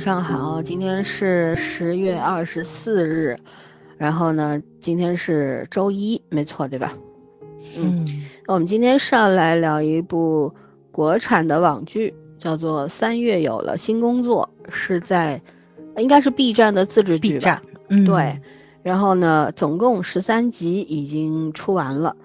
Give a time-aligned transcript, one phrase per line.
[0.00, 3.36] 上好，今天是十月二十四日，
[3.98, 6.94] 然后呢，今天是周一，没错，对吧？
[7.76, 8.06] 嗯，
[8.46, 10.54] 那我们今天上来聊一部
[10.90, 15.42] 国产的网剧，叫做《三月有了新工作》，是在
[15.98, 17.60] 应该是 B 站的自制剧吧？
[17.90, 18.40] 嗯，对。
[18.82, 22.16] 然后呢，总共十三集已经出完了，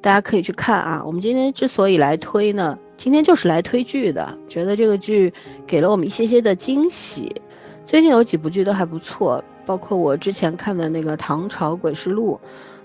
[0.00, 1.02] 大家可以去看啊。
[1.04, 2.78] 我们今天之所以来推呢。
[2.98, 5.32] 今天就是来推剧的，觉得这个剧
[5.68, 7.40] 给了我们一些些的惊喜。
[7.86, 12.38] 最近有几部剧都还不错，包括我之前看的那个《唐朝诡事录》，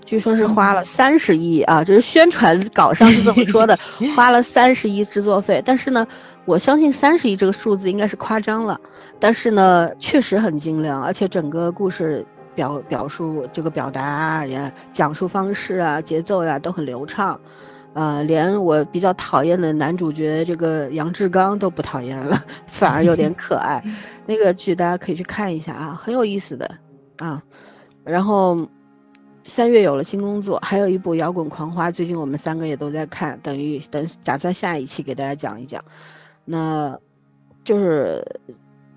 [0.06, 3.76] 据说是花了三十亿啊，这是宣传稿上是这么说的，
[4.14, 5.60] 花了三十亿制作费。
[5.66, 6.06] 但是呢，
[6.44, 8.80] 我相信三十亿这个数字应该是夸张了，
[9.18, 17.38] 但是呢，确实很精良，而且整个故事表表述这个表达呀、讲述方式啊、节奏呀都很流畅。
[17.94, 23.82] 呃，连我比较讨厌的男主角这个杨志刚都不讨厌了， 反而有点可爱。
[24.26, 26.68] 那个剧大家可以去看一下啊，很有意思的
[27.18, 27.42] 啊。
[28.02, 28.68] 然后
[29.44, 35.82] 三月有了新工作，还有一部《摇滚狂花》，最近我们三个也都在看，等于等打算下一期给大家讲一讲。
[36.44, 36.98] 那
[37.62, 38.40] 就是。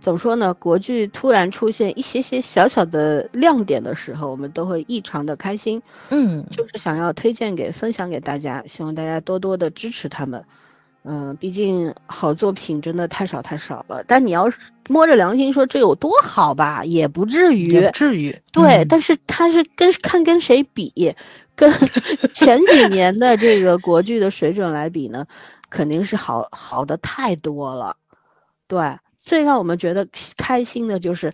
[0.07, 0.53] 怎么说呢？
[0.53, 5.83] 国剧突然出现一些些小小的亮点的时候，我们都会异常的开心。
[6.11, 10.45] 嗯，就是想要推荐给、分享给大家，希望大家多多的支持他们。
[11.03, 14.01] 嗯，毕竟好作品真的太少太少了。
[14.07, 17.65] 但你要是摸着良心说这有多好吧，也不至于。
[17.65, 18.33] 也不至于。
[18.53, 21.13] 对，但是它是跟看跟谁比，
[21.53, 21.69] 跟
[22.33, 25.25] 前几年的这个国剧的水准来比呢，
[25.69, 27.97] 肯定是好好的太多了。
[28.69, 28.97] 对。
[29.27, 30.07] 最让我们觉得
[30.37, 31.33] 开心的就是，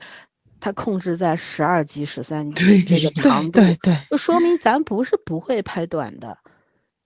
[0.59, 6.40] 它控制在十二集、十三集这个长度，对对，就说明咱不是不会拍短的，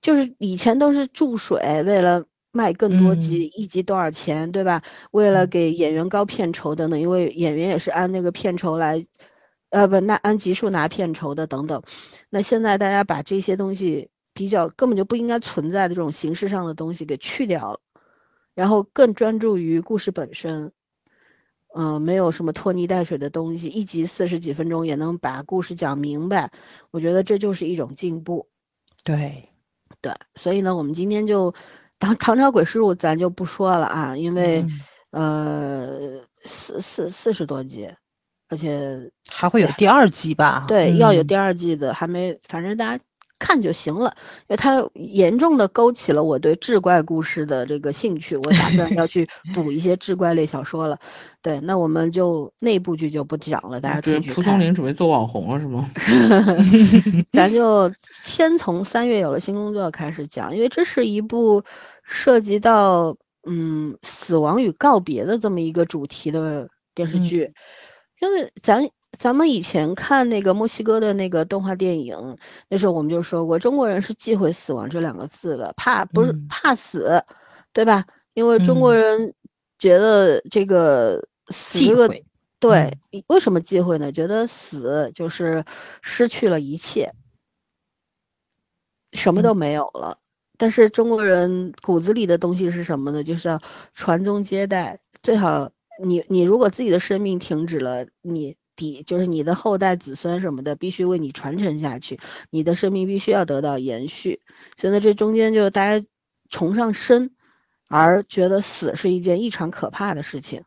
[0.02, 4.81] 就是以前都是注水，为了卖更多集，一集多少钱，对吧？
[5.12, 9.06] 为了给演员高片酬等等，因为演员也是按那个片酬来，
[9.69, 11.84] 呃，不，那按集数拿片酬的等等。
[12.30, 17.81] 那现在大家把这些东西比较根本就不应该存在的这种形式上的东西给去掉了，
[18.56, 20.72] 然后更专注于故事本身。
[21.79, 26.51] 嗯，没有什么拖泥带水的东西，一集四十几分钟也能把故事讲明白，
[26.89, 28.47] 我觉得这就是一种进步。
[29.03, 29.49] 对，
[30.01, 31.51] 对，所以呢，我们今天就
[31.99, 34.65] 《唐唐朝诡事录》咱就不说了啊，因为
[35.11, 37.88] 呃四四四十多集，
[38.49, 40.65] 而且还会有第二季吧？
[40.67, 43.03] 对，要有第二季的，还没，反正大家。
[43.40, 51.00] 看就行了，因为它严重的勾起了我对志怪故事的这个兴趣，我打算要去 补一些志怪类小说了。
[51.42, 54.36] 对，那我们就那部剧就不讲了，大家可以去看。
[54.36, 55.90] 蒲松龄准备做网红了是吗？
[57.31, 61.64] 咱就先从三月有了新工作开始讲，因为这是一部
[62.04, 63.16] 涉及到
[63.48, 67.54] 嗯死亡与告别的这么一个主题的电视剧，
[68.19, 68.90] 因为咱。
[69.17, 72.38] 咱们以前看那个墨西哥的那个动画电影，
[72.69, 77.23] 那时候我们就说过，中国人是忌讳死亡这两个字的，怕不是怕死，
[77.73, 78.06] 对吧？
[78.33, 79.33] 因为中国人
[79.79, 82.13] 觉得这个死这个，
[82.59, 84.11] 对，为什么忌讳呢？
[84.11, 85.66] 觉得死就是
[86.01, 87.13] 失去了一切，
[89.13, 90.19] 什么都没有了。
[90.57, 93.23] 但是中国人骨子里的东西是什么呢？
[93.23, 93.59] 就是要
[93.95, 95.72] 传宗接代，最好
[96.03, 98.56] 你你如果自己的生命停止了，你。
[98.77, 102.18] 底就是你的后代子孙什么的，必须为你传承下去，
[102.50, 104.39] 你的生命必须要得到延续。
[104.77, 106.06] 所以呢，这中间就大家
[106.50, 107.31] 崇尚生，
[107.89, 110.63] 而觉得死是一件异常可怕的事情，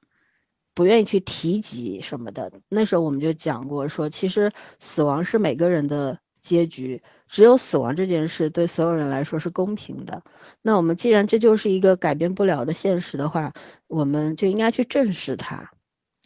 [0.74, 2.52] 不愿意去提及什么的。
[2.68, 10.22] 那时候我们就讲过，说其实死亡是每个人的结局，只有死亡这件事对所有人来说是公平的。
[10.62, 13.52] 那我们既然这就是一个改变不了的现实的话，
[13.86, 15.70] 我们就应该去正视它。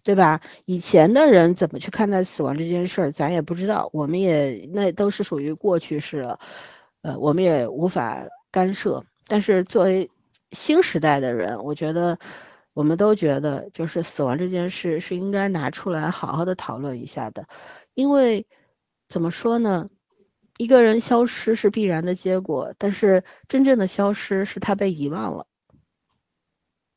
[0.04, 0.40] 对吧？
[0.66, 3.88] 以前的人怎么去看待死亡这件事儿，咱也不知道。
[3.92, 6.38] 我们也那都是属于过去式了，
[7.02, 8.22] 呃，我们也无法
[8.52, 9.02] 干涉。
[9.26, 10.10] 但是作为
[10.52, 12.18] 新时代的人，我觉得
[12.74, 17.48] 我们都觉得，就是死亡这件事是应该拿出来好好的讨论一下的。
[17.94, 18.46] 因为
[19.08, 19.88] 怎么说呢？
[20.58, 25.46] 一个人消失是必然的结果，但是真正的消失是他被遗忘了。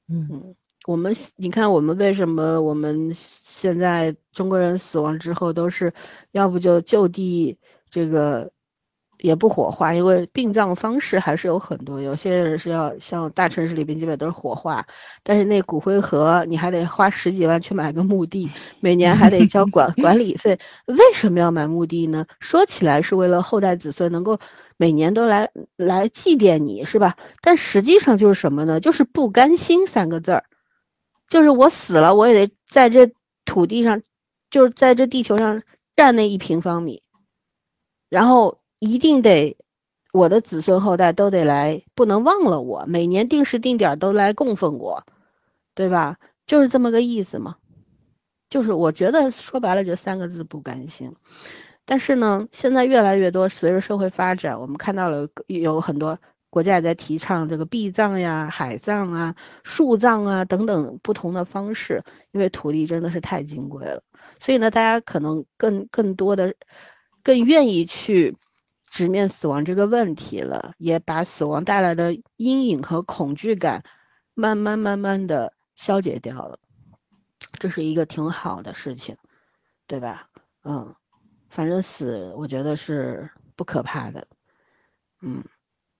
[0.09, 0.55] 嗯。
[0.87, 5.93] 我们你看，我们为什么我们现在中国人死亡之后都是，
[6.31, 7.57] 要不就就地
[7.89, 8.49] 这个，
[9.19, 14.87] 也不火化，因为殡葬方式还是有很多，有些人是要像大城市里边基本都是火化，
[15.23, 18.49] 但是那骨灰盒你还得花十几万去买个墓地，
[18.79, 20.57] 每年还得交管 管理费。
[20.85, 22.25] 为什么要买墓地呢？
[22.39, 24.39] 说起来是为了后代子孙能够
[24.77, 27.17] 每年都来来祭奠你，是吧？
[27.41, 28.79] 但实际上就是什么呢？
[28.79, 30.45] 就是不甘心三个字儿。
[31.27, 33.11] 就是我死了，我也得在这
[33.45, 34.01] 土地上，
[34.49, 35.63] 就是在这地球上
[35.95, 37.03] 占那一平方米，
[38.09, 39.57] 然后一定得
[40.13, 45.05] 我的子孙后代都得来，不能忘了我，每年定时定点都来供奉我，
[45.75, 46.17] 对吧？
[46.45, 47.57] 就是这么个意思嘛。
[48.49, 51.13] 就是我觉得说白了就三个字不甘心，
[51.83, 56.17] 但是呢，现在越来越多，随着社会发展，我们看到了有很多
[56.49, 64.03] 国家也在提倡这个避葬呀、海葬啊、树葬啊等等不同的方式，因为土地真的是太金贵了，
[64.39, 66.55] 所以呢，大家可能更更多的
[67.23, 68.37] 更愿意去
[68.89, 73.83] 直面死亡这个问题了，也把死亡带来的阴影和恐惧感
[74.33, 76.59] 慢慢慢慢的消解掉了。
[77.59, 79.17] 这是一个挺好的事情，
[79.85, 80.29] 对吧？
[80.63, 80.95] 嗯，
[81.49, 84.27] 反正死，我觉得是不可怕的。
[85.21, 85.43] 嗯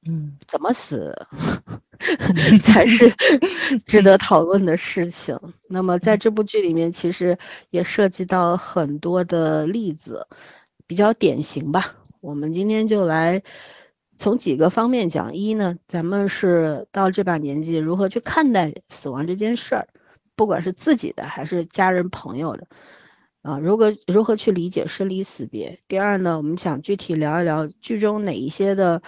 [0.08, 1.14] 嗯，怎么死
[2.64, 3.12] 才是
[3.86, 5.38] 值得讨论的事情。
[5.70, 7.38] 那么在这部剧里面，其实
[7.72, 10.28] 也涉及到很多的例子，
[10.86, 11.96] 比较典型吧。
[12.22, 13.42] 我们今天就来
[14.18, 15.36] 从几个方面讲。
[15.36, 19.88] 一呢，咱们是到这把年纪，如何去看待死亡这件事儿？
[20.36, 22.68] 不管是自己的还是家人朋友的，
[23.42, 25.80] 啊，如何如何去理解生离死别？
[25.88, 29.02] 第二呢，我们想具体聊一聊剧中哪一些的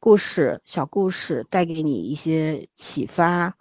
[0.00, 3.54] 故事、小故事带给你一些启发，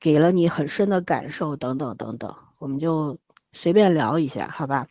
[0.00, 3.18] 给了你很深的感受等等等等，我们就
[3.52, 4.86] 随便聊一下，好吧？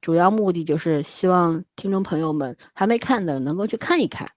[0.00, 4.28] 主要目的就是希望听众朋友们还没看的能够去看一看。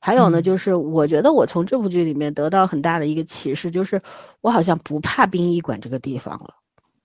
[0.00, 4.00] 还有呢，就是我觉得我从这部剧里面得到很大的一个启示，就是
[4.40, 6.54] 我好像不怕殡仪馆这个地方了。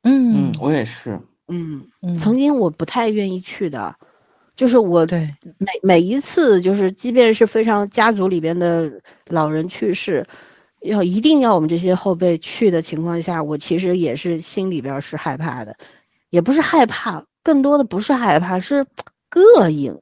[0.01, 1.19] 嗯，我也是。
[1.47, 3.95] 嗯，曾经我不太愿意去的，
[4.55, 8.91] 就是我对每每一次，就是即便是非常家族里边的
[9.27, 10.25] 老人去世，
[10.81, 15.75] 要一定要我们这些后辈去的情况下，我其实也是心里边是害怕的，
[16.29, 18.85] 也不是害怕，更多的不是害怕，是
[19.29, 19.99] 膈应。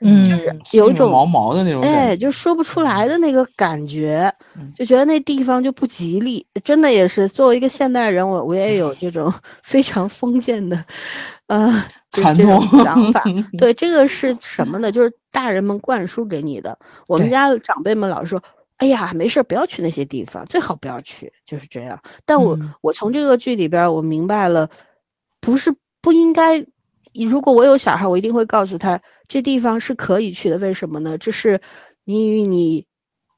[0.00, 4.30] 嗯，就是有一种毛毛的那种，哎，就说不出来的那个感觉，
[4.74, 6.46] 就觉得那地方就不吉利。
[6.62, 10.84] 真的也是，作为一个现代人，我我也有这种 非常封建的，
[11.46, 13.22] 呃，传统想法。
[13.58, 14.90] 对，这个是什么呢？
[14.90, 16.78] 就是大人们灌输给你的。
[17.06, 18.42] 我们家长辈们老是说
[18.78, 22.00] ：“哎呀，没事，不要去那些地方，最好不要去。”就是这样。
[22.24, 24.70] 但我我从这个剧里边，我明白了，
[25.40, 26.64] 不是不应该。
[27.12, 29.00] 如果我有小孩，我一定会告诉他。
[29.28, 31.16] 这地方是可以去的，为什么呢？
[31.18, 31.60] 这是
[32.04, 32.86] 你与你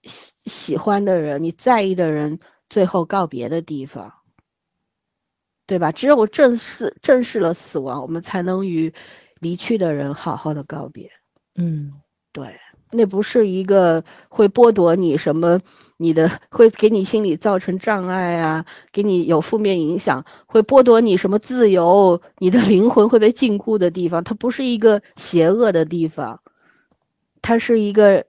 [0.03, 2.39] 喜喜欢的人、你在意的人
[2.69, 4.13] 最后告别的地方，
[5.67, 5.91] 对吧？
[5.91, 8.95] 只有正视正视了死亡，我们才能与
[9.41, 11.11] 离去的人好好的告别。
[11.57, 11.93] 嗯，
[12.33, 12.61] 对，
[12.93, 15.61] 那不是一个会剥夺你什么，
[15.97, 24.23] 你的会给你心理造成障碍啊，给你有负面影响，会剥夺你什么自由，你的灵魂会被禁锢的地方。
[24.23, 26.41] 它不是一个邪恶的地方，
[27.43, 28.27] 它是一个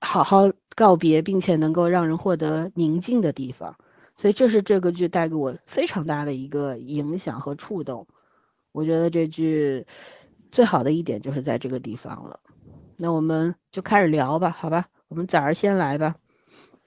[0.00, 3.76] 好好告别并且能够让人获得宁静的地方。
[4.20, 8.06] 所以这是这个剧带给我非常大的一个影响和触动。
[8.72, 9.86] 我觉得这剧。
[10.52, 12.40] 最好的一点就是在这个地方了，
[12.96, 14.88] 那我们就开始聊吧，好吧？
[15.06, 16.16] 我们崽儿先来吧。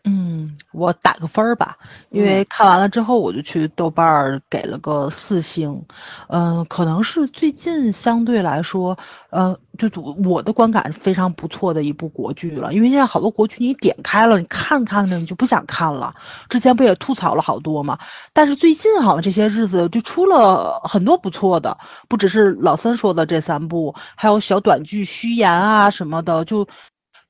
[0.05, 1.77] 嗯，我打个分儿吧，
[2.09, 5.81] 因为看完了之后，我就去豆瓣儿给了个四星。
[6.27, 8.97] 嗯，可能是最近相对来说，
[9.29, 9.89] 呃，就
[10.25, 12.73] 我的观感是非常不错的一部国剧了。
[12.73, 16.13] 因为现在好多国剧你点开了，你看看呢，你就不想看了。
[16.49, 17.97] 之前不也吐槽了好多嘛？
[18.33, 21.77] 但是最近好像这些日子就出了很多不错的，
[22.09, 26.67] 不只是老三说的这三部，还有小短剧《虚言》啊什么的，就。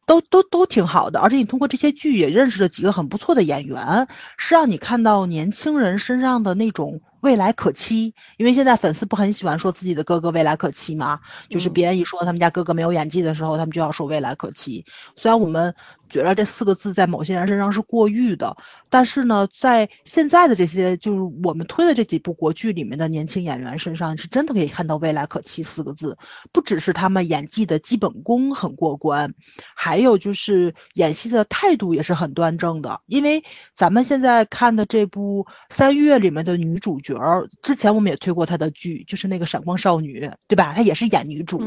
[0.05, 4.07] 都都都挺好的，而且你通过这些剧也认识了几个很不错的演员，
[4.37, 7.01] 是让你看到年轻人身上的那种。
[7.23, 14.83] 未来可期，因为现在粉丝不很喜欢说自己的哥哥未来可期嘛，就是别人一说他们家哥哥没有演技的时候，他们就要说未来可期。
[15.15, 15.73] 虽然我们
[16.13, 18.55] 觉得这四个字在某些人身上是过誉的，
[18.91, 26.15] 但是呢，在现在的这些就是我们推的这几部国剧里面的年轻演员身上，是真的可以看到未来可期四个字。
[26.51, 29.33] 不只是他们演技的基本功很过关，
[29.75, 33.01] 还有就是演戏的态度也是很端正的。
[33.07, 33.43] 因为
[33.73, 37.15] 咱们现在看的这部《三月》里面的女主角。
[37.17, 40.73] 儿之前我们也推过她的剧，就是那个《闪光少女》，对吧？
[40.75, 41.61] 她也是演女主，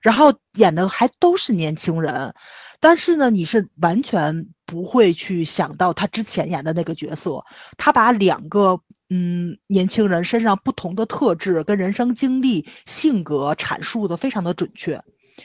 [0.00, 2.32] 然后演的还都是年轻人，
[2.80, 7.44] 但是呢，你是完全不会去想到她之前演的那个角色。
[7.76, 15.02] 她把两个嗯年轻人身上不同的特质跟人生经历、性格阐述的非常的准确，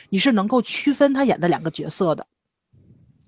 [0.10, 2.28] 你是能够区分她演的两个角色的。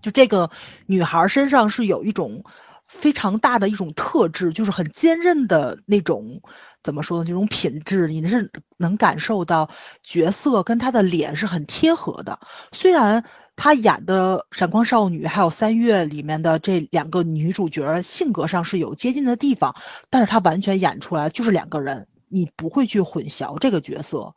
[0.01, 0.51] 就这个
[0.85, 2.43] 女孩身上是有一种。
[2.87, 6.39] 非常大的一种特质，就是很坚韧的那种，
[6.83, 7.25] 怎么说呢？
[7.25, 9.71] 这种品质，你是能感受到
[10.03, 12.39] 角色跟她的脸是很贴合的。
[12.71, 19.75] 虽然他演的《闪光少女》还有《三月》里面的这两个女主角性格上是有接近的地方，
[20.09, 24.33] 但是他完全演出来就是两个人，你不会去混淆这个角色。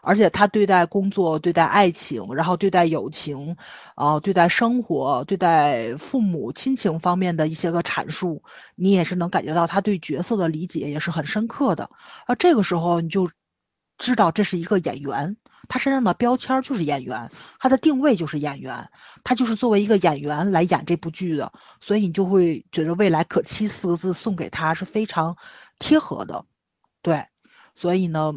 [0.00, 3.56] 而且他对待工作、对待爱情，然后对待友情，
[3.96, 8.42] 啊，对待生活、对待父母亲情方面的一些个阐述，
[8.76, 11.90] 你也是能感觉到他对角色的理解也是很深刻的。
[12.26, 13.28] 而这个时候你就
[13.98, 15.36] 知道这是一个演员，
[15.68, 18.90] 他身上的标签就是演员，他的定位就是演员，
[19.22, 25.36] 他就是作为一个演员来演这部剧的，所以你就会觉得“未来可期”四个字送给他是非常
[25.78, 26.44] 贴合的，
[27.02, 27.26] 对，
[27.74, 28.34] 所以呢。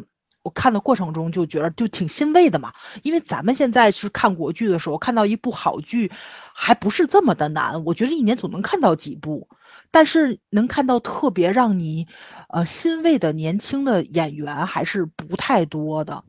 [0.48, 6.10] 我看的过程中就觉得就挺欣慰的嘛，因为咱们现在是看国剧的时候，看到一部好剧，
[6.54, 7.84] 还不是这么的难。
[7.84, 9.50] 我觉得一年总能看到几部，
[9.90, 12.06] 但是能看到特别让你，
[12.48, 16.24] 呃，欣慰的年轻的演员还是不太多的。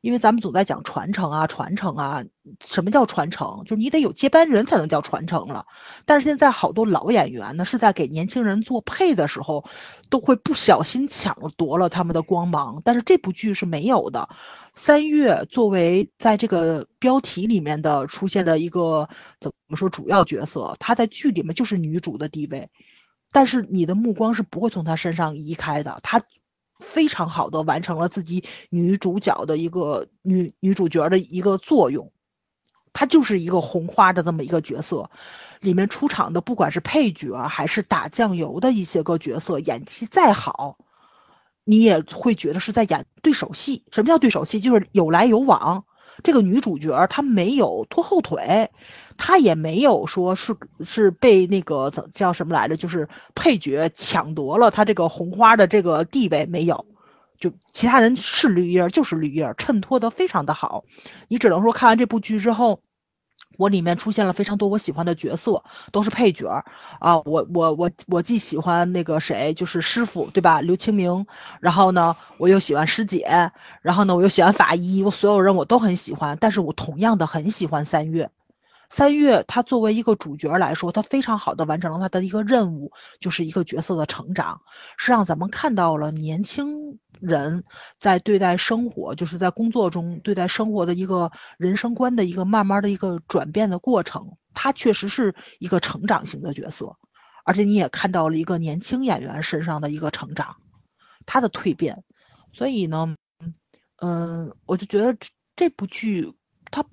[0.00, 2.24] 因为咱们总在讲传承啊，传承啊，
[2.64, 3.62] 什么叫传承？
[3.64, 5.66] 就是你得有接班人才能叫传承了。
[6.04, 9.64] 但是现在好多老演员呢，是在给年轻人做配的时候，
[10.08, 12.80] 都会不小心抢夺了他们的光芒。
[12.84, 14.28] 但是这部剧是没有的。
[14.74, 19.08] 三月作为在这个标题里面的出现的一个
[19.40, 22.70] 怎么说主要角色，她在剧里面就是女主的地位，
[23.32, 25.98] 但是你的目光是不会从她身上移开的。
[26.02, 26.22] 她。
[26.78, 32.12] 非常好的完成了自己女主角的一个女女主角的一个作用，
[32.92, 35.10] 她就是一个红花的这么一个角色，
[35.60, 40.78] 里面出场的不管是配角还是打酱油的一些个角色，演技再好，
[41.64, 43.84] 你也会觉得是在演对手戏。
[43.90, 44.60] 什么叫对手戏？
[44.60, 45.84] 就是有来有往。
[46.22, 48.70] 这个女主角她没有拖后腿，
[49.16, 56.86] 她也没有说是是被那个怎叫什么来着，就是配角抢夺了她这个红花的这个地位，没有，
[57.38, 60.84] 就其他人是绿叶就是绿叶，衬托的非常的好。
[61.28, 62.80] 你只能说看完这部剧之后。
[63.58, 66.64] 我里面出现了非常多我喜欢的角色，都是配角
[67.00, 67.18] 啊！
[67.24, 70.60] 我我我我既喜欢那个谁，就是师傅，对吧？
[70.60, 71.26] 刘清明。
[71.58, 73.50] 然后呢，我又喜欢师姐，
[73.82, 76.38] 然后呢，我又喜欢法医，我所有人我都很喜欢。
[76.40, 78.30] 但是我同样的很喜欢三月。
[78.90, 84.62] 三月他作为一个主角来说，他非常好的完成了他的一个任务，就是一个角色的成长，
[84.96, 87.64] 是让咱们看到了年轻人
[88.00, 94.36] 在对待生活，就是在工作中对待生活的一个人生观的一个慢慢的一个转变的过程。
[94.54, 96.96] 他确实是一个成长型的角色，
[97.44, 100.56] 而且你也看到了一个年轻演员身上的一个成长，
[101.26, 102.02] 他的蜕变。
[102.52, 103.14] 所以呢，
[103.96, 105.16] 嗯，我就觉得
[105.54, 106.32] 这部剧
[106.70, 106.84] 它。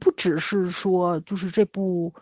[0.00, 2.12] 不只是说，就是这部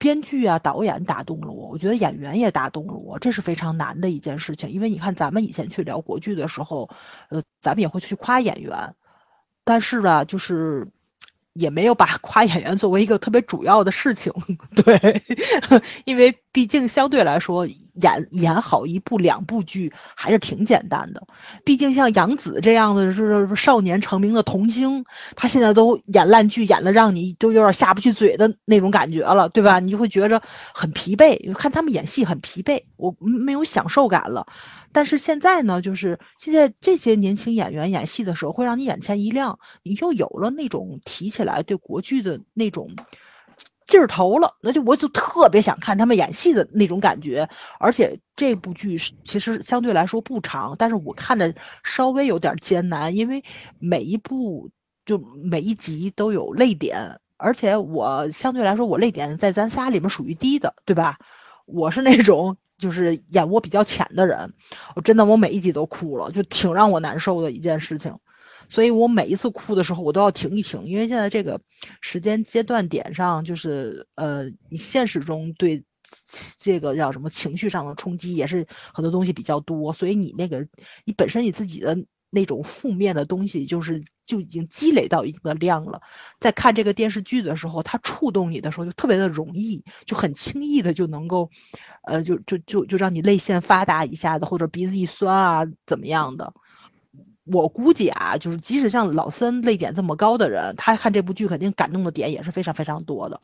[0.00, 4.70] 编剧啊、导演打动了我，我觉得演员也打动了我，这是非常难的一件事情。
[4.70, 6.90] 因为你看，咱们以前去聊国剧的时候，
[7.28, 8.94] 呃，咱们也会去夸演员，
[9.62, 10.88] 但是啊，就是。
[11.52, 14.32] 也没有把夸演员作为一个特别主要的事情，
[14.72, 15.20] 对，
[16.04, 21.26] 因为毕竟相对来说，演演好一部两部剧还是挺简单的。
[21.64, 25.04] 毕竟像杨紫这样的是少年成名的童星，
[25.36, 29.78] 她现在都演烂剧，演的让你都有点下不去嘴的那种感觉了，对吧？
[29.78, 30.42] 你就会觉着
[30.74, 34.46] 很疲惫，看他们演戏很疲惫，我没有享受感了。
[34.92, 42.96] 但是现在呢，就是现在这些年轻演员演戏的时候，会让你眼前一亮，你又有了那种提起来对国剧的那种
[43.90, 44.56] 劲儿头了。
[44.62, 47.50] 那就我就特别想看他们演戏的那种感觉。
[47.78, 51.54] 而且这部剧其实相对来说不长，但是我看着
[51.84, 53.44] 稍微有点艰难，因为
[53.78, 54.70] 每一部
[55.04, 61.18] 就每一集都有泪点，而且我相对来说我泪点在咱仨里面属于低的，对吧？
[61.66, 62.56] 我是那种。
[62.80, 64.54] 就是眼窝比较浅的人，
[64.96, 68.16] 我真的我每一集都哭了，就挺让我难受的一件事情。
[68.70, 71.60] 所以我每一次哭的时候，我都要停一停，因为现在这个
[72.00, 75.84] 时间阶段点上，就是呃，你现实中对
[76.58, 80.66] 这个叫什么情绪上的冲击也是很多东西比较多，所以你那个
[81.04, 81.98] 你本身你自己的。
[82.32, 86.00] 那种负面的东西，就是就已经积累到一定的量了。
[86.38, 91.50] 在看这个电视剧的时候，它触动你的时候，就特别的容易，就很轻易的就能够，
[92.04, 96.54] 呃，就就就就让你泪腺发达一下子，或者鼻子一酸啊，怎么样的？
[97.44, 103.40] 我估计啊，就是即使像老森泪点这么高的人，他看这部剧肯定感动的点也是非常非常多的。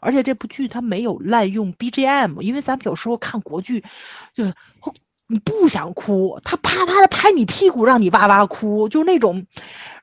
[0.00, 3.84] 而且这部剧它没有滥用 BGM，因为咱们有时候看国剧，
[4.34, 4.52] 就是。
[5.28, 9.46] 你不想哭，他啪啪的拍你屁股，让你哇哇哭，就是那种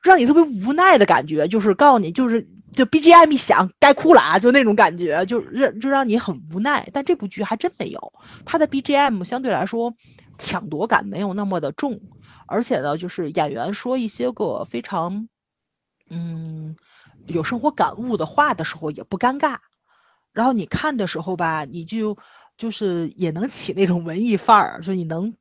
[0.02, 1.46] 让你特别无奈的感觉。
[1.46, 6.88] 就是告诉你，就是就 BGM 一响，该哭了啊，就那种感觉，就让就让你很无奈。
[6.92, 8.12] 但这部剧还真没有，
[8.44, 9.94] 它的 BGM 相对来说
[10.36, 12.00] 抢夺感没有那么的重，
[12.50, 15.28] 而且呢，就是演员说一些个非常
[16.08, 16.76] 嗯
[17.26, 19.58] 有生活感悟的话的时候也不尴尬。
[20.32, 22.18] 然后你看的时候吧，你就
[22.56, 25.34] 就是也能起那种文艺范儿，就你能。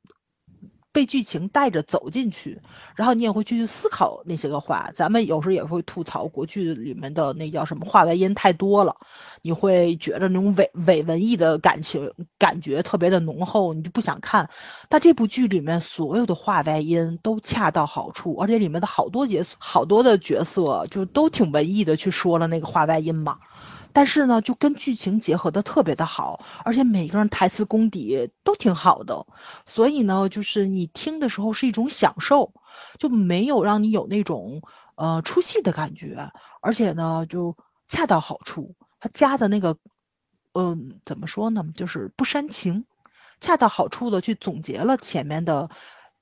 [0.91, 2.62] 被剧情带着走进去，
[2.96, 4.91] 然后你也会去思考那些个话。
[4.96, 8.96] 咱们有时候也会吐槽国剧里面的那叫什么话外音太多了，
[9.41, 14.50] 你会觉得那种伪伪文艺的感情感觉特别的浓厚，你就不想看。
[14.89, 23.38] 但这部剧里面所有的话外音都恰到好处，而且里面的好多角好多的角色就都挺文艺的去说了那个话外音嘛。
[23.93, 29.25] 但是呢，就跟剧情结合的特别的好，而且每个人台词功底都挺好的，
[29.65, 32.53] 所以呢，就是你听的时候是一种享受，
[32.98, 34.62] 就没有让你有那种
[34.96, 36.31] 呃出戏的感觉，
[36.62, 37.55] 而且呢，就
[37.88, 38.75] 恰到好处。
[39.00, 39.77] 他加的那个，
[40.53, 42.86] 嗯，怎么说呢，就是不煽情，
[43.39, 45.69] 恰到好处的去总结了前面的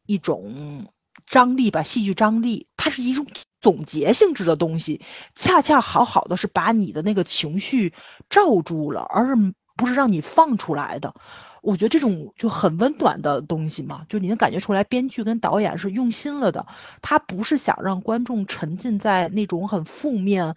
[0.05, 0.87] 一种
[1.27, 3.27] 张力吧，戏剧张力，它是一种。
[3.59, 5.01] 总结性质的东西，
[5.33, 7.91] 恰恰好好的是把你的那个情绪
[8.29, 11.15] 罩住了，而是不是让你放出来的。
[11.63, 16.67] 我觉得这种就很温暖的东西嘛，就你能感觉出来，编剧跟导演是用心了的。
[17.01, 20.55] 他不是想让观众沉浸在那种很负面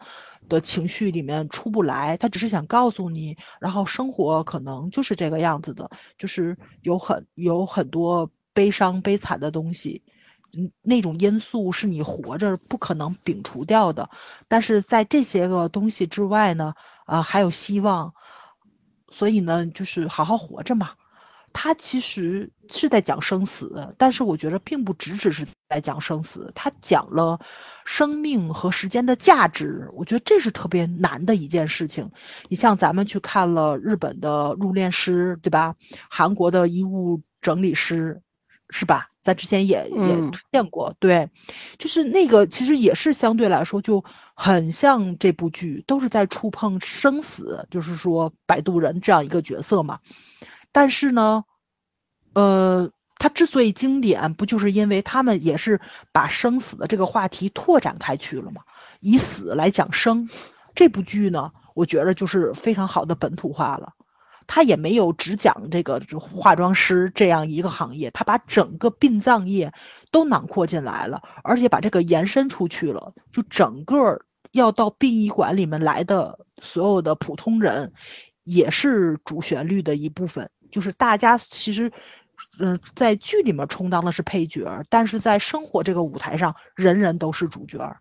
[0.50, 10.02] 的情绪里面出不来，他只是想告诉你，然后生活可能就是这个样子的，就是有很有很多悲伤悲惨的东西。
[10.52, 14.10] 嗯，那种因素是你活着不可能摒除掉的，
[14.48, 16.74] 但是在这些个东西之外呢，
[17.06, 18.14] 啊，还有希望，
[19.10, 20.92] 所以呢，就是好好活着嘛。
[21.52, 27.40] 他其实是在讲生死，但是我觉得并不只只是在讲生死，他讲了
[27.84, 29.88] 生命和时间的价值。
[29.94, 32.12] 我觉得这是特别难的一件事情。
[32.48, 35.74] 你像咱们去看了日本的入殓师，对吧？
[36.08, 38.22] 韩国的衣物整理师，
[38.68, 39.08] 是吧？
[39.22, 41.28] 咱之前也也推荐过，对，
[41.78, 44.04] 就是那个其实也是相对来说就
[44.34, 49.98] 很像这部剧，都是在触碰生死，就是说摆渡人这样一个角色嘛。
[50.72, 51.44] 但是呢，
[52.32, 55.80] 呃，它之所以经典，不就是因为他们也是
[56.12, 58.62] 把生死的这个话题拓展开去了吗？
[59.00, 60.30] 以死来讲生，
[60.74, 63.92] 这部剧呢，我觉得就是非常好的本土化了。
[64.52, 69.72] 他也没有只讲这个化妆师这样一个行业，他把整个殡葬业
[70.10, 73.14] 都囊括进来了，而且把这个延伸出去了。
[73.30, 77.92] 就整个要到殡仪馆里面来的所有的普通人，
[78.42, 80.50] 也是主旋律的一部分。
[80.72, 81.92] 就是大家其实，
[82.58, 87.96] 嗯，在剧里面充当的是配角，但是在生活这个舞台上，人人都是主角。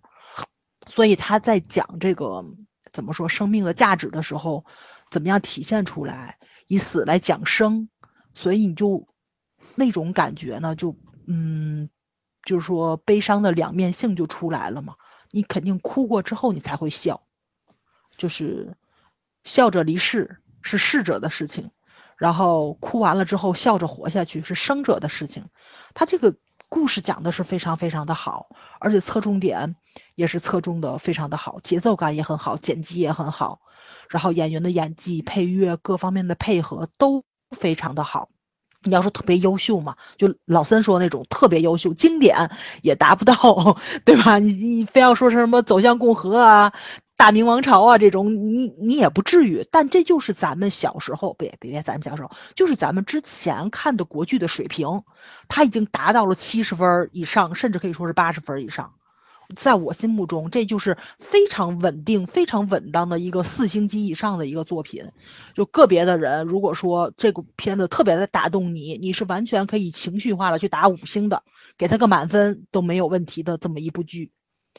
[0.87, 2.43] 所以他在讲这个
[2.91, 4.65] 怎么说生命的价值的时候。
[5.09, 6.37] 怎么样体现出来？
[6.67, 7.89] 以死来讲生，
[8.33, 9.07] 所以你就
[9.75, 10.95] 那种感觉呢，就
[11.25, 11.89] 嗯，
[12.43, 14.95] 就是说悲伤的两面性就出来了嘛。
[15.31, 17.23] 你肯定哭过之后，你才会笑，
[18.17, 18.77] 就是
[19.43, 21.71] 笑着离世是逝者的事情，
[22.17, 25.49] 然后哭完了之后笑着活下去是生者的事情。
[25.93, 26.35] 他这个
[26.69, 29.75] 故事讲的是非常非常的好，而且侧重点
[30.15, 33.59] 也是侧重的非常的好，节奏感也很好，剪辑也很好。
[34.07, 38.29] 然后演员的演技、配乐各方面的配合都非常的好。
[38.81, 42.51] 你要说特别优秀嘛，就老三说那种特别优秀，经典
[42.81, 43.35] 也达不到，
[44.05, 44.39] 对吧？
[44.39, 46.73] 你你非要说是什么走向共和啊、
[47.19, 49.67] 大明王朝啊这种，你你也不至于。
[49.69, 55.03] 但这就是咱们小时候，别别别，咱们小时候就是咱们之前看的国剧的水平，
[55.49, 58.93] 它已经达到了七十分以上，甚至可以说是八十分以上。
[59.53, 65.11] 在我心目中，这就是非常稳定、非常稳当的一个四星级以上的一个作品。
[65.55, 71.43] 就个别的人，如果说这个片子特别的打动你，你是完全可以情绪化的去打五星的，
[71.77, 74.31] 给他个满分都没有问题的这么一部剧。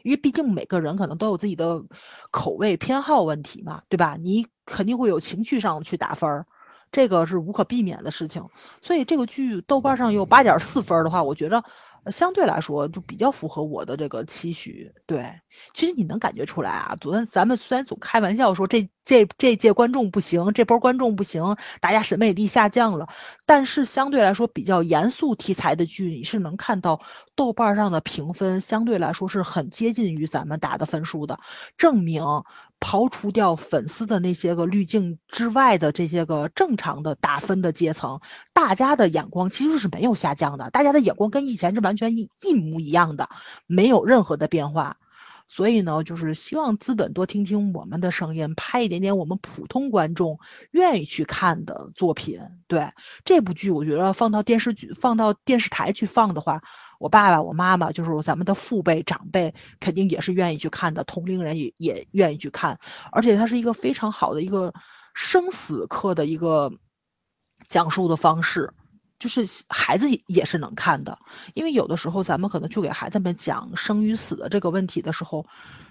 [0.02, 1.82] 因为毕竟每个人可能都有自己的
[2.30, 4.16] 口味偏好问题嘛，对吧？
[4.20, 6.46] 你肯定会有情绪上去打分儿，
[6.92, 8.46] 这个是无可避免的事情。
[8.82, 11.64] 所以这个剧豆瓣上有八点四分的话，我觉着。
[12.06, 14.92] 相对来说，就比较符合我的这个期许。
[15.06, 15.40] 对，
[15.74, 16.96] 其实你能感觉出来啊。
[17.00, 23.08] 昨天咱们虽然总开玩笑说这这这届观众不行，这波观众不行，大家审美力下降了，
[23.46, 27.00] 但是相对来说比较严肃题材的剧，你是能看到
[27.34, 31.40] 豆瓣上的评分相对来说是很接近于咱们打的分数的，
[31.76, 32.22] 证明。
[32.80, 38.20] 刨除掉粉丝的那些个滤镜之外的这些个正常的打分的阶层，
[38.52, 43.28] 大家的眼光其实是没有下降的，大家的眼光跟以前是完全一一模一样的，
[43.66, 44.96] 没有任何的变化。
[45.46, 50.38] 所以呢，就是希望资本多听听我们的声音，拍一点点我们普通观众
[50.70, 52.38] 愿意去看的作品。
[52.68, 52.92] 对
[53.24, 56.62] 这部剧，我觉得放到电视剧、放到电视台去放的话，
[57.00, 62.78] 我爸爸、我妈妈，就是咱们的父辈、长辈，肯定也是愿意去看的，同龄人也也愿意去看。
[63.10, 64.74] 而且它是一个非常好的一个
[65.14, 66.70] 生死课的一个
[67.66, 68.74] 讲述的方式。
[69.18, 71.18] 就是孩子也是能看的，
[71.54, 75.46] 因为有的时候咱们可能去给孩子们讲生与死的这个问题的时候，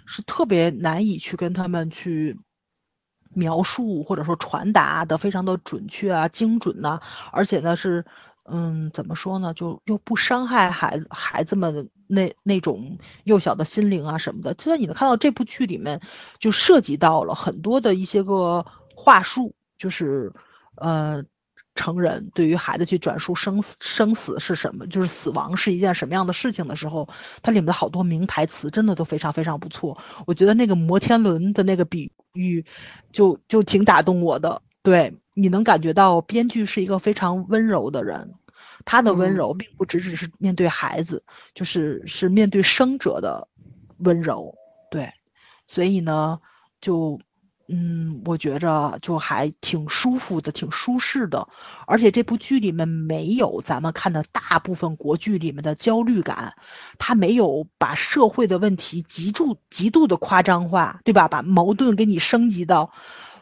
[0.05, 2.39] 是特别难以去跟他们去
[3.31, 8.03] 描述或者说传达的非常的准确啊、精准呐，而且呢是，
[8.51, 14.53] 嗯，怎么说呢，就又不伤害孩子孩子们的那那种幼小的心灵啊什么的。
[14.55, 16.01] 就在你能看到这部剧里面，
[16.39, 20.33] 就涉及到了很多的一些个话术，就是，
[20.75, 21.23] 呃。
[21.75, 27.07] 成人对于孩子去转述生死生死是什么，就是死亡是一件什么样的事情的时候，
[27.41, 29.97] 它里面的好多名台词真的都非常非常不错。
[30.27, 32.65] 我觉得那个摩天轮的那个比喻，
[33.13, 34.61] 就就挺打动我的。
[34.83, 38.33] 对，你能感觉到编剧是一个非常温柔的人，
[38.85, 41.23] 他的温柔并不只只是面对孩子，
[41.53, 43.47] 就是是面对生者的
[43.97, 44.55] 温柔。
[44.91, 45.11] 对，
[45.67, 46.39] 所以呢，
[46.81, 47.19] 就。
[47.71, 51.47] 嗯，我觉着就还挺舒服的，挺舒适的，
[51.85, 56.55] 而且这部剧里面没有咱们看的大部分国剧里面的焦虑感，
[56.97, 61.27] 他没有把社会的问题极度极度的夸张化，对吧？
[61.27, 62.91] 把矛盾给你升级到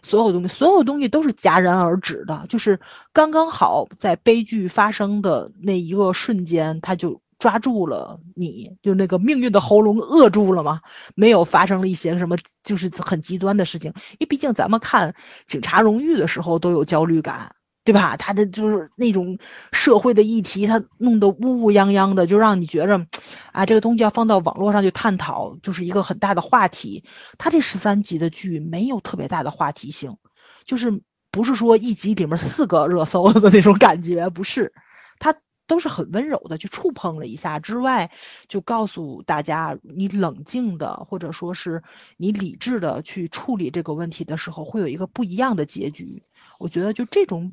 [0.08, 2.80] 所有东西，所有东西都是戛然而止的，就是
[3.14, 7.22] 刚刚好在悲剧发生的那一个瞬间，他就。
[7.40, 10.82] 抓住了你，就那个命运的喉咙扼住了嘛？
[11.14, 13.94] 没有发生了一些什么，就是很极端的事情。
[14.14, 15.12] 因为毕竟咱们看
[15.46, 17.54] 《警察荣誉》的时候都有焦虑感，
[17.88, 18.18] 对吧？
[18.18, 19.40] 他的就是那种
[19.72, 23.08] 社会的议题，他弄得乌乌泱泱的，就让你觉着，
[23.54, 27.06] 啊，这个东西要放到网络上去探讨，就是一个很大的话题。
[27.38, 30.18] 他这十三集的剧没有特别大的话题性，
[30.66, 34.74] 就是不是说一集里面四个热搜的那种感觉，不是，
[35.18, 35.34] 他。
[35.70, 38.10] 都是很温柔的去触碰了一下之外，
[38.48, 41.84] 就告诉大家，你冷静的或者说是
[42.16, 46.24] 你理智的去处理这个问题的时候，会有一个不一样的结局。
[46.60, 47.52] 我觉得就这种，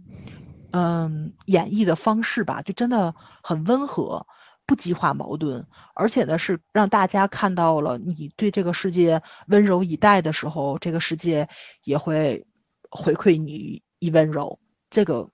[0.72, 4.26] 嗯，演绎的方式吧，就真的很温和，
[4.66, 11.48] 不激化矛盾，而且呢是让大家看到了你对这个世界温柔以待的时候，这个世界
[11.84, 12.46] 也会
[12.90, 14.58] 回馈你以温柔。
[14.90, 15.28] 这个。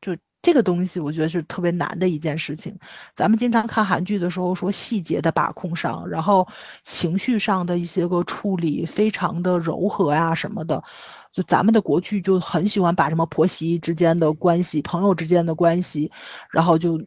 [0.00, 2.78] 就这个东西我觉得是特别难的一件事情。
[3.16, 6.46] 咱们经常看韩剧的时候说细节的把控上，然后
[6.84, 10.84] 情绪上的一些个处理非常的柔和呀什么的。
[11.32, 16.10] 就咱们的国剧就很喜欢把什么婆媳之间的关系、朋友之间的关系，
[16.50, 16.98] 然后就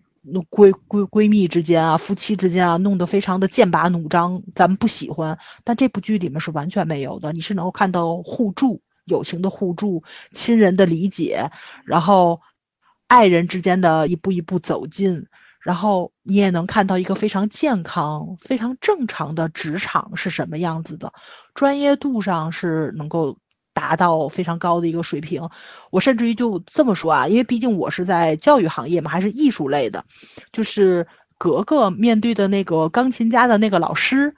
[0.50, 5.38] 闺闺闺蜜之间啊、夫妻之间啊，弄得非常的剑拔弩张，咱们不喜欢。
[5.64, 11.52] 但这部剧里面是完全没有的，你是能够看到互助、友情的互助、亲人的理解，
[11.86, 12.42] 然后。
[13.14, 15.26] 爱人之间的一步一步走近，
[15.60, 21.12] 然后你也能看到一个非常健康、非常正常的职场是什么样子的，
[21.54, 23.38] 专业度上是能够
[23.82, 25.50] 达到非常高的一个水平。
[25.90, 30.06] 我甚至于就这么说啊，因为毕竟我是在教育行业嘛，还是艺术类的，
[30.52, 34.36] 就是格格面对的那个钢琴家的那个老师，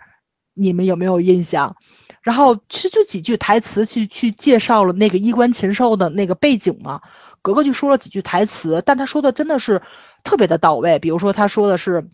[0.54, 1.76] 你们有没有印象？
[2.22, 7.02] 然后其实就几句台词去去介绍了那个衣冠禽兽的那个背景嘛。
[7.42, 9.82] 格格就说了几句台词，但他说的真的是
[10.24, 10.98] 特别的到位。
[11.00, 12.08] 比如说，他说的是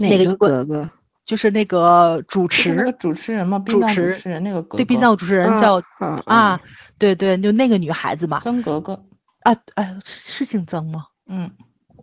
[0.00, 0.90] 那个格格，
[1.24, 3.58] 就是那个主持，那个主持人嘛？
[3.66, 5.82] 主持人那个对，殡葬主持人叫
[6.26, 6.60] 啊，
[6.98, 9.04] 对对，就那个女孩子嘛，曾格格
[9.40, 11.06] 啊，哎，是姓曾吗？
[11.26, 11.50] 嗯，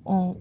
[0.03, 0.35] 哦。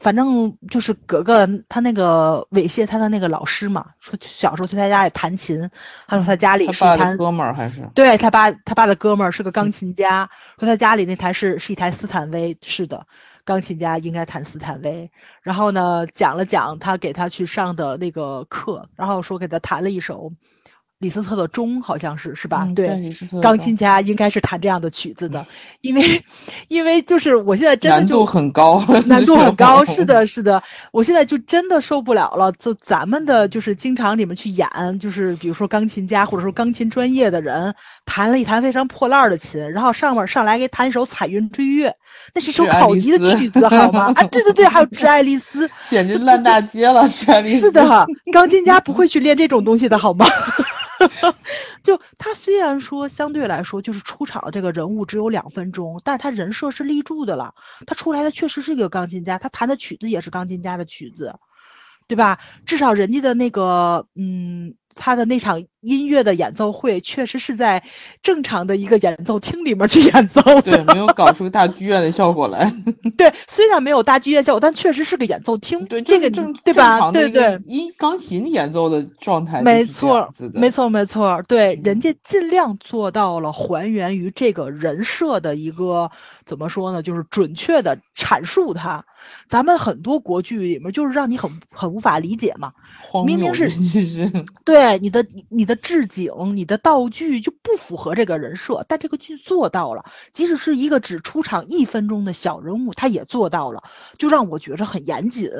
[0.00, 5.68] 反正就是格格她那个猥亵她的那个老师嘛，说小时候去他家里弹琴，
[6.06, 13.06] 他说他家里是弹哥们儿还是对他爸他爸的哥们儿是个钢琴家，说他家里那台是是一台斯坦威，是的，
[13.48, 15.10] 钢琴家应该弹斯坦威。
[15.42, 20.32] 然后呢，讲了讲他给他去上的那个课，然后说给他弹了一首。
[20.98, 22.68] 李斯特的钟好像是是吧？
[22.74, 25.46] 对，钢琴家应该是弹这样的曲子的，
[25.80, 26.24] 因为，
[26.66, 32.50] 因为就是我现在真的难度很高，难度很高，是的，是的，我现在就真的受不了了。
[32.50, 41.90] 就咱们的就是经常你们去演，就是比如说钢琴家或者说钢琴专业的人弹了一弹非常破烂的琴，然后上面上来给弹一首《彩云追月》，
[42.34, 44.12] 那是一首考级的曲子，好吗？
[44.16, 50.26] 啊，对对对，还有《致爱丽丝 》，简直烂大街了，《致爱丽丝 》是的，钢琴家不会去练这种东西的好吗？
[51.84, 57.54] 就他虽然说相对来说就是出场的这个人物只有两分钟，但是他人设是立住的了。
[57.86, 61.36] 他出来的确实是一个钢琴家，他弹的曲子也是钢琴家的曲子，
[62.08, 62.38] 对吧？
[62.66, 67.82] 至少人家的那个嗯他的那场音乐的演奏会确实是在
[68.22, 72.70] 正常的一个演奏厅里面去演奏的，对，没有搞出大剧院的效果来。
[73.16, 75.86] 对，虽然没有大剧院效果，但确实是个演奏厅。
[75.86, 77.10] 对，这个正对吧？
[77.12, 81.42] 对对，音钢琴演奏的状态，没错，没错，没错。
[81.46, 86.10] 对，人家尽量做到了还原于这个人设的一个
[86.48, 87.02] 怎么说呢？
[87.02, 89.04] 就是准确的阐述它。
[89.48, 92.72] 咱们很多国剧里面就是让你很很无法理解嘛，
[93.26, 93.70] 明明是
[94.64, 103.82] 对你的你的置景、你的道具就不符合这个人设，但这个剧做到了，即使是一个只出场一分钟的小人物，他也做到了，
[104.16, 105.50] 就让我觉着很严谨，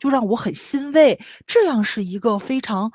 [0.00, 1.20] 就让我很欣慰。
[1.46, 2.92] 这样是一个非常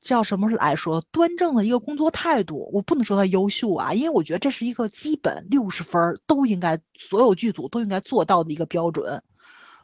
[0.00, 2.70] 叫什么来说端正的一个工作态度。
[2.72, 9.22] 我不能说他优秀啊，因为我觉得这是一个基本六十分都应该所有剧组都应该做到的一个标准。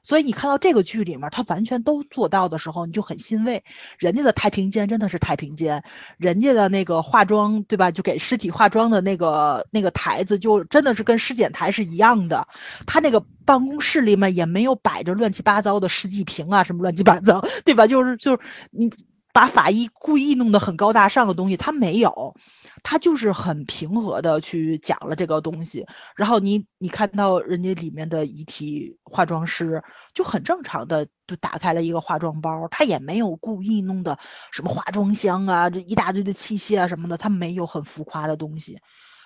[0.06, 3.64] 所以你看到这个剧里面，他完全都做到的时候，你就很欣慰。
[3.98, 5.82] 人家的太平间真的是太平间，
[6.18, 7.90] 人家的那个化妆，对吧？
[7.90, 12.46] 就给尸体化妆的那个那个台子，就真的是跟尸检台是一样的。
[12.86, 17.86] 他那个办公室里面也没有摆着乱七八糟的试剂瓶啊，什么乱七八糟，对吧？
[17.86, 18.38] 就是就是
[18.72, 18.92] 你
[19.34, 22.34] 把法医故意弄得很高大上的东西，他没有。
[22.82, 34.18] 他就是很平和的去讲了这个东西，然后你你看到人家里面的遗体化妆师就很正常的就打开了一个化妆包，他也没有故意弄的
[34.52, 38.78] 什么化妆箱啊，这一大堆的器械啊什么的，他没有很浮夸的东西，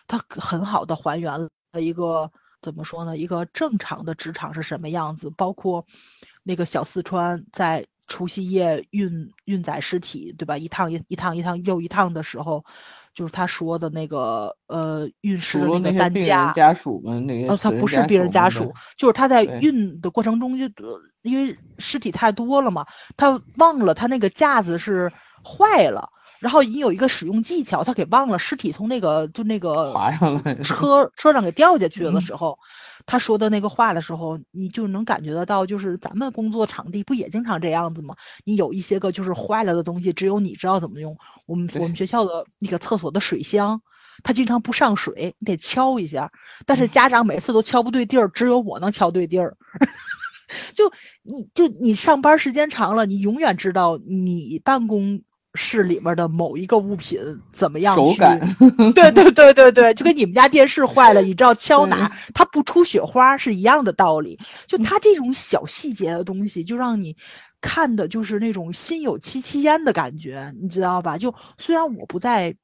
[0.07, 1.51] 他很好的还原了
[1.83, 2.31] 一个
[2.63, 3.19] 怎么说呢？
[3.19, 5.85] 一个正常的职场是什么样子，包括
[6.45, 10.59] 那个小四川在除夕夜运运载尸体，对吧？
[10.59, 12.65] 一趟一一趟一趟又一趟的时候。
[13.15, 20.67] 就是他说的那个呃，运尸的那个担架家属们那个，呃，他不是病人家属，就是他在运的过程中就
[21.23, 25.11] 因为尸体太多了嘛，他忘了他那个架子是
[25.43, 26.11] 坏了，
[26.41, 29.93] 然后你有一个使用技巧，他给忘了，尸体从那个就那个
[30.63, 32.59] 车车上给掉下去的时候。
[33.07, 38.15] 他说的那个话的时候，你就能感觉得到，就是咱们工作场地不也经常这样子吗？
[38.45, 41.17] 你有一些个就是坏了的东西，只有你知道怎么用。
[41.47, 43.81] 我们我们学校的那个厕所的水箱，
[44.23, 46.31] 他经常不上水，你得敲一下。
[46.67, 49.57] 但是家长每次都敲不对地儿，只有我能敲对地儿。
[50.75, 55.23] 就你就你上班时间长了，你永远知道你办公。
[55.59, 57.19] 室里面的某一个物品
[57.53, 57.95] 怎么样？
[57.97, 58.39] 手感，
[58.95, 64.39] 对 对对对对，就跟你们家电视坏了， 你知道敲哪它不出雪花是一样的道理。
[64.67, 67.17] 就它这种小细节的东西，就让你
[67.61, 71.19] 看的就是那种心有戚戚焉的感觉，你知道吧？
[71.19, 72.55] 就虽然我不在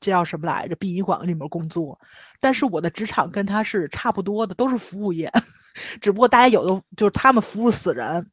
[0.00, 2.00] 这叫什么来着殡仪馆里面工作，
[2.40, 5.30] 但是我的职场跟他是差不多的，都是服务业，
[6.02, 8.26] 只不过大家有的就是他们服务死人。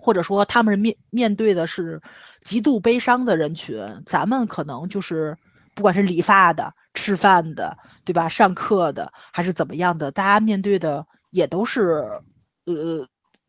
[0.00, 2.00] 或者说他们面面对的是
[2.42, 5.36] 极度悲伤的人群，咱们可能就是
[5.74, 8.28] 不管是理发的、吃饭的，对吧？
[8.28, 12.22] 上课的还是怎么样的，大家面对的也都是
[12.64, 13.06] 呃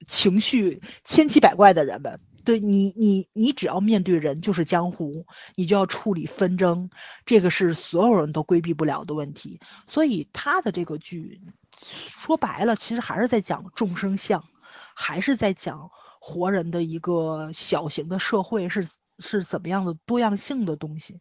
[0.07, 2.19] 情绪千奇百怪的人们。
[2.43, 6.89] 对你，你你只要面对人就是江湖，你就要处理纷争，
[7.23, 9.59] 这个是所有人都规避不了的问题。
[9.87, 11.39] 所以他的这个剧
[11.77, 14.43] 说白了，其实还是在讲众生相，
[14.95, 15.91] 还是在讲。
[16.23, 18.87] 活人的一个小型的社会是
[19.19, 21.19] 是怎么样的多样性的东西，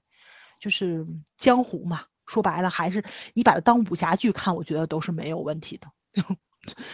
[0.60, 2.04] 就是江湖嘛。
[2.26, 5.88] 说白了，还是你把它当武侠剧看，我觉得都是没有问题的。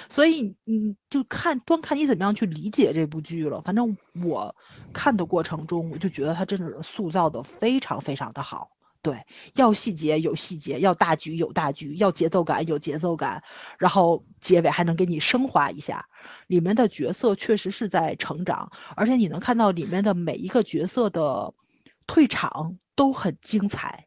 [0.09, 3.61] 所以，嗯，就看端看你怎么样去理解这部剧了。
[3.61, 4.55] 反正我
[4.95, 8.76] 看的过程中，我就觉得他真的是塑造的非常非常的好。
[9.03, 13.45] 对，要细节有细节，要大局有大局，要节奏感有节奏感，
[13.79, 16.09] 然后结尾还能给你升华一下。
[16.49, 21.55] 里面的角色确实是在成长，而且你能看到里面的每一个角色的
[22.07, 24.07] 退场都很精彩。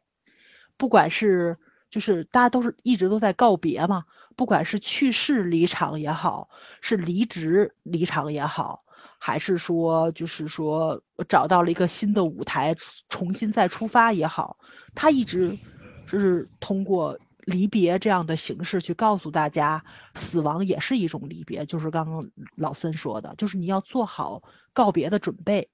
[0.76, 4.04] 不管是就是大家都是一直都在告别嘛，
[4.36, 6.50] 不管是去世离场也好，
[6.82, 8.84] 是离职离场也好。
[9.22, 12.74] 还是说，就是说找到了一个新的舞台，
[13.10, 14.56] 重新再出发也好，
[14.94, 15.58] 他一直
[16.06, 21.66] 是通过离别这样的形式去告诉大家，死亡也是一种离别。
[21.66, 25.68] 就是刚刚老森说的，就是你要做好告别的准备，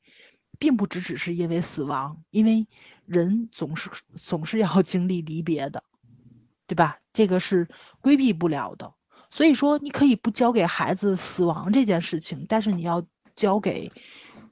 [0.59, 2.67] 并不只只是因为死亡，因为
[3.07, 5.85] 人总是总是要经历离别的，
[6.67, 6.99] 对吧？
[7.13, 7.69] 这个是
[8.01, 8.93] 规避不了的。
[9.31, 13.07] 所以说，你可以不教给孩子死亡这件事情，但是你要。
[13.37, 13.93] 交给，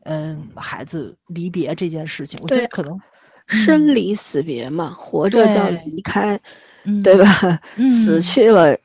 [0.05, 3.01] 嗯，孩子离别这件事情，我觉得可能
[3.47, 6.39] 生离死别嘛，活着叫离开，
[7.03, 7.61] 对吧？
[7.91, 8.79] 死去了，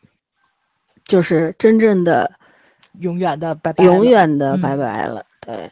[1.06, 2.32] 就是真正的
[3.00, 5.26] 永远的拜拜，永远的拜拜了。
[5.42, 5.72] 对，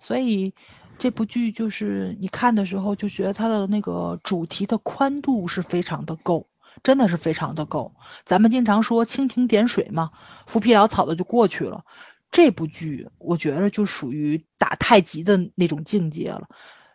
[0.00, 0.54] 所以，
[0.98, 6.46] 这部剧就是你看的时候就觉得它的那个主题的宽度是非常的够，
[6.82, 7.92] 真的是非常的够。
[8.24, 10.10] 咱们经常说蜻蜓点水嘛，
[10.46, 11.84] 浮皮潦草的就过去了。
[12.30, 16.48] 这部剧我觉得就属于打太极的那种境界了，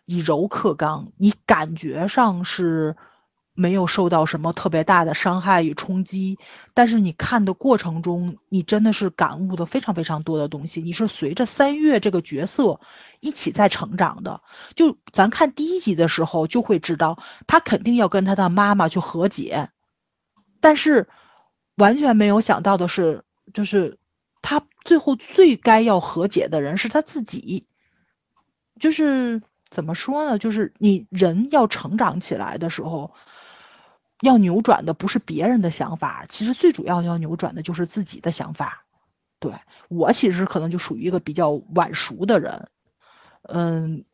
[0.04, 2.96] 以柔克刚，你感觉上是。
[3.56, 6.40] 没有受到什么特别大的伤害与冲击，
[6.74, 10.82] 但是你看的过程中，你真的是感悟的非常非常多的东西。
[10.82, 12.80] 你是随着三月这个角色
[13.20, 14.42] 一起在成长的。
[14.74, 19.70] 就咱看第一集的时候，就会知道他肯定要跟他的妈妈去和解，
[20.60, 21.08] 但是
[21.76, 24.00] 完全没有想到的是，就是
[24.42, 27.66] 他最后最该要和解的人是他自己。
[28.78, 30.38] 就是怎么说呢？
[30.38, 33.12] 就是你人要成长起来的时候。
[34.20, 38.86] 要扭转的不是别人的想法，其实最主要要扭转的就是自己的想法。
[39.38, 39.52] 对
[39.88, 42.68] 我其实可能就属于一个比较晚熟的人，
[43.42, 44.04] 嗯。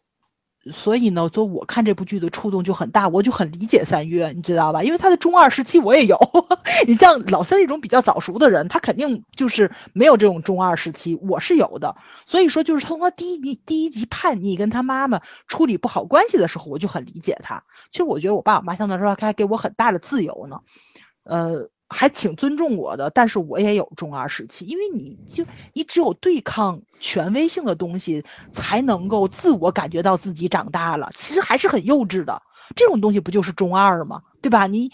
[0.70, 4.82] 所以呢，就我看这部剧的触动就很大，我就很理解三月，你知道吧？
[4.82, 6.18] 因为他的中二时期我也有。
[6.86, 11.96] 你像老三这种比较早熟的人，他肯定就是没有这种中二时期，我是有的。
[12.26, 17.64] 所以说，就是从他第一集第一集叛逆，跟他妈妈处理不好关系的时候，我就很理解他。
[17.90, 20.60] 其实我觉得我爸我妈相对来说还给我很大的自由呢，
[21.24, 21.70] 呃。
[21.90, 31.10] 还挺尊重我的，但是我也有中二时期，因为你就你只有对抗权威性的东西，才能够自我感觉到自己长大了。
[31.14, 32.40] 其实还是很幼稚的，
[32.76, 34.22] 这种东西不就是中二吗？
[34.40, 34.66] 对吧？
[34.66, 34.90] 你。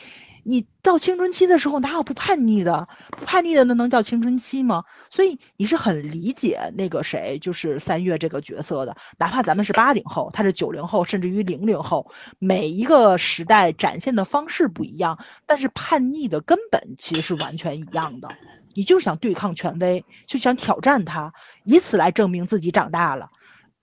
[0.48, 2.86] 你到青春期的时候哪有不叛逆的？
[3.10, 4.84] 不叛逆的那能叫青春期吗？
[5.10, 8.96] 所以你是很理解那个谁，就是三月这个角色的。
[9.18, 18.28] 哪怕咱们是八零后，他是九零后，甚至于零零后，每一个时代展现的方式不一样，但是叛逆的根本其实是完全一样的。
[18.72, 23.30] 你就想对抗权威，就想挑战他，以此来证明自己长大了，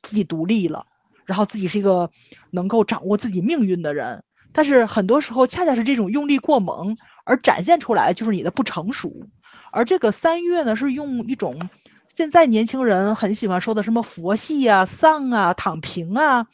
[0.02, 0.86] 自己独立了，
[1.26, 2.10] 然后自己是一个
[2.52, 4.24] 能够掌握自己命运的人。
[4.54, 9.28] 但是很多时候，恰恰是这种用力过猛而展现出来，就是你的不成熟。
[9.72, 11.70] 而这个三月呢，是用一种
[12.16, 16.48] 现在年轻人很喜欢说的什么佛系啊、丧啊、躺平啊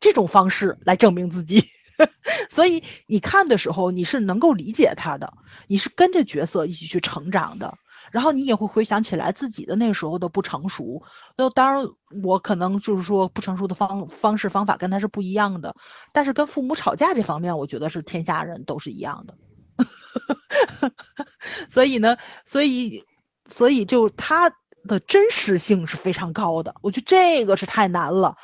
[0.00, 1.64] 这种方式来证明自己。
[2.50, 5.32] 所以你看的时候，你是能够理解他的，
[5.68, 7.78] 你是跟着角色一起去成长的。
[8.14, 11.02] 然后你也会回想起来自己的那时候的不成熟，
[11.36, 11.84] 那当然
[12.22, 15.74] 我可能就是说不成熟的方方式方法跟他是不一样的，
[16.12, 19.36] 但是跟父母吵架这方面，我觉得是天下人都是一样的。
[21.68, 23.04] 所以呢，所以
[23.46, 24.48] 所以就他
[24.86, 28.36] 的真实性是非常高的，我觉得这个是太难了。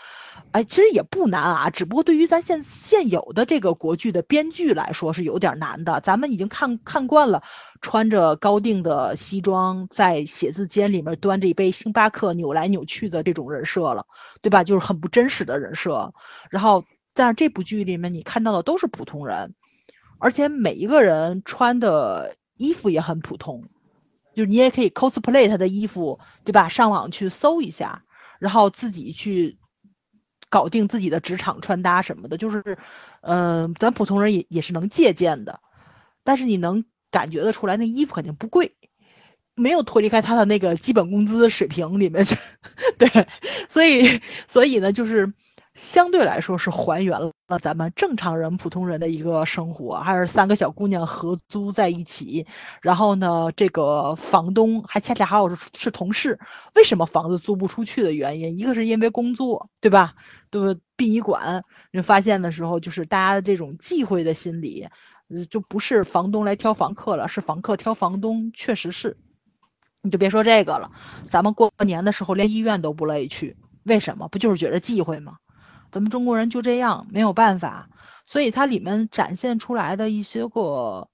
[0.52, 6.00] 哎，其实也不难啊，只不过对于咱现现有的这个国剧的编剧来说是有点难的。
[6.00, 7.44] 咱们已经看看惯了
[7.80, 14.06] 穿着高定的西装在写字间里面端着一杯星巴克扭来扭去的这种人设了，
[14.42, 14.64] 对吧？
[14.64, 16.12] 就是很不真实的人设。
[16.50, 16.84] 然后，
[17.14, 19.54] 但是这部剧里面你看到的都是普通人，
[20.18, 23.68] 而且每一个人穿的衣服也很普通，
[24.34, 26.68] 就你也可以 cosplay 他的衣服，对吧？
[26.68, 28.02] 上网去搜一下，
[28.40, 29.59] 然后自己去。
[30.50, 32.76] 搞定自己的职场穿搭什么的，就是，
[33.22, 35.60] 嗯，咱普通人也也是能借鉴的，
[36.24, 38.74] 但是你能感觉得出来，那衣服肯定不贵，
[39.54, 42.36] 没有脱离开他的那个基本工资水平里面去，
[42.98, 43.08] 对，
[43.68, 45.32] 所以，所以呢，就是。
[45.74, 52.46] 相对来说是还原了咱们正常人、普通人的一个生活，还是三个小姑娘合租在一起，
[52.82, 56.38] 然后呢，这个房东还恰恰好是是同事。
[56.74, 58.58] 为什么房子租不出去的原因？
[58.58, 60.14] 一个是因为工作，对吧？
[60.50, 64.88] 对殡仪馆，你发现的时候，就是大家的这种忌讳的心理，
[65.48, 68.50] 就不是房东来挑房客了，是房客挑房东。
[68.52, 69.16] 确实是，
[70.02, 70.90] 你就别说这个了，
[71.30, 74.28] 咱们过年的时候连医院都不乐意去，为什么？
[74.28, 75.36] 不就是觉得忌讳吗？
[75.90, 77.88] 咱们中国人就这样，没有办法，
[78.24, 81.08] 所以它里面展现出来的一些个，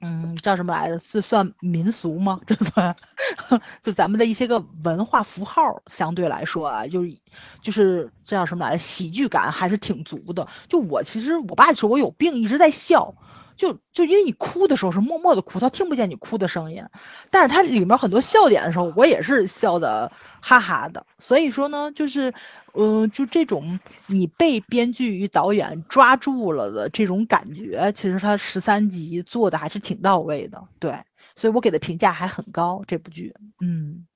[0.00, 0.98] 嗯，叫什么来着？
[0.98, 2.40] 是算民俗吗？
[2.46, 2.96] 这算，
[3.82, 7.16] 就咱们的一些个文化符号，相对来说啊，就是，
[7.62, 8.78] 就是这叫什么来着？
[8.78, 10.46] 喜剧感还是挺足的。
[10.68, 13.14] 就我其实，我爸说我有病，一直在笑。
[13.56, 16.84] 就就因为你哭的时候是默默的哭，他听不见你哭的声音，
[17.30, 20.12] 但是他里面很多笑点的时候，我也是笑的
[20.42, 21.06] 哈哈的。
[21.16, 22.34] 所以说呢，就是，
[22.76, 30.68] 嗯，就这种你被编剧与导演抓住了的这种感觉，其实他十三集做的还是挺到位的。
[30.78, 31.04] 对，
[31.34, 32.82] 所以我给的评价还很高。
[32.86, 34.06] 这部剧，嗯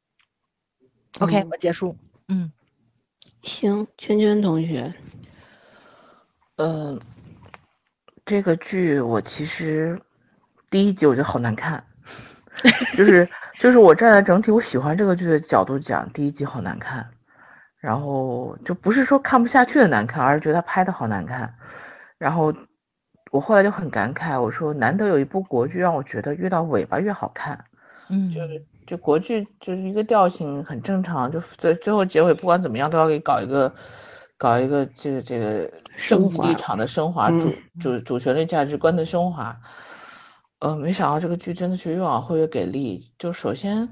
[1.18, 1.96] ，OK，我结束。
[2.28, 2.52] 嗯，
[3.42, 4.94] 行，圈圈同学，
[6.56, 7.00] 嗯。
[8.26, 9.98] 这个剧我其实
[10.68, 11.84] 第一集我觉得好难看，
[12.96, 17.11] 就是就是我站在整体我喜欢这个剧的角度讲，第一集好难看。
[17.80, 21.54] 然后就不是说看不下去的难看，而是觉得他拍的好难看。
[22.18, 22.54] 然后
[23.32, 27.64] 我后来就很感慨，我说难得有一部国剧让我觉得越到尾巴越好看。
[28.08, 33.72] 嗯，就是就国剧就是一个调性很正常，就最最后结尾不管怎么样都要给搞一个
[34.36, 39.56] 搞一个这个这个升华立场的升华，主主主旋律价值观的升华。
[40.58, 43.10] 呃，没想到这个剧真的是越往后越给力。
[43.18, 43.88] 就首先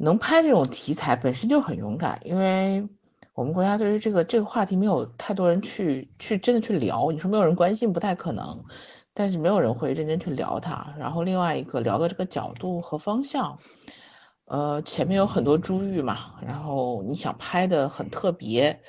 [0.00, 2.88] 能拍这种题材本身就很勇敢，因为
[3.34, 7.10] 我们国家对于这个这个话题没有太多人去去真的去聊。
[7.12, 8.64] 你说没有人关心不太可能，
[9.12, 10.94] 但是没有人会认真去聊它。
[10.98, 13.58] 然后另外一个聊的这个角度和方向，
[14.46, 18.80] 呃，前面有很多珠玉嘛，然后你想拍的很特别，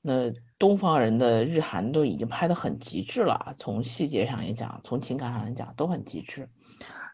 [0.00, 0.32] 那。
[0.56, 6.48] 东方人的日韩都已经拍得很极致了，从细节上也讲，从情感上来讲都很极致。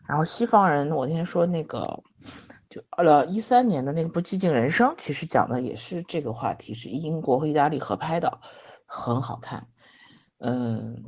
[0.07, 2.03] 然后西方人，我那天说那个，
[2.71, 8.41] 就呃一三年的那部《寂静人生》，其实讲的也是这个话题，是英国和意大利合拍的，
[8.87, 9.66] 很好看。
[10.39, 11.05] 嗯，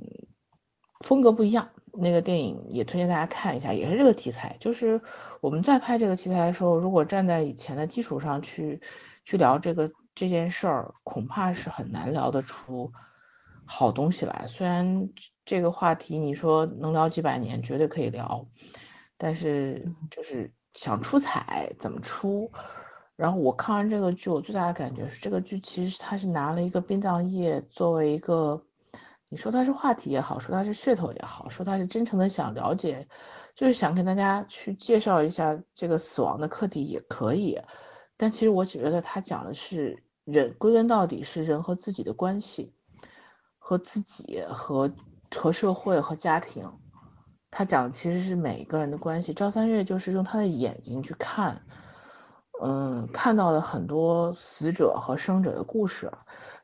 [1.01, 1.71] 风格不一样。
[1.95, 4.59] 那个电影也推荐大家看一下，也是这个题材。
[4.61, 5.01] 就是
[5.41, 8.83] 我们在拍这个题材的时候，如果站在以前的基础上去
[9.25, 9.91] 去聊这个。
[10.15, 12.93] 这件事儿恐怕是很难聊得出
[13.65, 14.45] 好东西来。
[14.47, 15.09] 虽然
[15.47, 18.47] 这个话题你说能聊几百年，绝对可以聊，
[19.17, 22.51] 但是就是想出彩怎么出？
[23.15, 28.65] 然后我看完这个剧，我最大的感觉是，这个剧其实它是拿了一个殡葬业作为一个，
[29.29, 33.07] 你说它是话题也好，说它是噱头也好，说它是真诚的想了解，
[33.55, 37.61] 就是想跟大家去介绍一下这个死亡的课题也可以。
[38.17, 42.73] 但其实我觉得他讲的是人，归根到底是人和自己的关系，
[43.59, 44.91] 和自己和
[45.35, 46.73] 和社会和家庭。
[47.53, 49.33] 他讲的其实是每一个人的关系。
[49.33, 51.61] 赵三月就是用他的眼睛去看，
[52.63, 56.11] 嗯，看到了很多死者和生者的故事。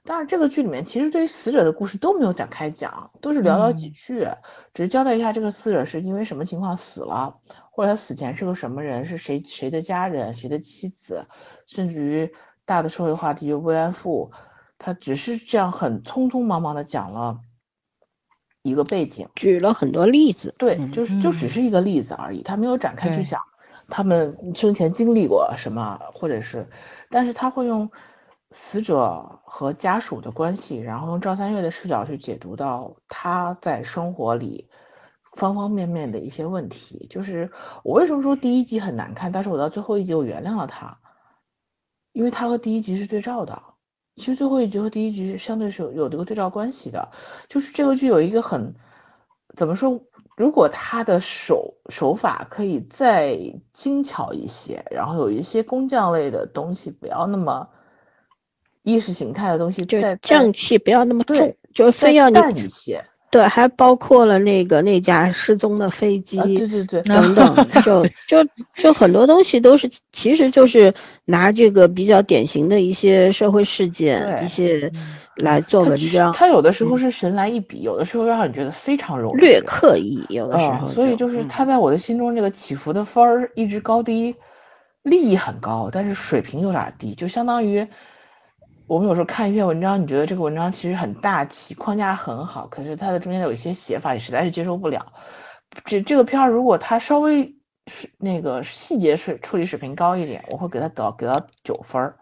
[0.04, 4.26] 但是这个剧里面其实对于死者的故事都没有展开讲，都是寥寥几句，
[4.72, 7.36] 只是交代一下这个死者是因为什么情况死了。
[7.70, 9.04] 或者他死前是个什么人？
[9.04, 10.34] 是谁谁的家人？
[10.34, 11.26] 谁的妻子？
[11.66, 12.32] 甚至于
[12.64, 14.32] 大的社会话题就慰安妇，
[14.78, 17.40] 他只是这样很匆匆忙忙的讲了
[18.68, 20.54] 一个背景，举了很多例子。
[20.58, 23.42] 对，就是就只是一个例子而已，他没有展开去讲
[23.88, 26.68] 他们生前经历过什么，或者是，
[27.10, 27.90] 但是他会用
[28.50, 34.68] 死者和家属的关系，然后用赵三月的视角去解读到他在生活里。
[35.34, 37.52] 方方面面的一些问题，就是
[37.84, 40.98] 我为什么说第一集很难看，但是我到最后一集我原谅了他，
[42.10, 43.62] 因为他和第一集是对照的。
[44.18, 47.08] 其实最后一局和第一局是相对是有有这个对照关系的，
[47.48, 48.74] 就是这个剧有一个很
[49.54, 50.02] 怎么说，
[50.36, 53.38] 如果他的手手法可以再
[53.72, 57.68] 精巧一些，然后有一些工匠类的东西不要那么
[58.82, 63.04] 意识形态的东西，就正气不要那么重，就是非要淡一些。
[63.30, 70.92] 对，还包括了那个那架失踪的飞机，对对对，等等，就 就就很多东西都是，其实就是
[71.26, 74.90] 拿这个比较典型的一些社会事件，一些
[75.36, 76.32] 来做文章。
[76.32, 80.86] 他有的时候是神来一笔，有的时候让你觉得非常容易，略刻意，有的时候。
[80.88, 84.34] 所以就是他在我的心中这个起伏的分儿一直高低，
[85.02, 87.86] 利益很高，但是水平有点低，就相当于。
[88.88, 95.12] 我们有时候看一篇文章，你觉得这个文章其实很大气，框架很好，可是它的中间有一些写法，你实在是接受不了。
[95.84, 97.54] 这这个片儿如果它稍微
[97.86, 102.16] 是那个细节水处理水平高一点，我会给它得给到九分儿。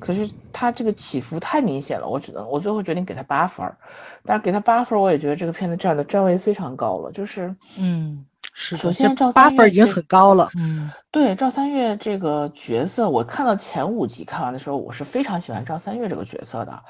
[0.00, 3.78] 可是它这个起伏太明显了，我只能我最后决定给它八分儿。
[4.24, 8.26] 但是给它八分儿，我也觉得这个片子占的占位非常高了，就是嗯。
[8.60, 10.50] 是，首先赵八分已经很高了。
[10.56, 16.82] 嗯，对赵三月这个角色，我看到前五集看完的时候，我是非常喜欢赵三月这个角色的。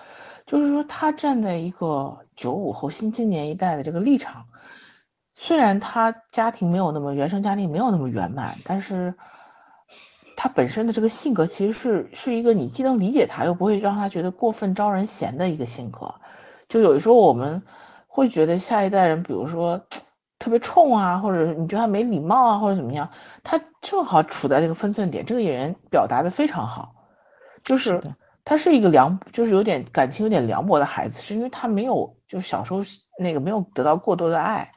[0.47, 4.47] 就是说，他站在一个九五后新青年一代的这个立场，
[5.35, 9.12] 虽然他家庭没有那么原生家庭没有那么圆满，但是
[10.37, 16.14] 他本身的这个性格其实是是一个你既能理解他，又不会让他觉得过分招人嫌的一个性格。
[16.66, 17.62] 就有的时候我们
[18.07, 19.83] 会觉得下一代人，比如说。
[20.39, 23.11] 特别冲啊，或者你觉得他没礼貌啊，或者怎么样？
[23.43, 25.26] 他正好处在这个分寸点。
[25.26, 26.95] 这个演员表达的非常好，
[27.64, 28.01] 就是
[28.45, 32.82] 他是一个凉，就是有点感情有点凉薄的孩子，是因为他没有，就是小时候
[33.18, 34.70] 那个没有得到过多的爱，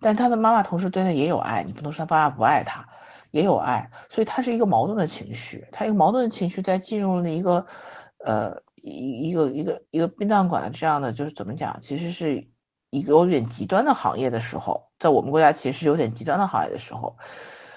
[0.00, 2.88] 但是他的妈妈同时对他也有爱，你不能说他爸爸不爱他，
[3.30, 5.66] 也有爱，所以他是一个矛盾的情绪。
[5.72, 7.66] 他一个矛盾的情绪在进入了一个，
[8.24, 12.50] 呃，一一个一个一个殡葬馆的这样的，就是怎么讲，其实是。
[12.92, 17.16] 一个有点极端的行业的时候，在我们国家其实有点极端的行业的时候，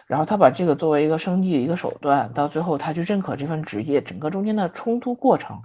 [0.08, 5.62] 然后他把这个作为一个生计的一个手段，到最后他去认可这份职业，整个中间的冲突过程，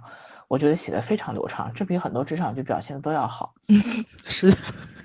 [0.47, 3.53] 我觉得写的非常流畅，这比很多职场剧表现的都要好。
[4.23, 4.55] 是，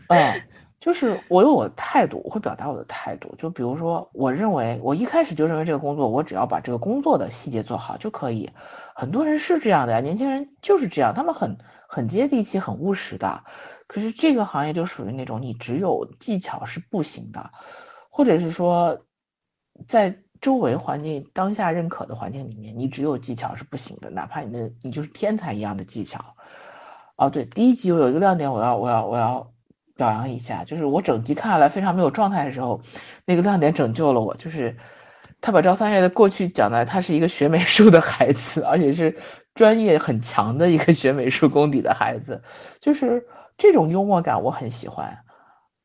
[0.06, 0.42] 嗯，
[0.78, 3.34] 就是我有我的态度，我会表达我的态度。
[3.36, 8.50] 就比如说，我认为我一开始就认为这个工作，我只要把这个工作的细节做好就可以。
[8.94, 13.42] 很多人是这样的呀，年轻人就是这样，他们很很接地气，很务实的。
[13.86, 17.50] 可是这个行业就属于那种你只有技巧是不行的，
[18.10, 19.06] 或者是说，
[19.86, 26.34] 在周围环境当下认可的环境里面，你只有技巧是不行的，哪怕你的你就是天才一样的技巧。
[27.16, 29.52] 哦，对，第一集我有一个亮点，我要我要我要
[29.94, 32.82] 表扬一下，就是我整集看下来非常没有状态的时候，
[33.24, 34.76] 那个亮点拯救了我，就是
[35.40, 39.16] 他把赵三月的过去讲的，他是一个学美术的孩子，而且是
[39.54, 42.42] 专业很强的一个学美术功底的孩子，
[42.80, 43.28] 就是。
[43.56, 45.24] 这种幽默感我很喜欢，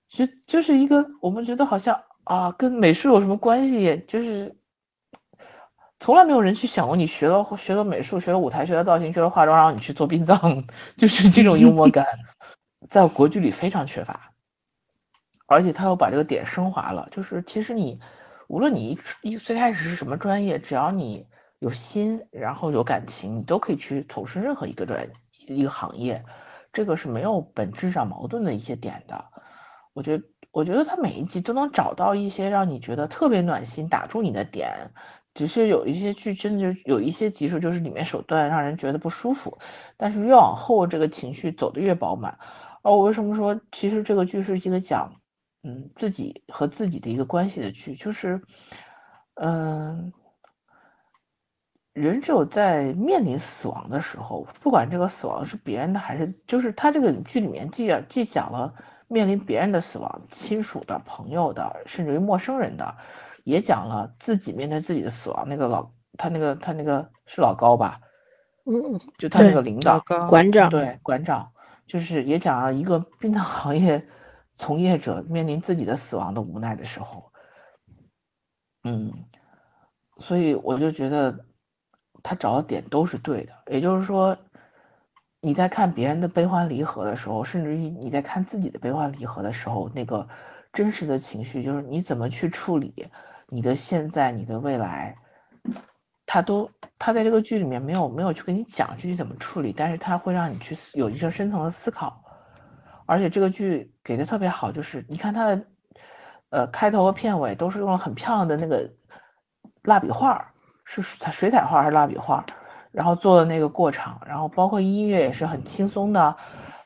[0.10, 4.04] 就就是一个我们觉得好像啊，跟美术有什么关系？
[4.08, 4.58] 就是
[6.00, 10.64] 从来没有人去想过，你学了学了美术，学了舞台，学了造型，学了化妆，然后你去做殡葬，
[10.98, 12.06] 就是这种幽默感，
[12.90, 14.34] 在国剧里非常缺乏，
[15.46, 17.08] 而且他又把这个点升华了。
[17.12, 18.00] 就是其实你
[18.48, 21.28] 无论你一一最开始是什么专业，只要你
[21.60, 25.10] 有心，然后有感情，你都可以去从事任何一个专业
[25.46, 26.26] 一个行业。
[26.74, 29.26] 这个是没有本质上矛盾的一些点的，
[29.94, 34.92] 我觉得，我觉得他每一集都能找到一些让你觉得特别暖心、打中你的点，
[35.34, 39.58] 只是有一些剧真的就有一些集数就是里面手段让人觉得不舒服，
[39.98, 42.38] 但是越往后这个情绪走得越饱满。
[42.84, 45.16] 而我为什么说其实这个剧是一个讲，
[45.64, 48.42] 嗯，自己和自己的一个关系的剧，就是，
[49.36, 50.14] 嗯。
[51.94, 58.76] 人只有在面临死亡的时候，不管这个死亡是别人的还是，就是他这个剧里面既既讲了
[59.10, 62.96] 面临别人的死亡，亲属的、朋友的，甚至于陌生人的，
[63.44, 65.50] 也讲了自己面对自己的死亡。
[65.50, 68.00] 那个老他那个他那个是老高吧？
[68.66, 71.52] 嗯，就他那个领导馆长，对馆长，
[71.88, 74.08] 就是也讲了一个殡葬行业
[74.54, 77.34] 从业者面临自己的死亡的无奈的时候。
[78.86, 79.26] 嗯，
[80.20, 81.51] 所以我就觉得。
[82.24, 84.38] 他找的点都是对的，也就是说，
[85.42, 90.28] 你在看别人的悲欢离合的时候，甚至于你在看自己的悲欢离合的时候，那个
[90.72, 93.10] 真实的情绪，就是你怎么去处理
[93.48, 95.18] 你的现在、你的未来，
[96.26, 96.70] 他都
[97.00, 102.24] 他在这个剧里面没有没有去跟你讲具体怎么处理，但是他会让你去有一个深层的思考，
[103.06, 105.66] 而且这个剧给的特别好，就是你看他的
[106.50, 108.94] 呃开头和片尾都是用了很漂亮的那个
[109.82, 110.51] 蜡笔画儿。
[111.00, 112.46] 是彩水彩画还是蜡笔画？
[112.92, 116.36] 然后做的那个过场，然后包括音乐也是很轻松的，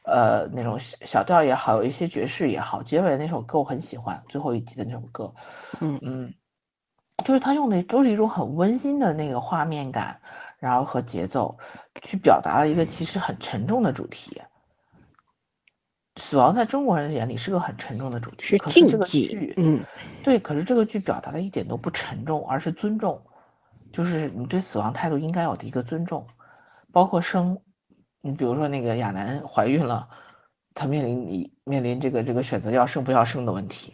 [0.04, 2.84] 呃，那种小调也好，有一些爵士也好。
[2.84, 5.34] 结尾那首歌我很喜欢，最后一集的那首歌，
[5.80, 6.36] 嗯嗯，
[7.26, 10.20] 就是他用的都是一种很温馨的那个画面感，
[10.60, 11.58] 然后和节奏，
[12.04, 14.44] 去表达了一个其实很沉重的主题。
[16.22, 19.56] 死亡在中国人眼里是个很沉重的主题，是禁忌。
[19.58, 19.84] 嗯，
[20.24, 23.24] 对，可是这个剧表达的一点都不沉重，而是尊重。
[23.96, 26.28] 就是你对死亡态度应该有的一个尊重，
[26.92, 27.62] 包括生，
[28.20, 30.10] 你比如说那个亚楠怀孕了，
[30.74, 33.94] 她面临你面临这个这个选择要生不要生的问题，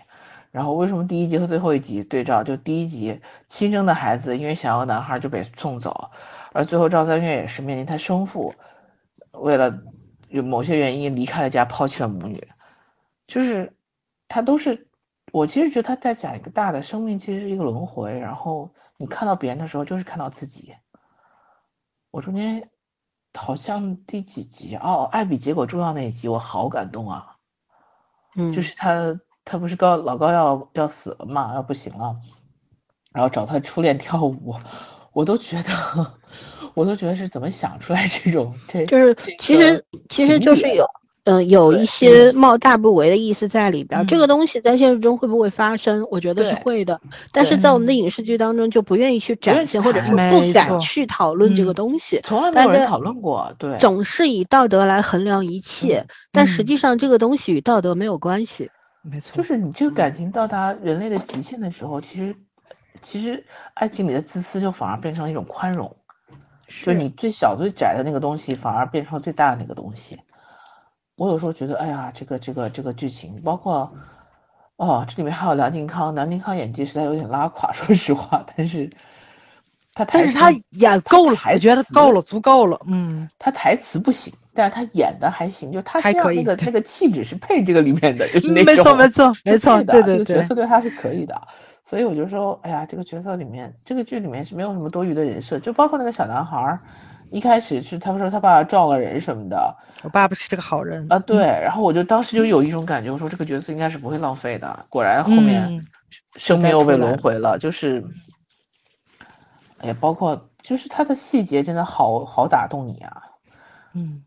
[0.49, 2.43] 然后为什么第一集和最后一集对照？
[2.43, 6.09] 就第一集亲生的孩子因为想要男孩就被送走，
[6.51, 8.55] 而最后赵三月也是面临他生父，
[9.33, 9.83] 为了
[10.29, 12.47] 有某些原因离开了家抛弃了母女，
[13.27, 13.75] 就是
[14.27, 14.87] 他都是
[15.31, 18.73] 我其实觉得他在讲一个大的生命其实是一个轮回，然后。
[19.01, 20.75] 你看到别人的时候，就是看到自己。
[22.11, 22.69] 我中间
[23.33, 27.37] 好像第几集哦，爱比结果重要那一集，我好感动啊。
[28.35, 32.21] 嗯，就是他，他不是高老高要要死了嘛，要不行了，
[33.11, 34.55] 然后找他初恋跳舞，
[35.13, 36.13] 我都觉得，
[36.75, 40.85] 我都觉得是怎么想出来这种这，就是其实其实就是有。
[41.37, 44.05] 嗯，有一些冒大不韪的意思在里边。
[44.07, 46.05] 这个东西在现实中会不会发生？
[46.09, 46.99] 我觉得是会的。
[47.31, 52.19] 但是在我们的影视剧当中就不愿意去展现，或者是不敢去讨论这个东西。
[52.23, 53.77] 从来没有人讨论过，对。
[53.77, 58.69] 总是以道德来衡量一切，但实际上这个东西与道德没有关系。
[59.03, 62.35] 没错，就是你这个感情到达人类的极限的时候，其实，
[63.01, 65.95] 其实爱情里的自私就反而变成一种宽容，
[66.67, 70.19] 是你最小最窄的那个东西，反而变成了最大的那个东西。
[71.17, 73.93] 我有时候觉得，哎呀，这个这个这个剧情，包括，
[74.77, 78.45] 哦，这里面还有梁靖康，梁靖康演技实在有点拉垮，说实话。
[78.55, 78.89] 但是，
[79.93, 82.81] 他但是他演够了，我觉得够了，足够了。
[82.87, 91.39] 嗯，他台词不行，但是他演的还行，就他是那个那个气质是配这个里面的，就是那种没错没错没错，对对对，角色对他是可以的。
[91.83, 96.79] 所以我就说，哎呀，这个角色里面，这个剧里面是没有什么多余的人设，就包括那个小男孩儿。
[97.31, 105.87] 一开始是他们说他爸爸撞了人什么的，我爸爸是这个好人啊，对，然后我就当时就有一种感觉，我说这个角色应该是不会浪费的，果然后面
[106.35, 108.03] 生命又被轮回了，就是，
[109.77, 113.23] 哎呀，包括就是他的细节真的好好打动你啊，
[113.93, 114.23] 嗯，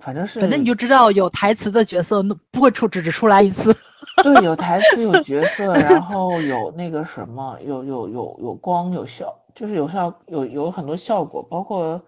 [0.00, 2.22] 反正是，反正你就知道有台词的角色
[2.52, 3.76] 不会出只只出来一次，
[4.22, 9.39] 对，有台词有角色，然后有那个什么，有有有有光有效。
[9.54, 12.02] 就是有效有有很多效果，包括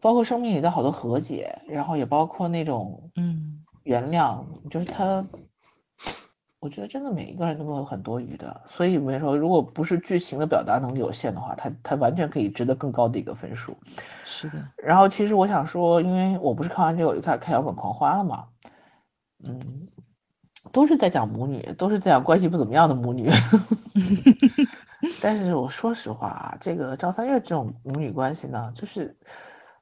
[0.00, 5.26] 包括生命里的好多和解，然后也包括那种嗯原谅，就是他，
[6.60, 13.76] 我觉得真的每一个人都会有很多余的，所以没说如果不是剧情的表达能力有限的话，他他完全可以值得更高的一个分数。
[14.24, 14.66] 是的。
[14.76, 18.46] 然后其实我想说，因为我不是看完这个我就开始看摇滚狂花了嘛，
[19.44, 19.86] 嗯，
[20.72, 23.30] 都是在讲母女，都是在讲关系不怎么样的母女。
[25.20, 29.16] 但是我说实话啊，这个赵三月这种母女关系呢，就是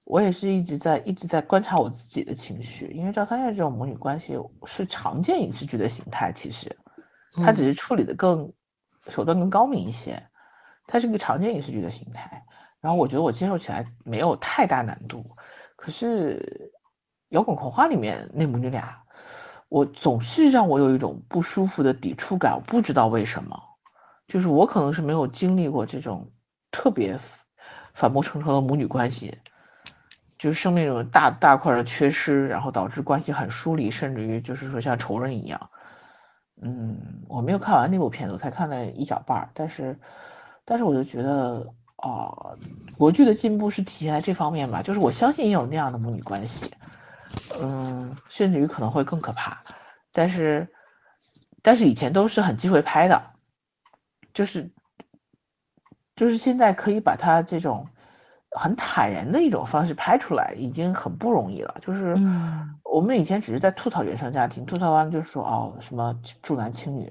[0.04, 6.76] 我也是一直在一直在观察我自己的情绪，因为赵三月这种母女关系是常见影视剧的形态，其实，
[7.36, 8.52] 它只是处理的更
[9.08, 10.26] 手段更高明一些，
[10.86, 12.44] 它是个常见影视剧的形态，
[12.80, 15.24] 然后我觉得我接受起来没有太大难度，
[15.76, 16.72] 可是
[17.28, 19.04] 摇滚狂花里面那母女俩，
[19.68, 23.73] 我总是让我有一种不舒服的抵触感，我不知道为什么。
[24.26, 26.30] 就是我可能是没有经历过这种
[26.70, 27.18] 特别
[27.92, 29.38] 反目成仇的母女关系，
[30.38, 35.70] 就是生命中大大块的缺失，然后导致关系很疏离，甚至于就是说像仇人一样。
[36.62, 39.98] 嗯，我没有看完那部片子，我才看了一小半儿，但是，
[40.64, 42.56] 但是我就觉得啊，
[42.96, 46.72] 国剧的进步是体现在这方面吧，就是我相信也有那样的母女关系，
[47.60, 49.64] 嗯，甚至于可能会更可怕，
[50.12, 50.72] 但是，
[51.60, 53.33] 但是以前都是很忌讳拍的。
[54.34, 54.70] 就是，
[56.16, 57.86] 就是现在可以把它这种
[58.50, 61.76] 很坦然的一种方式拍出来，已经很不容易了。
[61.80, 62.16] 就是
[62.82, 67.10] 我们以前只是在吐槽原生家庭，吐槽完了就说哦什么重男轻女，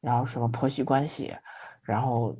[0.00, 1.36] 然后什么婆媳关系，
[1.82, 2.36] 然后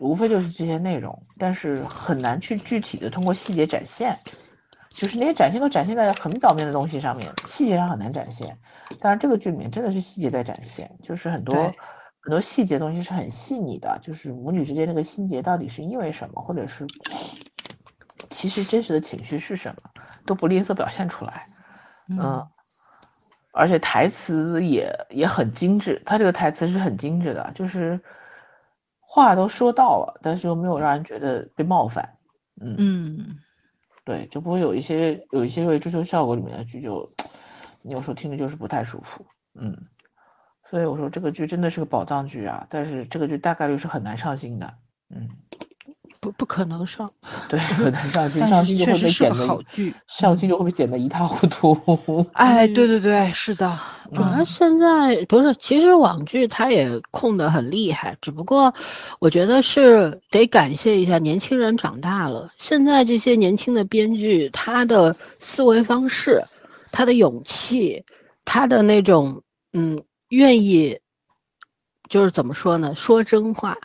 [0.00, 4.18] 无非就是这些内容，但是很难去具体的通过细节展现。
[4.88, 8.58] 就是那些展现都展现在很表面的东西上面，细节上很难展现。
[8.98, 11.72] 但是这个剧里面真的是细节在展现，就是很多。
[12.28, 16.86] 很多细节东西是很细腻的，就是母女之间那个心结到底是因为什么，或者是
[18.28, 19.90] 其实真实的情绪是什么，
[20.26, 21.46] 都不吝啬表现出来。
[22.06, 22.46] 嗯，
[23.50, 27.98] 而且台词也也很精致，他这个台词是很精致的，就是
[29.00, 32.18] 话都说到了，但是又没有让人觉得被冒犯。
[32.60, 33.38] 嗯嗯，
[34.04, 37.10] 对，就不会有一些有一些为追求效果里面的剧，就
[37.80, 39.24] 你有时候听着就是不太舒服。
[39.54, 39.86] 嗯。
[40.70, 44.70] 所以我说这个剧真的是个宝藏剧啊，但是这个剧大概率是很难上新的，
[45.08, 45.26] 嗯，
[46.20, 47.10] 不不可能上，
[47.48, 52.26] 对，很难上新，上新就会被剪的好剧，上新就会被剪得一塌糊涂。
[52.34, 53.78] 哎，对对对，是的，
[54.14, 58.74] 主要现在不是，其实网剧它也控得很厉害，只不过
[59.20, 66.42] 我觉得是得感谢一下年轻人长大了，现在这些年轻的编剧，他的思维方式，
[66.92, 68.04] 他的勇气，
[68.44, 69.40] 他的那种，
[69.72, 70.02] 嗯。
[70.28, 70.98] 愿意，
[72.08, 72.94] 就是怎么说呢？
[72.94, 73.76] 说真话，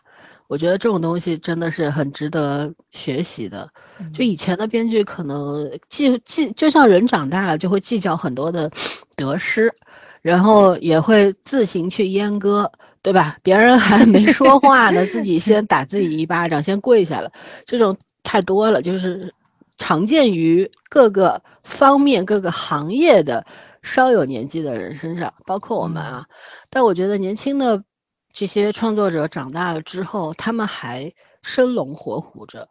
[0.47, 3.69] 我觉得这种东西真的是很值得学习的。
[4.13, 8.69] 就以前的编剧可能计计，就像人长大了就会计较很多的
[9.15, 9.73] 得失，
[10.21, 12.71] 然后也会自行去阉割，
[13.01, 13.37] 对吧？
[13.41, 17.31] 别人还没说话呢，自己先打自己一巴掌，先跪下了。
[17.65, 19.33] 这种太多了，就是
[19.77, 23.45] 常见于各个方面、各个行业的。
[23.83, 26.25] 稍有年纪的人身上，包括我们啊，
[26.71, 27.83] 但我觉得年轻的
[28.31, 31.13] 这些创作者长大了之后，他们还
[31.43, 32.69] 生龙活虎着，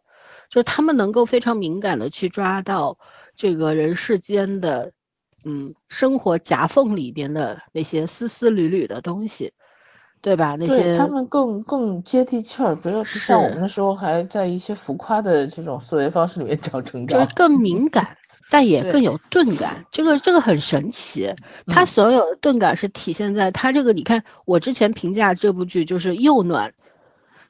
[0.48, 2.98] 就是他们能够非常敏感的去抓到
[3.36, 4.90] 这个人世间的，
[5.44, 9.52] 嗯，生活夹缝里边的那些丝丝缕缕的东西，
[10.22, 10.56] 对吧？
[10.58, 18.16] 那些他们更更接地气儿，不要像我们那时候还在一些浮夸的这种思维方式里面 找成长，就是更敏感。
[18.52, 21.34] 但也更有钝感，这个这个很神奇。
[21.66, 26.74] 它所有的钝感是体现在它这个，你看我之前评价这部剧就是又暖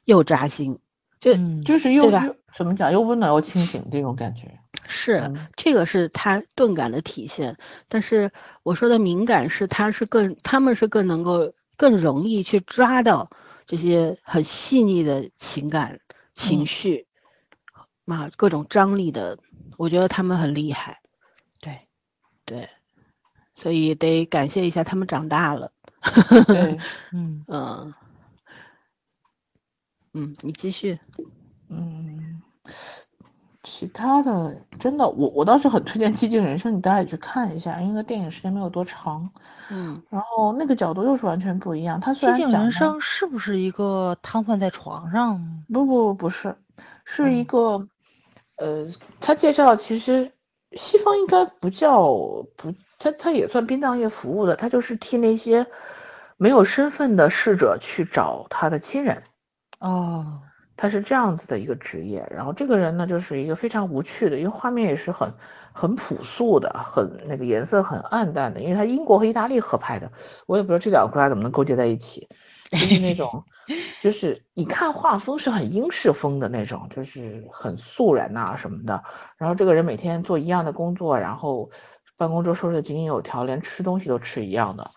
[0.05, 0.79] 又扎心，
[1.19, 1.35] 就
[1.65, 2.09] 就是又
[2.55, 4.57] 怎么讲又温暖又清醒这种感觉。
[4.87, 7.57] 是这个是他钝感的体现，
[7.89, 8.31] 但是
[8.63, 13.29] 我说的敏感是他是更他们是更能够更容易去抓到
[13.65, 15.99] 这些很细腻的情感
[16.33, 17.07] 情绪，
[18.05, 19.37] 啊各种张力的。
[19.77, 21.01] 我觉得他们很厉害，
[21.59, 21.87] 对，
[22.45, 22.69] 对，
[23.55, 25.71] 所以得感谢一下他们长大了。
[26.47, 26.77] 对，
[27.11, 27.93] 嗯嗯
[30.13, 30.99] 嗯，你继续。
[31.69, 32.41] 嗯，
[33.63, 39.31] 其他的真的，我我倒是很推荐《寂静人生》，你大家也去看一下，因为电影时间没有多长。
[39.71, 41.99] 嗯，然后那个角度又是完全不一样。
[41.99, 45.63] 他虽寂然讲的静人生是不是一个瘫痪在床上？
[45.71, 46.55] 不不不不是，
[47.05, 47.87] 是一嗯个，
[48.63, 48.87] 呃，
[49.19, 50.31] 他介绍其实
[50.71, 52.07] 西方应该不叫
[52.55, 55.67] 不，他他也算殡葬业服务的，他就是替那些
[56.37, 59.21] 没有身份的逝者去找他的亲人，
[59.79, 60.39] 哦，
[60.77, 62.25] 他是这样子的一个职业。
[62.31, 65.33] 然后这个人呢，就是一个非常无趣的，因为画面也是很
[65.73, 70.09] 很朴素的，很那个颜色很暗淡的，因为他英国和意大利合拍的，
[70.47, 72.29] 我也不知道这两个国家怎么能勾结在一起，
[72.71, 73.43] 就是那种。
[74.01, 79.01] 就是你看画风是很英式风的那种，就是很素人呐、什么的。
[79.37, 81.71] 然后这个人每天做一样的工作，然后
[82.17, 84.91] 办公桌收拾的井井有条，连吃东西都吃一样的，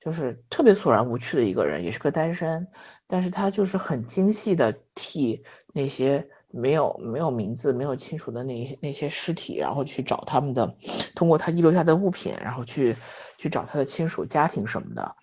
[0.00, 2.68] 就是特别索然无趣的一个人，也是个单身。
[3.08, 5.42] 但是他就是很精细的替
[5.72, 10.76] 那些没有没有名字、没有亲属的那些那些尸体，然后去找他们的，
[11.16, 12.96] 通过他遗留下的物品，然后去
[13.38, 15.16] 去找他的亲属、家庭什么的。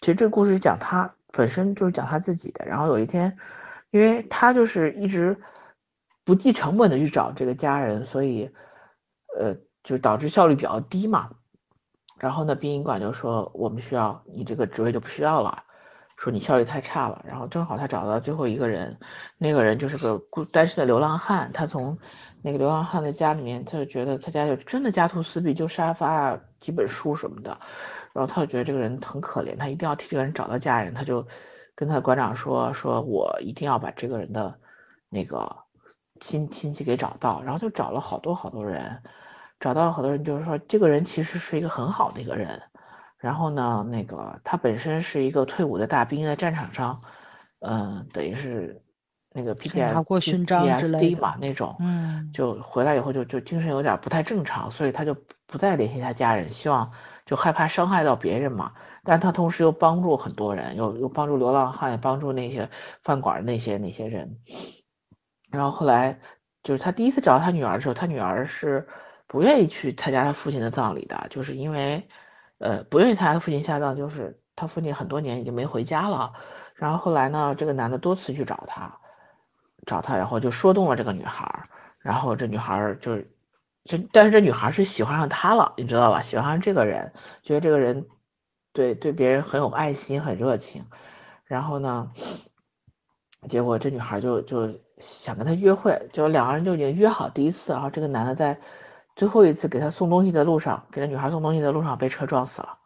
[0.00, 3.36] 其实这个故事讲他本身就是讲他自己的，然后有一天，
[3.90, 5.36] 因为他就是一直
[6.24, 8.50] 不计成本的去找这个家人，所以，
[9.38, 11.30] 呃，就导致效率比较低嘛。
[12.18, 15.62] 然后呢，殡仪馆就说我们需要你这个职位就不需要了，
[16.16, 17.24] 说你效率太差了。
[17.26, 18.98] 然后正好他找到最后一个人，
[19.36, 21.96] 那个人就是个孤单身的流浪汉，他从
[22.42, 27.58] 那个流浪汉的家里面，他就觉得他家就真的家徒四壁，就沙发啊、几本书什么的。
[28.18, 31.24] 然后他就觉得这个人很可怜，他一定要替这个人找到家人，他就
[31.76, 34.58] 跟他的馆长说：“说我一定要把这个人的
[35.08, 35.58] 那个
[36.18, 39.04] 亲亲戚给找到。”然后就找了好多好多人，
[39.60, 42.60] 找到好多人，就是说这个人其实是一个很好的一个人。
[43.18, 47.00] 然后呢，那个他本身是一个退伍的大兵，在战场上，
[47.60, 48.82] 嗯、等于是
[49.32, 55.16] 那个 PTS 勋章之类 PTSD 的嘛那种，嗯，就回来以后就就精神有点不太正常，所以他就
[55.46, 56.90] 不再联系他家人，希望
[57.28, 58.72] 就害怕伤害到别人嘛。
[59.04, 62.68] 但他同时又帮助很多人，又又帮助流浪汉，帮助那些
[63.04, 64.38] 饭馆儿那些那些人。
[65.50, 66.18] 然后后来
[66.62, 68.88] 就是他第一次找到他女儿的时候，他女儿是
[69.26, 72.08] 不愿意去参加他父亲的葬礼的，就是因为
[72.58, 76.32] 呃不愿意参加他父亲下葬，就是他父亲很多年已经没回家了。
[76.74, 78.98] 然后后来呢，这个男的多次去找他，
[79.86, 81.68] 找他，然后就说动了这个女孩儿，
[82.00, 83.18] 然后这女孩儿就，
[83.88, 86.20] 这但是这女孩是喜欢上他了，你知道吧？
[86.20, 88.06] 喜欢上这个人，觉得这个人
[88.74, 90.84] 对对别人很有爱心，很热情。
[91.44, 92.12] 然后呢，
[93.48, 98.60] 结果这女孩就就想跟他约会，就两个人就已经约好第一次，然后这个男的在
[99.16, 102.76] 最后一次给他送东西的路上，给这女孩送东西的路上被车撞死了，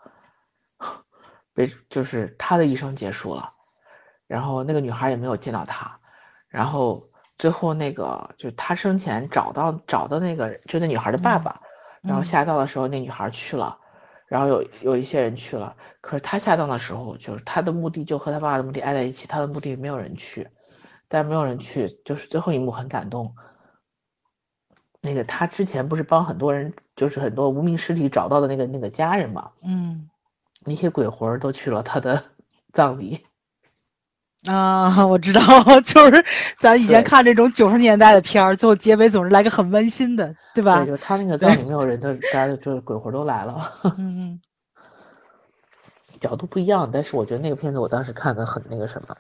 [1.53, 3.49] 被就是他的一生结束了。
[4.29, 5.99] 然后那个女孩也没有见到他，
[6.47, 7.03] 然后
[7.43, 11.61] 最后那个就是他生前找到找到那个就那女孩的爸爸，
[12.01, 13.79] 然后嗯下葬的时候那女孩去了，
[14.29, 20.51] 然后有有一些人去了，可是他下葬的时候就是他的墓地就和他爸爸的墓地挨在一起，他的墓地没有人去，
[21.09, 23.35] 但没有人去，就是最后一幕很感动。
[25.01, 30.09] 那个他之前不是帮很多人，就是很多无名尸体找到的那个那个家人嘛，嗯
[30.65, 32.23] 那些鬼魂儿都去了他的
[32.73, 33.27] 葬礼。
[34.47, 35.41] 啊，我知道，
[35.83, 36.25] 就是
[36.59, 40.89] 咱以前看这种九十年代的片儿，最后结尾总是来个很温馨的，对吧对，？
[40.89, 41.39] 就他那个？
[41.39, 44.41] 在里面有人，都大家就就是鬼魂都来了，嗯
[46.21, 49.17] 角度不一样，但是我觉得那个片子我当时看的很那个什么，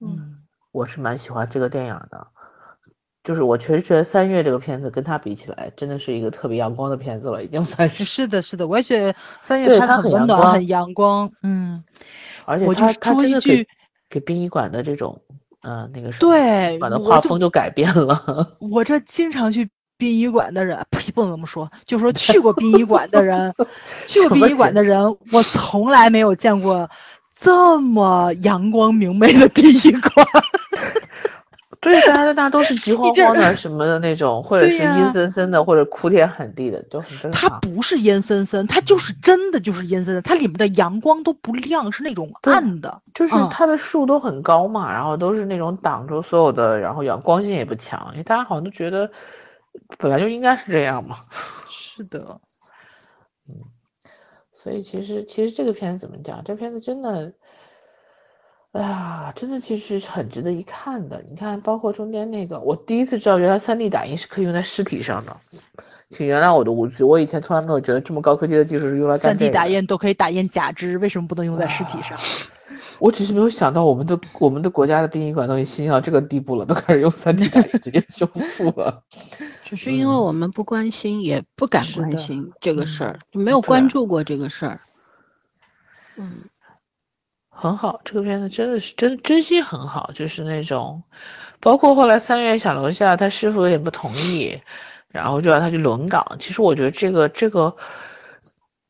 [0.00, 0.36] 嗯。
[0.72, 2.28] 我是蛮喜欢这个电影的，
[3.22, 11.30] 就是我确实觉得《三月》这个片子跟他比起来，真的是一个特别阳光的片子了，已经算嗯，是，是的，是的，我也觉得三月对它拍的很温暖，很阳光。
[11.42, 11.84] 嗯，
[12.46, 13.68] 而且我就他他说一真的给句
[14.08, 15.20] 给殡仪馆的这种，
[15.62, 19.68] 嗯、那个什么，对，馆的画风就改变了， 我这经常去
[19.98, 23.54] 殡仪馆的人，呸，不能这么说，就说去过殡仪馆的人，
[24.06, 26.88] 去过殡仪馆的人，我从来没有见过
[27.38, 30.26] 这么阳光明媚的殡仪馆。
[31.80, 37.60] 对，大家大家都是 急慌这慌的什么的那种，或者是阴森森的，或者哭天喊地的，都很正它常。
[37.60, 43.00] 不是阴森森，它就是真的就是阴森森，它里面的阳光都不亮，是那种暗的。
[43.14, 49.10] 就是嗯它的树都很高嘛，然后都是那种挡住所有的，然后阳光性也不强，因为大家好像都觉得
[49.96, 51.16] 本来就应该是这样嘛。
[51.66, 52.40] 是的，
[54.52, 56.44] 所以其实其实这个片子怎么讲？
[56.44, 57.32] 这片子真的，
[58.72, 61.24] 哎呀，真的其实是很值得一看的。
[61.28, 65.36] 你看，包括中间那个，我第一次知道原来 3D 打印是可以用在尸体上的，
[66.10, 69.52] 请原谅我的无知，我以前从来没有觉得这么高科技的技术是用来干三这 D。
[69.52, 72.16] 打印都可以打印假肢，为什么不能用在尸体上？
[73.00, 79.02] 我只是没有想到，我们的我们的国家的殡仪馆都已经先进到这个地步了，都开始用三 D 打印直接修复了。
[79.64, 84.80] 只是因为我们不关心，也不敢关心这个事儿，就没有关注过这个事儿。
[86.16, 86.42] 嗯，
[87.60, 91.02] 很好，这个片子真的是真真心很好，就是那种，
[91.60, 94.60] 包括后来三月小楼下，他师傅有点不同意，
[95.08, 96.36] 然后就让他去轮岗。
[96.38, 97.76] 其实我觉得这个这个。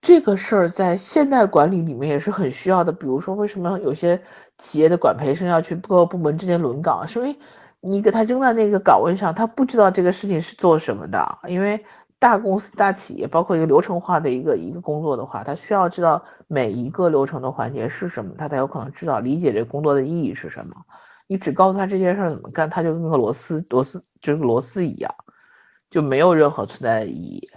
[0.02, 2.90] 这个事儿在现代管理里面也是很需要的。
[2.90, 4.22] 比如说，为什么有些
[4.56, 7.06] 企业的管培生要去各个部门之间轮岗？
[7.06, 7.36] 是因为
[7.80, 11.38] 你给他扔在那个岗位上，他不知道这个事情是做什么的。
[11.48, 11.84] 因为
[12.20, 20.76] 大公司、大企业，包括一个流程化的一个一个工作的话，他需要知道每一个流程的环节是什么，他才有可能知道理解这工作的意义是什么。
[21.26, 25.10] 你只告诉他这件事儿怎么干，他就跟个螺丝螺丝就是螺丝一样，
[25.90, 27.48] 就没有任何存在的意义。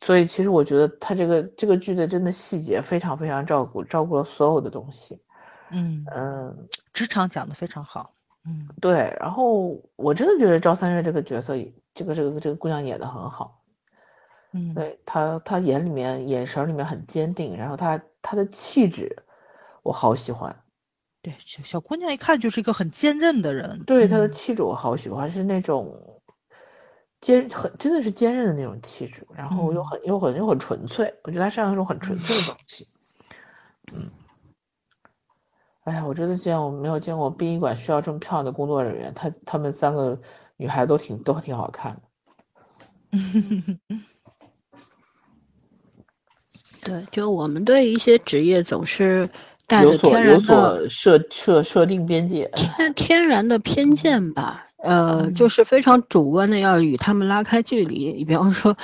[0.00, 5.20] 所以其实我觉得他这个这个剧的真的细节非常非常照顾，照顾了所有的东西。
[5.70, 8.14] 嗯嗯，职场讲的非常好。
[8.44, 9.16] 嗯，对。
[9.20, 11.54] 然后我真的觉得赵三月这个角色，
[11.94, 13.57] 这个这个这个姑娘演的很好。
[14.58, 19.22] 嗯，对她她眼里面眼神里面很坚定，然后她她的气质
[19.82, 20.62] 我好喜欢。
[21.22, 23.84] 对，小小姑娘一看就是一个很坚韧的人。
[23.84, 26.14] 对她的气质我好喜欢，是那种。
[27.20, 32.86] 坚很真的是坚韧的那种气质，然后又很又很又很纯粹，我觉得她身上那种很纯粹的东西。
[33.92, 34.08] 嗯，
[35.82, 40.20] 哎呀，我真的见我没有见过殡仪馆需要这么漂亮的工作人员，她她们三个
[40.56, 42.00] 女孩都挺都挺好看
[43.10, 43.18] 的。
[46.84, 49.28] 对，就我们对一些职业总是
[49.66, 54.64] 带着天然的设设设定边界，天天然的偏见吧。
[54.78, 58.12] 呃，就是非常主观的，要与他们拉开距离。
[58.12, 58.76] 你比方说，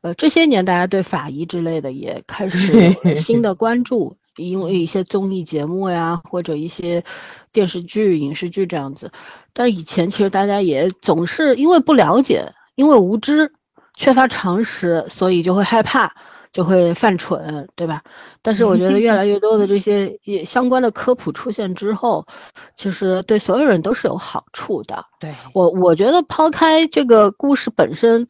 [0.00, 7.02] 呃，这些年大家对法医之类的也开始 新的关注，因为一些综艺节目呀，或者一些
[7.52, 9.10] 电视剧、影视剧这样子。
[9.52, 13.52] 但是以前其实大家也总是因为不了解，因为无知，
[13.96, 16.14] 缺乏常识，所以就会害怕。
[16.52, 18.02] 就会犯蠢，对吧？
[18.42, 22.26] 但是我觉得越来越多的这些也相关的科普出现之后，
[22.76, 25.04] 其实对所有人都是有好处的。
[25.18, 28.28] 对我，我觉得抛开这个故事本身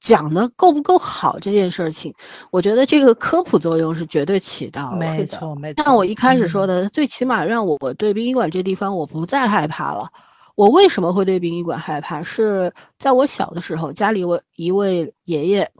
[0.00, 2.14] 讲的够不够好这件事情，
[2.52, 4.96] 我觉得这个科普作用是绝对起到的。
[4.96, 5.82] 没错，没错。
[5.84, 10.08] 但我一开始说的，最起码让我对殡仪馆这地方我不再害怕了。
[10.54, 12.22] 我为什么会对殡仪馆害怕？
[12.22, 15.72] 是在我小的时候，家里我一位爷爷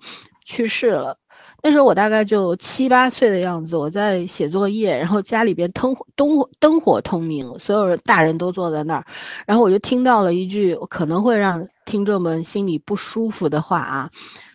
[0.44, 1.16] 去世了。
[1.66, 9.06] 那时候我大概就七八岁的样子，我在写作业，然后家里边灯灯火灯火通明，所有人大人都坐在那儿，
[9.46, 14.10] 然后我就听到了一句可能会让听众们心里不舒服的话啊，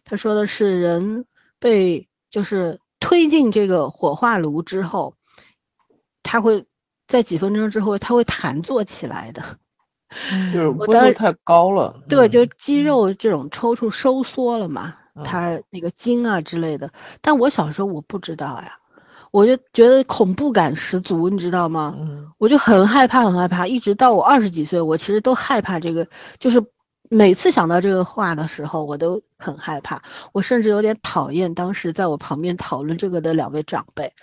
[0.05, 1.26] 他说的是人
[1.60, 5.16] 被就是推进这个火化炉之后，
[6.22, 6.64] 他会
[7.07, 9.41] 在几分钟之后他会弹坐起来的，
[10.53, 14.93] 就是温度太高了，对，就肌肉这种抽搐收缩了嘛。
[15.24, 16.91] 他那个筋啊之类的，
[17.22, 18.78] 但我小时候我不知道呀，
[19.32, 21.95] 我就觉得恐怖感十足，你知道吗？
[21.97, 26.07] 嗯，我就很害怕，很害怕，一直到我二十几岁，我其实都害怕这个，
[26.39, 26.63] 就是
[27.09, 30.01] 每次想到这个话的时候，我都很害怕，
[30.32, 34.13] 我甚至有点讨厌当时在我旁边讨论这个的两位长辈。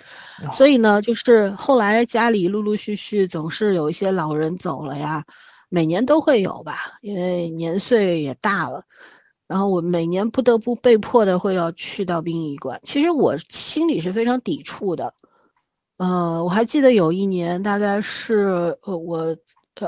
[0.52, 5.24] 所以呢，就是后来家里陆陆续续总是有一些老人走了呀，
[5.68, 8.84] 每年都会有吧，因为年岁也大了。
[9.46, 15.14] 然后我每年不得不被迫的会要去到殡仪馆，其实我心里是非常抵触的。
[15.98, 19.36] 呃，我还记得有一年，大概是呃我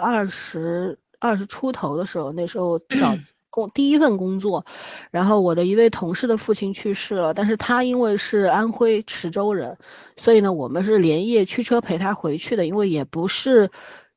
[0.01, 3.17] 二十二十出头的时候，那时候找
[3.51, 4.65] 工第一份工作，
[5.11, 9.77] 然后我的一位同事的父亲去世了，但是他因为是安徽池州人，
[10.17, 13.71] 所以呢，我们是连夜驱车陪他回去的，因为也不是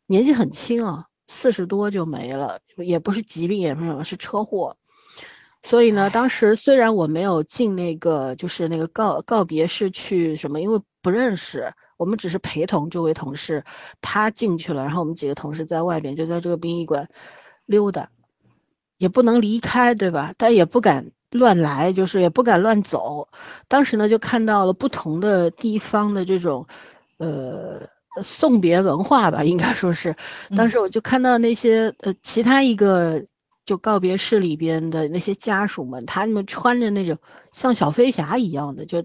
[0.05, 4.77] 年纪很轻啊，四十多就没了，也不是疾病，也不是什么，是车祸。
[5.63, 13.63] 所以呢，当时虽然我没有进那个，就是那个告告别式去什么，因为不认识，我们只是陪同这位同事，
[14.01, 17.09] 他进去了，然后我们几个同事在外边就在这个殡仪馆
[17.67, 18.09] 溜达，
[18.97, 20.33] 也不能离开，对吧？
[20.35, 23.29] 但也不敢乱来，就是也不敢乱走。
[23.67, 26.65] 当时呢，就看到了不同的地方的这种，
[27.17, 27.87] 呃，
[28.23, 30.15] 送别文化吧，应该说是。
[30.57, 33.23] 当时我就看到那些呃，其他一个。
[33.65, 37.17] 就告别室里边的那些家属们，他们穿着那种
[37.51, 39.03] 像小飞侠一样的，就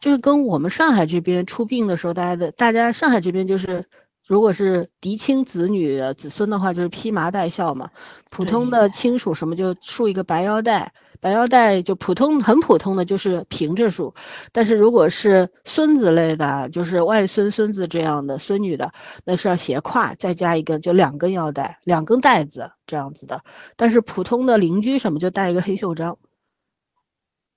[0.00, 3.86] 就是跟我们上海这边出殡的时候，大家的大家上海这边就是，
[4.26, 7.90] 如果是嫡亲子女子孙的话，就是披麻戴孝嘛。
[8.30, 14.14] 普通的亲属什么就束一个白腰带，白腰带就普通很普通的就是平着束，
[14.52, 18.92] 但是如果是孙子类的，就是外孙孙子这样的孙女的，
[19.24, 23.42] 那是要斜挎再加一根，就两根腰带，两根带子这样子的。
[23.76, 26.18] 但是普通的邻居什么就带一个黑袖章。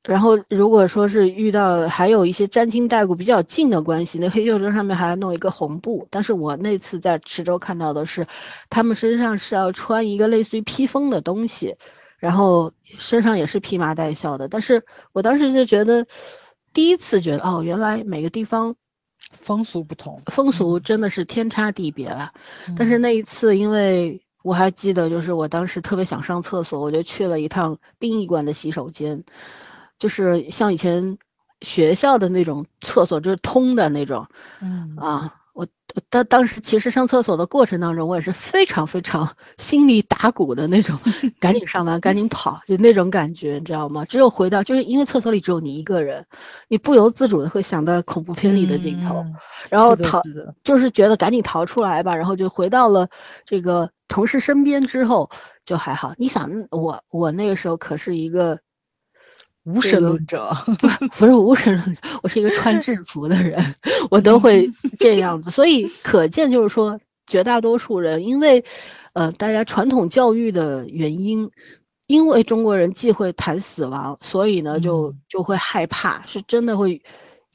[0.07, 6.07] 然后如果说是遇到还有一些沾亲带故比较近的关系，那黑袖章上面还要弄一个红布。
[6.10, 8.26] 但是我那次在池州看到的是，
[8.70, 11.76] 他们身上是要穿一个类似于披风的东西。
[12.18, 16.08] 然后身上也是披麻戴孝的，但是我当时就觉得，
[16.74, 18.76] 第一次觉得哦，原来每个地方
[19.32, 22.34] 风俗不同，风俗真的是天差地别了。
[22.76, 29.24] 但是那一次，因为我还记得，就是我当时特别想上厕所，我就去了一趟殡仪馆的洗手间，
[29.98, 31.18] 就是像以前
[31.62, 34.28] 学校的那种厕所，就是通的那种，
[34.62, 35.36] 嗯啊。
[35.60, 35.68] 我
[36.10, 40.97] 当当时其实上厕所的过程当中，我也是非常非常 心里打鼓的那种，
[41.38, 44.05] 赶紧上完赶紧跑，就那种感觉，你知道吗？
[44.05, 46.26] 只有回到，就是因为厕所里只有你一个人，
[46.70, 49.26] 你不由自主的会想到恐怖片里的镜头，
[49.70, 50.22] 然后逃，
[50.64, 53.10] 就是觉得赶紧逃出来吧，然后就回到了
[53.45, 55.30] 这个同事身边之后
[55.66, 56.14] 就还好。
[56.18, 58.60] 你想，我我那个时候可是一个。
[59.76, 63.76] 无神论者不不是无神论者，我是一个穿制服的人，
[64.09, 68.63] 我都会这样子，所以可见就是说，绝大多数人因为，
[69.13, 71.51] 呃，大家传统教育的原因，
[72.07, 77.03] 因为中国人忌讳谈死亡，所以呢，就就会害怕，是真的会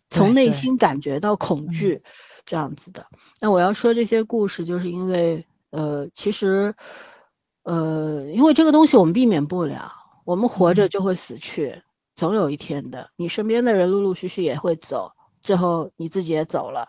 [0.09, 2.03] 从内心感觉到恐惧，
[2.47, 3.07] 这样子的。
[3.41, 6.75] 那我要说这些故事，就是因为，呃，其实，
[7.65, 9.93] 呃，因为这个东西我们避免不了，
[10.25, 11.83] 我们活着就会死去。
[12.17, 15.13] 总有一天的，你身边的人陆陆续续也会走，
[15.43, 16.89] 最后你自己也走了。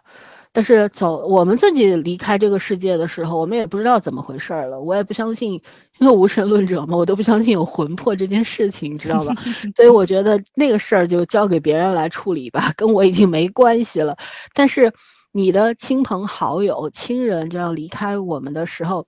[0.52, 4.80] 但是走，我们自己离开这个世界的时候，我们也不知道怎么回事了。
[4.80, 5.62] 我也不相信，
[6.00, 9.34] 因为无神论者嘛，我都不相信有魂魄这件事情，你知道吧？
[9.76, 14.18] 所以我觉得那个事儿就交给别人来处理吧，跟我已经没关系了。
[14.54, 14.94] 但是
[15.34, 19.06] 你的亲朋好友、亲人这样离开我们的时候，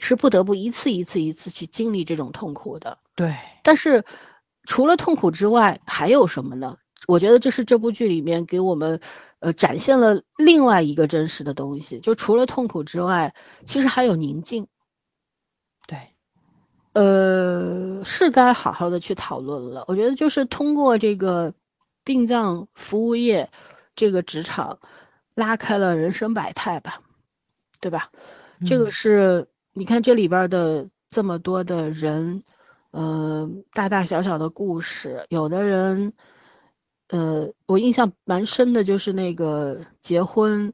[0.00, 2.96] 是不得不一次一次一次去经历这种痛苦的。
[3.14, 4.04] 对，但是。
[4.64, 6.76] 除了痛苦之外，还有什么呢？
[7.06, 9.00] 我觉得这是这部剧里面给我们，
[9.38, 11.98] 呃，展现了另外一个真实的东西。
[11.98, 13.34] 就除了痛苦之外，
[13.64, 14.68] 其实还有宁静。
[15.88, 16.14] 对，
[16.92, 19.84] 呃，是该好好的去讨论了。
[19.88, 21.54] 我觉得就是通过这个
[22.04, 23.50] 殡葬服务业
[23.96, 24.78] 这个职场，
[25.34, 27.00] 拉开了人生百态吧，
[27.80, 28.10] 对吧？
[28.66, 32.44] 这个是你看这里边的这么多的人。
[32.92, 36.12] 嗯，大大小小的故事，有的人，
[37.08, 40.72] 呃，我印象蛮深的，就是那个结婚，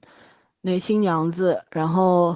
[0.62, 2.34] 那新娘子，然后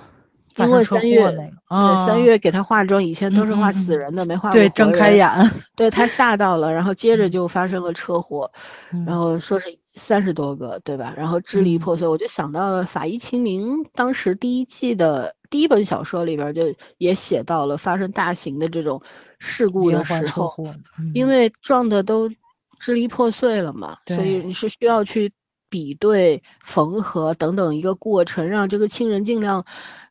[0.59, 5.29] 因为三月，对，三月给她化妆，以前都是化死人的，没化过对，睁开眼，
[5.75, 8.53] 对她吓到了，然后接着就发生了车祸，
[9.07, 11.15] 然后说是三十多个，对吧？
[11.17, 19.01] 然后支离破碎，我就想到了《法医秦明》当时第一季的第一本小说里边就也写到了发生大型的这种。
[19.41, 20.55] 事故的时候，
[21.15, 22.31] 因为撞的都
[22.79, 25.33] 支离破碎了嘛，所以你是需要去
[25.71, 29.65] 比对、缝合等等一个过程，让这个亲人尽量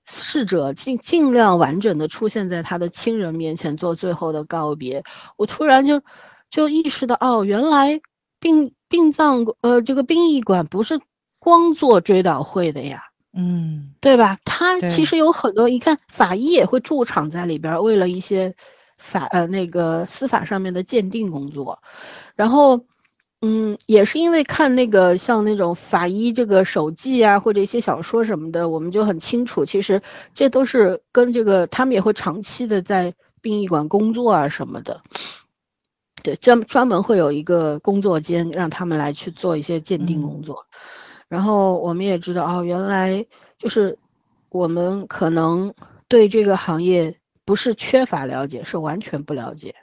[0.06, 5.04] 逝者尽尽量完整的出现在他的亲人面前做最后的告别。
[5.38, 6.02] 我突然就
[6.50, 8.02] 就意识到，哦，原来
[8.40, 11.00] 殡殡葬呃这个殡仪馆不是
[11.38, 13.04] 光做追悼会的呀。
[13.32, 14.40] 嗯，对吧？
[14.44, 18.56] 他其实有很多，你看法医也会驻场在里边，为了一些。
[19.00, 21.82] 法呃那个司法上面的鉴定工作，
[22.36, 22.86] 然后，
[23.42, 30.02] 嗯，也是因为看那个像那种法医这个手记啊，或者一些小说什么的，我们就很清楚，其实
[30.34, 35.02] 这都是跟这个他们也会长期的在殡仪馆工作啊什么的，
[36.22, 40.66] 对，专专门会有一个工作间让他们来去做一些鉴定工作，
[41.30, 43.26] 然后我们也知道哦，原来
[43.58, 43.98] 就是
[44.50, 45.74] 我们可能
[46.10, 47.19] 对这个行业。
[47.50, 49.74] 不是缺乏了解，是完全不了解。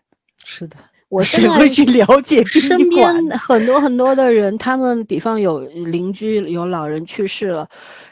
[0.45, 0.77] 是的，
[1.09, 4.57] 我谁会去了解 身边很多很多的人？
[4.57, 7.69] 他们比方有邻居有老人去世了，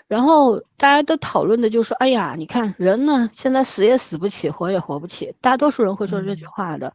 [0.08, 6.92] 然后大家都讨论的就说：“哎呀，你看人呢，现在死也死不起，活也活不起。”大多数人会说这句话的。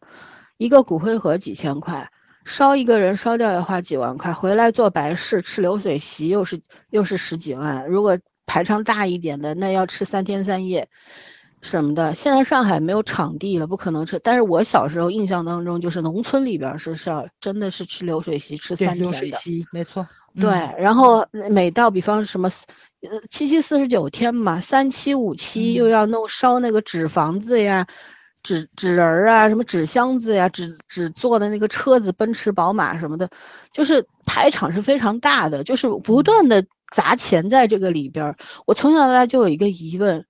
[0.58, 2.10] 一个骨灰盒几千块，
[2.44, 7.88] 烧一个人烧掉要花几万块，回来做白事吃流水席又是又是十几万。
[7.88, 10.90] 如果排场大一点的，那要吃三天三夜。
[11.62, 14.18] 什么的，现在上海没有场地了，不可能吃。
[14.22, 19.02] 但是我小时候印象当中，就是农村里边是是要真的是吃流水席，吃三天的。
[19.04, 20.06] 流水席，没错。
[20.34, 20.48] 对，
[20.78, 22.48] 然后每到比方什么，
[23.02, 27.84] 呃，七七四十九天嘛，三七五七又要弄烧那个纸房子呀，
[28.42, 33.28] 纸纸人儿啊，什么纸箱子呀，纸纸做的那个车子，奔驰、宝马什么的，
[33.72, 38.36] 就是排场是非常大的，就是不断的砸钱在这个里边儿。
[38.66, 40.24] 我从小到大就有一个疑问，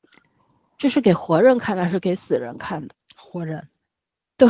[0.80, 2.94] 这是给活人看的，还是给死人看的？
[3.14, 3.68] 活人，
[4.38, 4.48] 对，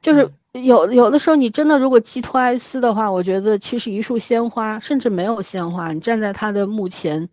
[0.00, 7.28] 就是有有的时候，你真的如果寄托哀思的话，我觉得其实一束鲜花，甚至没有鲜花，你站在他的墓前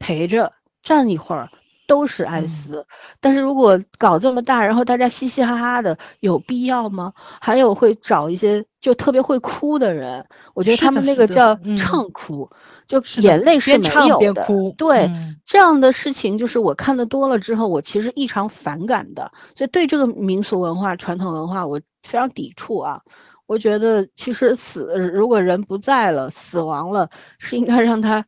[0.00, 0.50] 陪着
[0.82, 1.48] 站一会儿。
[1.86, 2.86] 都是哀思，
[3.20, 7.12] 但是如果搞这么大，然后大家嘻嘻哈哈的，有必要吗？
[7.40, 12.50] 还有会找一些就特别会哭的人，我觉得他们那个叫唱哭，
[12.86, 14.46] 就眼泪是没有的。
[14.76, 15.10] 对，
[15.44, 19.30] 这样的事情就是我看的多了之后，我其实异常反感的。
[19.54, 23.00] 所以对这个民俗文化、传统文化，我非常抵触啊。
[23.46, 28.26] 我觉得其实死，如果人不在了，死亡了，是应该让他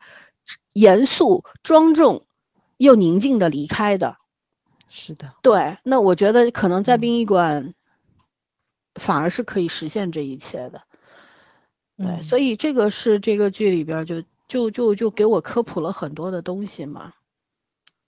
[0.74, 2.22] 严肃庄重。
[2.78, 4.16] 又宁静的离开的，
[4.88, 5.76] 是的，对。
[5.82, 7.74] 那我觉得可能在殡仪馆，
[8.94, 10.82] 反而是可以实现这一切的，
[11.96, 12.22] 对。
[12.22, 17.12] 所以这个是这个剧里边就就就就给我科普了很多的东西嘛，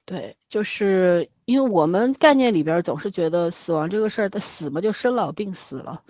[0.06, 6.02] 对，就是因为我们概念里边总是觉得死亡这个事儿的死嘛就生老病死了，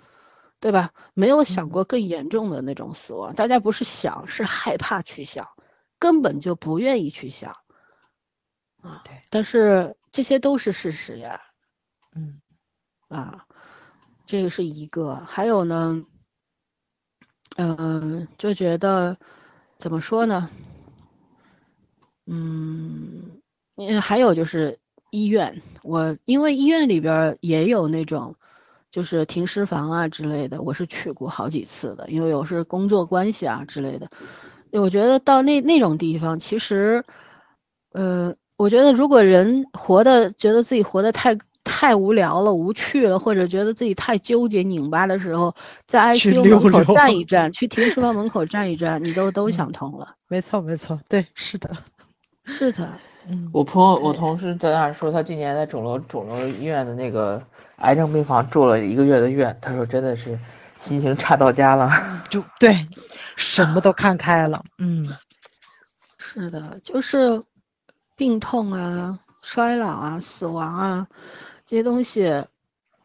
[0.59, 0.91] 对吧？
[1.13, 5.47] 没有想过更严重的那种死亡，大家不是想，是害怕去想，
[5.99, 7.55] 根本就不愿意去想。
[8.81, 11.39] 啊，对，但是这些都是事实呀，
[12.15, 12.41] 嗯，
[13.09, 13.45] 啊，
[14.25, 16.03] 这个是一个，还有呢，
[17.57, 19.17] 嗯，就觉得
[19.77, 20.49] 怎么说呢，
[22.25, 23.39] 嗯，
[24.01, 24.79] 还有就是
[25.11, 28.35] 医院，我因为医院里边也有那种
[28.89, 34.09] 就是停尸房啊之类的，我是去过好几次的，因为有是工作关系啊之类的，
[34.71, 37.03] 我觉得到那那种地方，其实，
[37.91, 38.35] 呃。
[38.61, 45.55] 我觉得，如果人活的觉得自己活得太太无聊了、无趣了，或者觉得自己太纠结、拧巴的时候，
[45.87, 50.13] 在 ICU 门口站一站，去停尸房门口站一站，你都 都想通了。
[50.27, 51.71] 没错，没错，对，是的，
[52.45, 52.87] 是的。
[53.27, 57.41] 嗯，我朋友，我同事在那儿说，他今年在肿瘤肿瘤医院的那个
[57.77, 60.37] 癌症病房住了一个月的院，他说真的是
[60.77, 61.89] 心情差到家了，
[62.29, 62.77] 就对，
[63.35, 64.63] 什么都看开了。
[64.77, 65.07] 嗯，
[66.19, 67.41] 是的，就是。
[68.21, 71.07] 病痛啊，衰老啊，死亡啊，
[71.65, 72.45] 这些东西，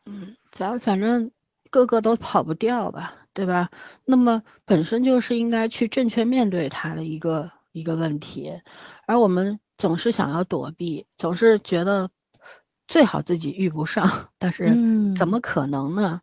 [0.05, 1.31] 嗯，咱反正
[1.71, 3.71] 个个都跑不掉吧，对吧？
[4.05, 8.61] 那么本身就是应该去正确面对它的一个一个问题，
[9.07, 12.11] 而我们总是想要躲避，总是觉得
[12.87, 14.67] 最好自己遇不上，但是
[15.17, 16.21] 怎么可能呢？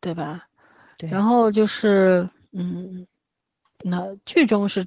[0.00, 0.48] 对吧？
[0.96, 1.10] 对。
[1.10, 3.06] 然后就是，嗯，
[3.82, 4.86] 那剧中是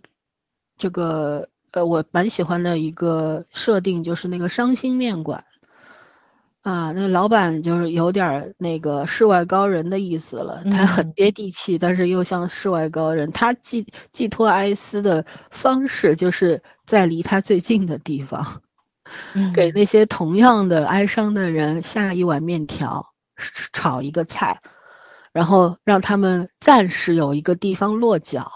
[0.80, 1.48] 这个。
[1.78, 5.46] 呃，我蛮喜欢的一个设定就是那个伤心面馆，
[6.64, 13.32] 啊，那个老板就是有点那个世外高人的意思了，他很接地气，但是又像世外高人。
[13.32, 18.64] 他寄寄托哀思的方式，就是在离他最近的地方，
[19.54, 23.14] 给那些同样的哀伤的人下一碗面条，
[23.72, 24.60] 炒一个菜，
[25.32, 28.52] 然后让他们暂时有一个地方落脚，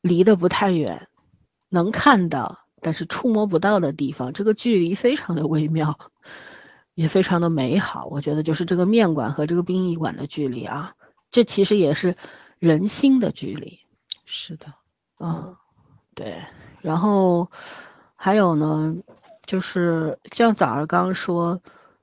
[0.00, 1.08] 离得不太远。
[1.68, 5.98] 能看到，但是触摸不到的地方，这个距离非常的微妙，
[6.94, 8.06] 也非常的美好。
[8.06, 10.94] 我觉得就是这个面馆和这个殡仪馆的距离啊，
[11.30, 12.16] 这其实也是
[12.58, 13.80] 人心的距离。
[14.24, 14.66] 是的，
[15.18, 15.56] 嗯，
[16.14, 16.42] 对。
[16.80, 17.50] 然后
[18.14, 18.94] 还有呢，
[19.44, 21.60] 就是像早上刚刚说，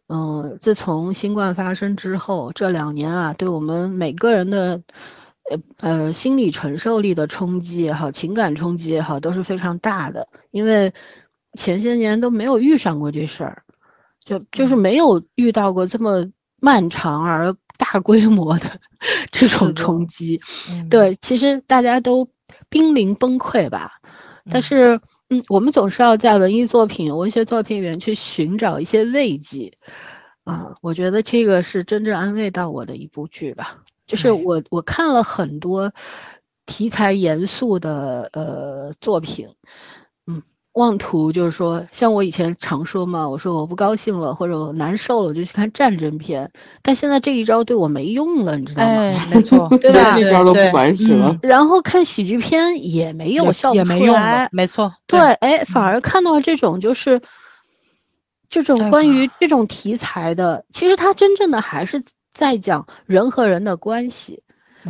[0.08, 4.82] 嗯，自从新冠发生之后，这两年啊，对我们每个人的。
[5.50, 10.28] 呃呃，心理承受力的冲击也好，情感冲击也好，都是非常大的。
[10.52, 10.94] 因为
[11.58, 13.64] 前些年都没有遇上过这事儿，
[14.24, 16.26] 就就是没有遇到过这么
[16.62, 18.80] 漫长而大规模的
[19.32, 20.40] 这种冲击。
[20.90, 22.28] 对，其实大家都
[22.70, 24.00] 濒临崩溃吧。
[24.50, 25.00] 但是，
[25.30, 29.74] 嗯，我们总是要在文艺作品、文学作品里面去寻找一些慰藉
[30.46, 30.76] 啊。
[30.82, 33.83] 我觉得这个是真正安慰到我的一部剧吧。
[34.06, 35.92] 就是我我看了很多
[36.66, 39.50] 题材严肃的呃作品，
[40.28, 40.42] 嗯，
[40.74, 46.52] 妄图就是说，像我以前常说嘛，我说我不高兴了或者我难受了，我就去看战争片。
[46.82, 49.26] 但现在这一招对我没用了，你知道吗？
[49.32, 50.18] 没错，对吧？
[50.18, 51.38] 这招都不管使了。
[51.42, 54.16] 然后看喜剧片也没有效，也没用
[54.52, 54.94] 没错。
[55.08, 57.22] 对，哎，反而看到这种就是
[58.50, 62.04] 这种关于这种题材的，其实它真正的还是。
[62.34, 64.44] 在讲人和人的关系，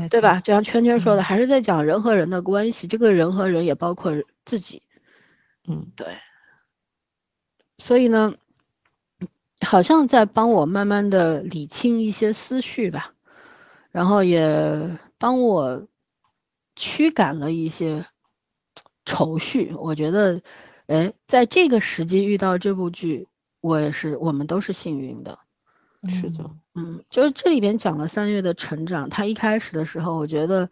[0.09, 0.39] 对吧？
[0.39, 2.87] 就像圈圈说的，还是在讲人和人的关系。
[2.87, 4.13] 这个人和人也包括
[4.45, 4.81] 自己，
[5.67, 6.07] 嗯，对。
[7.77, 8.33] 所以呢，
[9.61, 13.13] 好像在帮我慢慢的理清一些思绪吧，
[13.91, 15.85] 然后也帮我
[16.75, 18.05] 驱赶了一些
[19.05, 19.73] 愁绪。
[19.75, 20.41] 我觉得，
[20.87, 23.27] 哎，在这个时机遇到这部剧，
[23.59, 25.39] 我也是，我们都是幸运的。
[26.09, 29.09] 是的，嗯，就是这里边讲了三月的成长。
[29.09, 30.69] 他一开始的时候，我觉得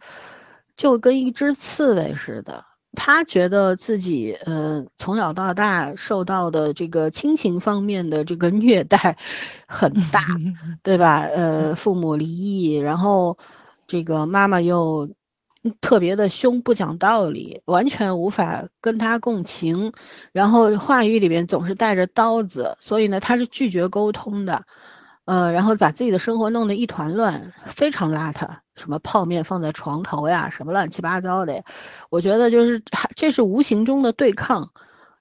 [0.76, 2.64] 就跟一只刺猬似的。
[2.94, 9.16] 他觉得自己，呃，从小到大受到的这个亲情方面的这个虐待
[9.66, 10.20] 很大，
[10.82, 11.20] 对吧？
[11.22, 13.38] 呃，父母离异，然后
[13.86, 15.08] 这个妈妈又
[15.80, 19.94] 特别的凶，不讲道理，完全无法跟他共情，
[20.32, 24.64] 然后话语里面总是带着刀子，所以呢，他是拒绝沟通的。
[25.24, 31.62] 呃，然后把自己的生活弄得一团乱，非常邋遢，什么泡面放在床头呀，什么乱七八糟的，
[32.10, 32.82] 我觉得就是
[33.14, 34.72] 这是无形中的对抗，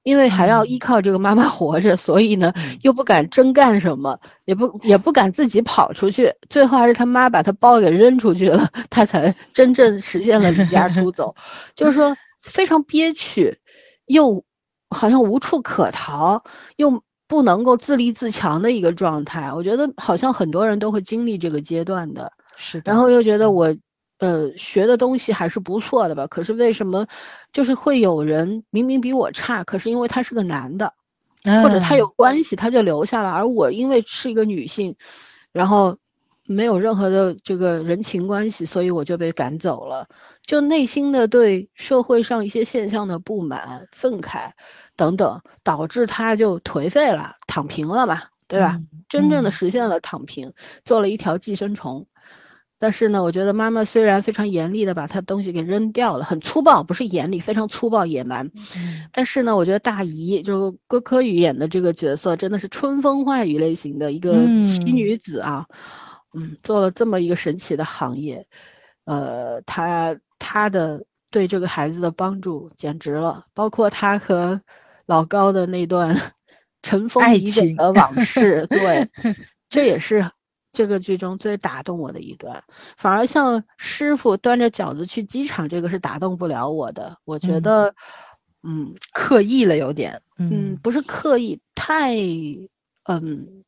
[0.02, 2.52] 因为还要依靠这个妈妈活着，所以呢
[2.82, 11.36] 又不敢真干什么，也不也不敢自己跑出去，最后还是他妈把他包给扔出去了，他才真正实现了离家出走，
[11.76, 13.60] 就是说非常憋屈，
[14.07, 14.44] 又
[14.90, 16.44] 好像无处可逃，
[16.76, 17.03] 又。
[17.32, 22.30] 不能够自立自强的一个状态，我觉得好像很多人都会经历这个阶段的。
[22.58, 23.74] 是，然后又觉得我，
[24.18, 26.28] 呃，学的东西还是不错的吧。
[26.28, 27.08] 可是为什么，
[27.53, 30.94] 就是会有人明明比我差，可是因为他是个男的，
[31.64, 34.98] 或者他有关系，他就留下了，而我因为是一个女性，
[35.53, 35.98] 然后
[36.45, 40.10] 没有任何的这个人情关系，所以我就被赶走了。
[40.45, 44.52] 就内心的对社会上一些现象的不满、愤慨。
[45.02, 48.80] 等等，导致他就颓废了，躺平了嘛，对吧？
[49.10, 50.53] 真正的实现了躺平，
[50.86, 52.06] 做了一条寄生虫。
[52.78, 58.52] 但是呢，我觉得妈妈虽然非常严厉的把他东西给扔掉了，很粗暴，不是严厉，非常粗暴野蛮。
[59.11, 64.34] 但是呢，我觉得大姨就是郭柯宇演的这个角色，真的是春风化雨类型的一个
[64.68, 65.65] 奇女子啊，
[66.34, 68.45] 嗯，做了这么一个神奇的行业，
[69.06, 74.61] 呃，她她的对这个孩子的帮助简直了，包括她和。
[75.06, 76.34] 老高的那段
[76.82, 79.10] 尘封已久的往事， 对，
[79.69, 80.32] 这也是
[80.72, 82.64] 这个剧中最打动我的一段。
[82.98, 87.18] 反而像师傅端着饺子去机场，这个是打动不了我的。
[87.26, 87.94] 我觉得，
[88.64, 92.15] 嗯，刻意了有点，嗯，不是刻意，太，
[93.03, 93.64] 嗯，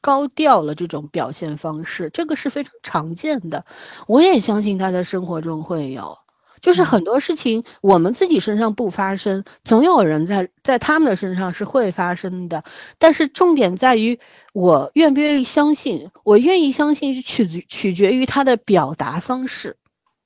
[0.00, 3.66] 高调了这种表现方式，这个是非常常见的。
[4.06, 6.16] 我也相信他在生活中会有。
[6.60, 12.64] 就是很多事情我们自己身上不发生，总有人在在他们的身上是会发生的。
[12.98, 14.18] 但是重点在于
[14.52, 19.76] 我愿不愿意相信，我愿意相信是取取决于他的表达方式，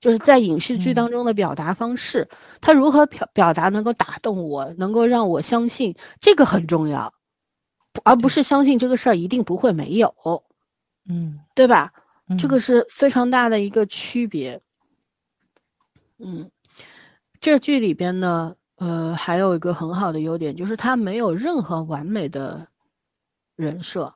[0.01, 2.29] 就是在影视剧当中的表达方式，
[2.61, 7.13] 他如何表表达能够打动我，能够让我相信这个很重要，
[8.05, 10.15] 而不是相信这个事儿一定不会没有，
[11.09, 11.93] 嗯，对吧？
[12.39, 14.61] 这个是非常大的一个区别。
[16.23, 16.51] 嗯，
[17.41, 22.69] 这剧里边呢，呃，还有一个很好的优点，就是它没有任何完美的
[23.57, 24.15] 人设，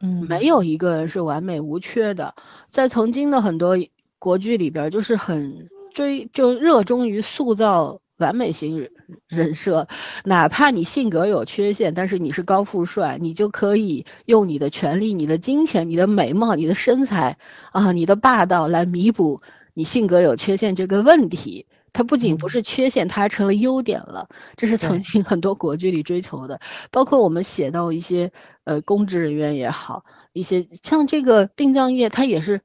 [0.00, 2.34] 嗯，没有一个人是完美无缺的。
[2.70, 3.76] 在曾经的很多
[4.18, 8.90] 国剧里边，就是很追，就热衷于塑造完美型人
[9.28, 9.88] 人设，
[10.24, 17.36] 哪怕你性格有缺陷，但是你是高富帅，你就可以用你的权利、你的金钱、你的美貌、你的身材
[17.72, 19.42] 啊、你的霸道来弥补。
[19.74, 24.28] 你性格有缺陷这个问题，它不仅不是缺陷，它还成了优点了。
[24.56, 28.32] 这是曾经很多国剧里追求的，包括我们写到一些
[28.64, 32.60] 呃公职人员也好，一些像这个殡葬业，它也是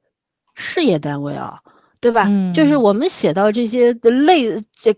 [0.54, 1.62] 事业单位啊，
[2.00, 2.30] 对吧？
[2.54, 4.96] 就是我们写到这些类这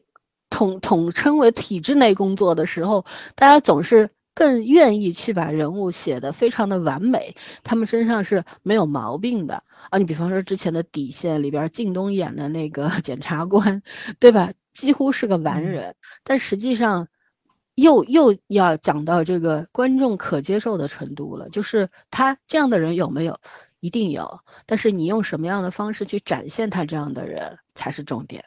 [0.50, 3.06] 统统称为体制内工作的时候，
[3.36, 9.64] 大家总是更愿意去把人物写的非常的完美，他们身上是没有毛病的。
[9.90, 13.82] 啊，你比方说之前的底线里边，靳东演的那个 检察官，
[14.20, 14.52] 对吧？
[14.74, 17.08] 几乎是个完人，但实际上，
[17.76, 21.50] 又又要讲到这个观众可接受的程度了。
[21.50, 23.40] 就是他这样的人有没有？
[23.82, 28.44] 一定有，但是你用什么样的方式去展现他这样的人才是重点。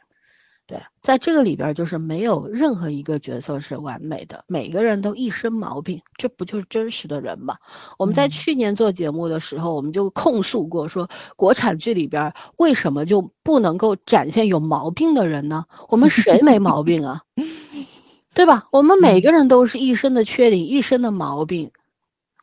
[0.73, 7.59] 对，在这个里边就是没有任何一个角色是完美的，每个人都一身毛病，这不就是真实的人吗？
[7.99, 15.67] 我们在去年做节目的时候，我们就控诉过，说国产剧里边为什么就不能够展现有毛病的人呢？
[15.91, 17.21] 我们谁没毛病啊？
[18.33, 18.69] 对吧？
[18.73, 21.71] 我们每个人都是一身的缺点，一身的毛病，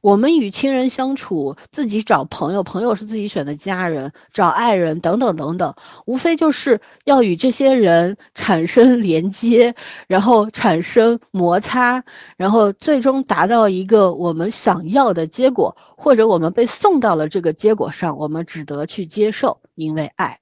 [0.01, 9.76] 我们与亲人相处，自己找朋友，朋友是自己选的家人，找爱人等等等等，无非就是要与这些人产生连接，
[10.07, 12.03] 然后产生摩擦，
[12.38, 20.39] 然后最终达到一个我们想要的结果，或者我们被送到了这个结果上，我们只得去接受，因为爱。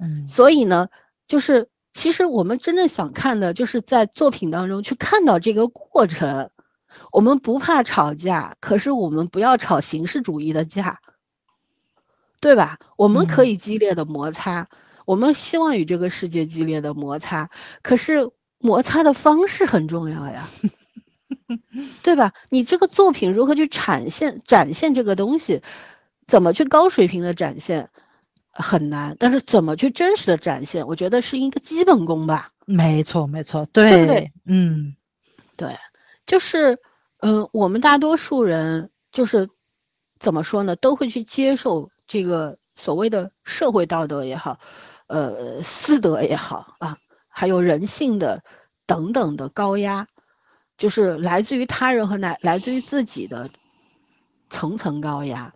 [0.00, 0.88] 嗯，所以呢，
[1.26, 6.50] 就是其实我们真正想看的，就是在作品当中去看到这个过程。
[7.12, 11.00] 我们不怕吵架，可是我们不要吵形式主义的架，
[12.40, 12.78] 对吧？
[12.96, 14.68] 我们可以激烈的摩擦，
[15.06, 17.50] 我们希望与这个世界激烈的摩擦，
[17.82, 20.48] 可是摩擦的方式很重要呀，
[22.02, 22.32] 对吧？
[22.50, 25.62] 你这个作品如何去展现展现这个东西，
[26.26, 27.90] 怎么去高水平的展现
[28.50, 32.48] 很难，但是怎么去真实的展现，我觉得是一个基本功吧。
[32.66, 34.32] 没错，没错，对，对不对？
[34.44, 34.94] 嗯，
[35.56, 35.76] 对，
[36.28, 36.78] 就是。
[37.20, 39.50] 嗯，我们大多数人就是
[40.20, 44.60] 怎么说呢，都会去接受这个所谓的社会道德也好，
[45.08, 46.96] 呃，私德也好啊，
[47.26, 48.44] 还有人性的
[48.86, 50.06] 等等的高压，
[50.76, 53.50] 就是来自于他人和来来自于自己的
[54.48, 55.52] 层层高压。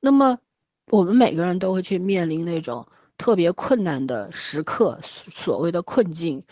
[0.00, 0.38] 那么，
[0.86, 2.88] 我们每个人都会去面临那种
[3.18, 6.42] 特别困难的时刻，所谓的困境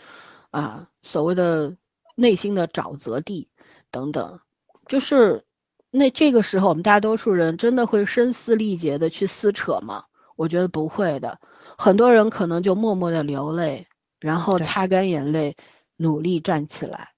[0.51, 1.75] 啊，所谓的
[2.15, 3.49] 内心的沼泽地。
[3.91, 4.39] 等等，
[4.87, 5.45] 就是
[5.89, 10.03] 那这个时候，我们大多数人真的会声嘶力竭的去撕扯吗？
[10.35, 11.39] 我觉得不会的。
[11.77, 13.87] 很多人可能就默默的流泪，
[14.19, 15.55] 然后擦干眼泪，
[15.95, 17.09] 努力站起来，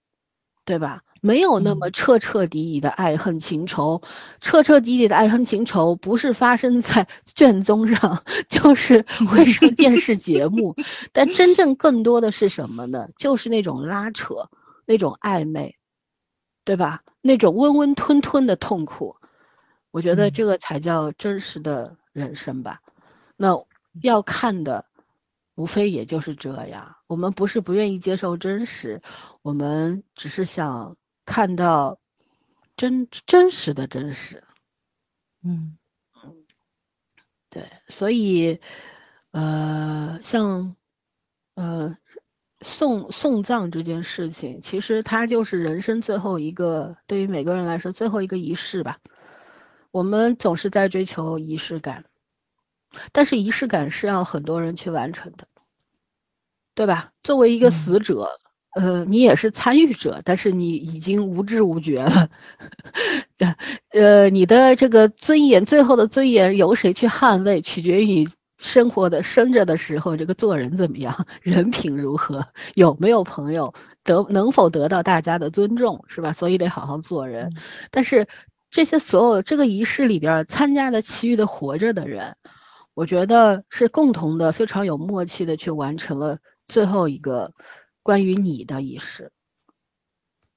[0.66, 1.02] 对吧？
[1.20, 4.04] 没有那么彻彻底底的爱恨情仇，
[4.40, 10.76] 彻彻底底的爱恨情仇不是发生在 卷宗上，就是会上电视节目。
[11.12, 13.08] 但真正更多的是什么呢？
[13.18, 14.48] 就是那种拉扯，
[14.88, 15.76] 那种暧昧。
[16.66, 17.02] 对吧？
[17.22, 19.16] 那种温温吞吞的痛苦，
[19.90, 22.82] 我觉得这个才叫真实的人生吧。
[23.38, 23.64] 那
[24.02, 24.86] 要看的，
[25.56, 26.98] 无非也就是这样。
[27.08, 29.02] 我们不是不愿意接受真实，
[29.44, 32.00] 我们只是想看到
[32.76, 34.44] 真真实的真实。
[35.42, 35.78] 嗯
[36.22, 36.46] 嗯，
[37.50, 38.60] 对，所以，
[39.32, 40.76] 呃，像，
[41.56, 41.98] 呃。
[42.62, 48.98] 送送葬这件事情，其实它就是人生最后一个，对于每个人来说最后一个仪式吧。
[49.92, 52.06] 我们总是在追求仪式感，
[53.12, 55.48] 但是仪式感是要很多人去完成的，
[56.76, 57.12] 对吧？
[57.24, 58.40] 作为一个死者，
[58.76, 62.30] 呃，你也是参与者，但是你已经无知无觉了。
[63.92, 68.28] 呃，你的这个尊严，最后的尊严由谁去捍卫，取决于你。
[68.58, 73.74] 生活的生着的时候，这个做人怎么样， 人品如何，有没有朋友，
[74.04, 76.34] 得能否得到大家的尊重，是吧？
[76.34, 77.52] 所以得好好做人。
[77.92, 78.28] 但是
[78.70, 82.36] 这些所有这个仪式里边参加的其余的活着的人，
[82.94, 87.54] 我觉得是共同的，非常有默契的去完成了最后一个
[88.04, 89.32] 关于你的仪式。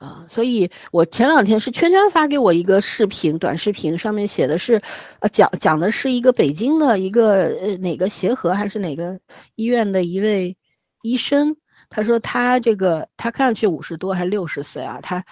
[0.01, 4.81] 啊，所以我前两天是圈圈发给我一个视频，短视频上面写的是，
[5.19, 9.21] 呃，讲讲的是一个北京的一个呃哪个协和还是哪个
[9.57, 10.57] 医院的一位
[11.03, 11.55] 医生，
[11.91, 15.23] 他说他这个他看上去五十多还是六十岁啊，他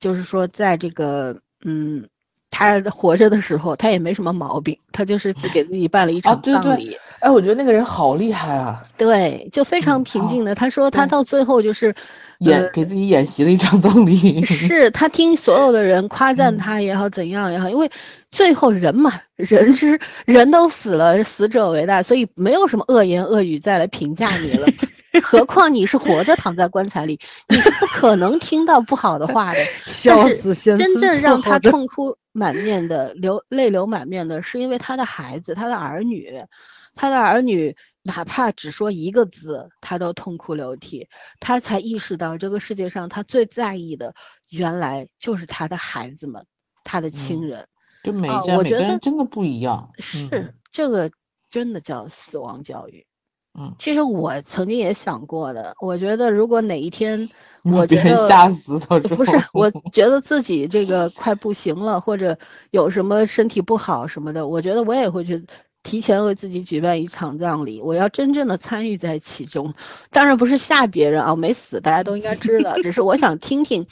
[0.00, 2.08] 就是说在这个嗯。
[2.50, 6.96] 他活着的时候，他也没什么毛病，他就是给自己办了一场葬礼。
[7.20, 8.82] 哎，我觉得那个人好厉害啊！
[8.96, 10.54] 对，就非常平静的。
[10.54, 11.94] 他说他到最后就是
[12.38, 14.44] 演给自己演习了一场葬礼。
[14.44, 17.90] 是他听所有的人夸赞他也好，怎样也好，因为
[18.30, 24.66] 最后人嘛，人之人都死了，死者为大，所以没有什么恶言恶语再来评价你了。
[25.22, 29.58] 何况你是活着躺在棺材里，你是不可能听到不好的话的。
[29.86, 36.40] 笑死，真正让他痛哭满面的流泪流满面的是因为他的孩子，他的儿女，
[36.94, 41.08] 他的儿女哪怕只说一个字，他都痛哭流涕，
[41.40, 44.14] 他才意识到这个世界上他最在意的，
[44.50, 46.46] 原来就是他的孩子们，
[46.84, 47.66] 他的亲人。
[48.04, 49.90] 就每家每个人真的不一样。
[49.98, 51.10] 是这个
[51.50, 53.04] 真的叫死亡教育。
[53.58, 55.74] 嗯，其实我曾经也想过的。
[55.80, 57.28] 我觉得如果哪一天，
[57.64, 62.38] 我觉得吓死不是，我 觉得自己这个快不行了，或者
[62.70, 65.44] 有什么身体不好什么的，我觉得我也会去
[65.88, 67.80] 提前为自己举办一场葬礼。
[67.80, 69.72] 我要真正的参与在其中，
[70.10, 72.74] 当然不是吓别人啊，没死，大家都应该知道。
[72.84, 73.86] 只是我想听听，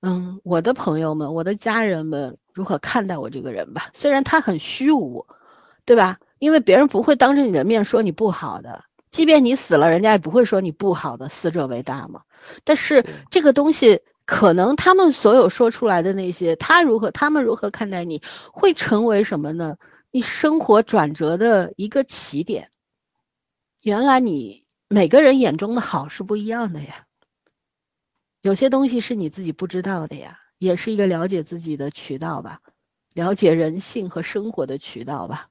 [0.00, 3.88] 嗯，我的朋友们，我的家人们如何看待我这个人吧。
[3.92, 5.26] 虽然他很虚无，
[5.84, 6.20] 对吧？
[6.38, 11.28] 因为别人不会当着你的面说你不好的，即便你死了，人家也不会说你不好的。
[11.28, 12.20] 死者为大嘛。
[12.62, 18.22] 但是这个东西可能他们所有说出来的那些，他如何，他们如何看待你，
[18.52, 19.76] 会成为什么呢？
[20.10, 22.70] 你生活转折的一个起点。
[23.82, 27.06] 原来你每个人眼中的好是不一样的呀，
[28.42, 32.60] 有些东西是你自己不知道的呀，也是一个了解自己的渠道吧，
[33.14, 35.48] 了解人性和生活的渠道吧。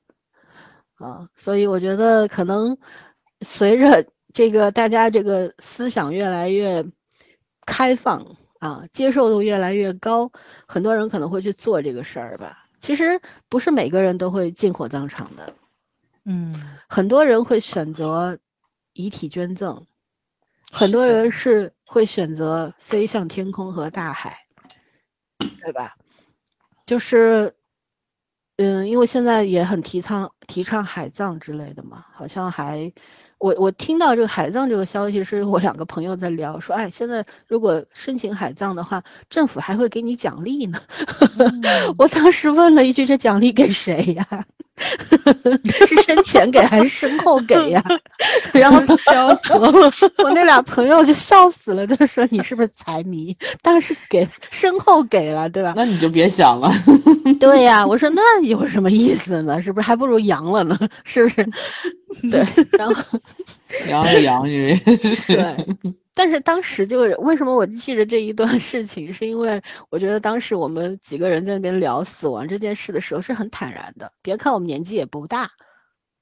[0.96, 2.78] 啊，所以我觉得可能
[3.42, 6.86] 随着这个大家这个思想越来越
[7.66, 10.32] 开放啊，接受度越来越高，
[10.68, 12.65] 很多人可能会去做这个事儿吧。
[12.86, 15.56] 其实不是每个人都会进火葬场的，
[16.24, 18.38] 嗯，很多人会选择
[18.94, 19.88] 遗体捐赠，
[20.72, 24.46] 很多人是会选择飞向天空和大海，
[25.60, 25.96] 对吧？
[26.86, 27.56] 就是。
[28.58, 32.94] 嗯，因为现在也很提倡提倡海葬之类的嘛，好像还，
[33.38, 40.80] 我我听到这个海葬这个消息，是我两个朋友在聊，说，哎，现在如果申请海葬的话，政府还会给你奖励呢。
[41.98, 44.46] 我当时问了一句，这奖励给谁呀？
[45.88, 47.84] 是生前给还是身后给呀？
[48.54, 49.72] 然后笑死了，
[50.24, 53.36] 我那俩朋友就笑死了，就说你是不是财迷？
[53.62, 55.74] 当时给身后给了，对吧？
[55.76, 56.72] 那你就别想了。
[57.40, 59.62] 对呀，我说那有什么意思呢？
[59.62, 60.78] 是不是还不如阳了呢？
[61.06, 61.48] 是不是？
[62.32, 62.46] 对，
[62.78, 63.20] 然后
[63.90, 65.96] 阳是阳，因为对。
[66.18, 74.14] 但是当时就是为什么我记着这一段事情，是因为我觉得当时我们几个人在那边聊死亡这件事的时候是很坦然的。
[74.22, 75.52] 别看我们年纪也不大，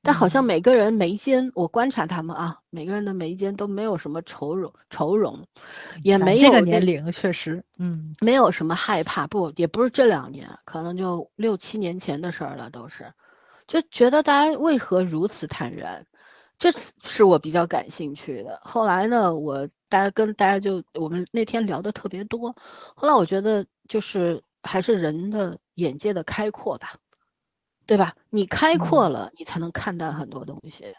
[0.02, 5.44] 但好像每个人眉间，我观察他们啊，每个人的眉间都没有什么愁容，愁容，
[6.02, 9.28] 也没有这个年龄确实，嗯，没有什么害怕。
[9.28, 13.14] 不，也不是这两年，可能就六七年前的事儿了，都是，
[13.68, 16.08] 就觉得大家为何如此坦然。
[16.64, 16.72] 这
[17.04, 18.62] 是我比较感兴趣的。
[18.64, 22.56] 后来呢，我大家跟大家就我们那天聊的特别多。
[22.96, 26.96] 后来我觉得就是还是人的眼界的开阔吧，
[27.86, 28.16] 对吧？
[28.30, 30.96] 你开阔了，你才能看到很多东西。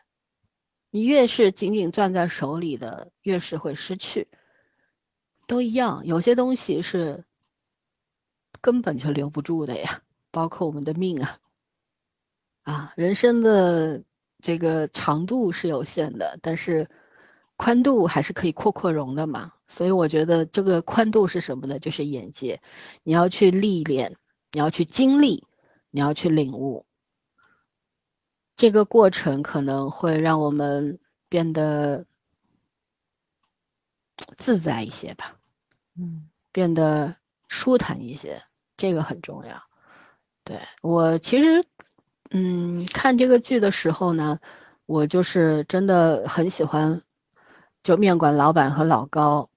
[0.90, 4.28] 你越是紧紧攥在手里的，越是会失去。
[5.46, 7.24] 都一样，有些东西是
[8.60, 11.38] 根本就留不住的呀，包括我们的命啊，
[12.64, 14.04] 啊，人生的。
[14.44, 16.90] 这个长度是有限的，但是
[17.56, 19.54] 宽度还是可以扩扩容的嘛。
[19.66, 21.78] 所以我觉得这个宽度是什么呢？
[21.78, 22.60] 就是眼界，
[23.04, 24.18] 你要去历练，
[24.52, 25.46] 你要去经历，
[25.88, 26.84] 你要去领悟。
[28.54, 30.98] 这个过程可能会让我们
[31.30, 32.04] 变得
[34.36, 35.38] 自在一些吧，
[35.96, 37.16] 嗯，变得
[37.48, 38.42] 舒坦一些，
[38.76, 39.62] 这个很重要。
[40.44, 41.64] 对我其实。
[42.36, 44.40] 嗯，看这个剧的时候呢，
[44.86, 47.00] 我就是真的很喜欢，
[47.84, 49.48] 就面馆老板和老高，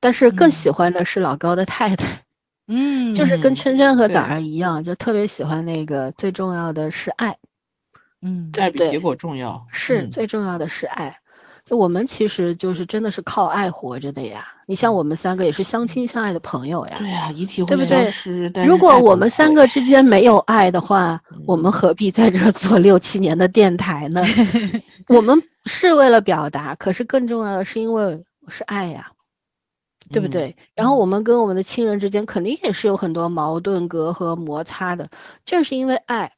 [0.00, 2.24] 但是更喜欢的是老高的太太，
[2.66, 6.10] 嗯，就是跟圈圈和早上一样，就特别喜欢那个。
[6.10, 7.36] 最重要的是爱，
[8.20, 11.19] 嗯，爱比结果重要，是最重要的是爱。
[11.70, 14.44] 就我们其实就是真的是靠爱活着的呀。
[14.66, 16.96] 你像我们三个也是相亲相爱的朋友呀。
[16.98, 18.50] 对呀，遗体会消失。
[18.66, 24.20] 如果我们三个之间没有爱的话，我们何必在这做六七年的电台呢？
[25.06, 29.12] 我们是为了表达，可是更重要的是因为是爱呀，
[30.10, 30.56] 对不对？
[30.74, 35.08] 然后我们跟我们的亲人之间肯定也是有很多矛盾、隔阂、摩擦的，
[35.44, 36.32] 正是因为爱，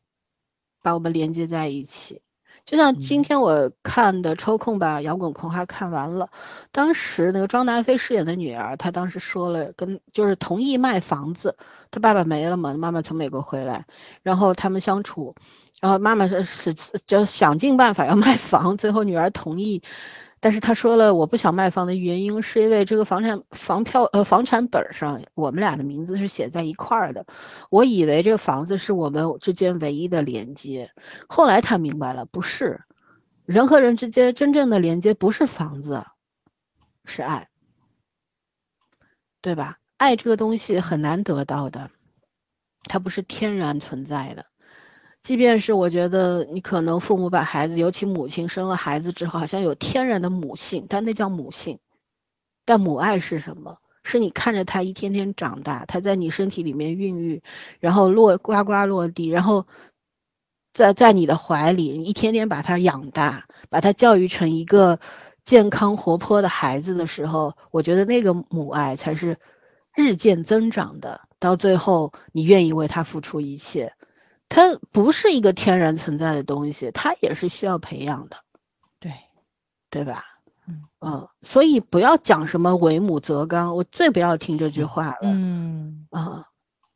[0.83, 2.21] 把我们连接在一起。
[2.65, 6.29] 就像今天我看的抽空把《摇滚狂花》看完了，
[6.71, 11.57] 当时那个庄达菲饰演的女儿，她当时说了，跟就是同意卖房子，
[11.91, 13.85] 她爸爸没了嘛，妈妈从美国回来，
[14.23, 15.35] 然后他们相处，
[15.81, 16.73] 然后妈妈是是
[17.07, 19.83] 就想尽办法要卖房，最后女儿同意。
[20.43, 27.24] 但是他说了，我不想卖房的原因是因为这个房产房票呃房产本上我们俩的名字是写在一块儿的，
[27.70, 30.90] 我以为这个房子是我们之间唯一的连接，
[31.28, 32.82] 后来他明白了，不是，
[33.44, 36.05] 人和人之间真正的连接不是房子，
[37.05, 37.48] 是爱，
[39.40, 39.78] 对吧？
[39.97, 41.89] 爱这个东西很难得到的，
[42.82, 44.47] 它不是天然存在的。
[45.23, 51.78] 即便是我觉得你可能父母把孩子，尤其母亲生了孩子之后，好像有天然的母性，但那叫母性。
[52.65, 53.78] 但母爱是什么？
[54.05, 57.40] 是你看着他一天天长大，他在你身体里面孕育，
[57.78, 59.66] 然后落呱呱落地，然后
[60.73, 64.99] 在在你的怀里，你一天天把他养大，把他教育成一个
[65.44, 69.36] 健康活泼的孩子的时候，我觉得那个母爱才是
[69.94, 71.20] 日渐增长的。
[71.39, 73.94] 到最后，你愿意为他付出一切。
[74.55, 78.37] 它不是一个天然存在的东西，它也是需要培养的，
[79.01, 79.11] 对，
[79.89, 80.27] 对吧？
[81.01, 85.20] 嗯，所以不要讲什么为母则刚，我最不要听这句话了。
[85.23, 86.49] 嗯啊，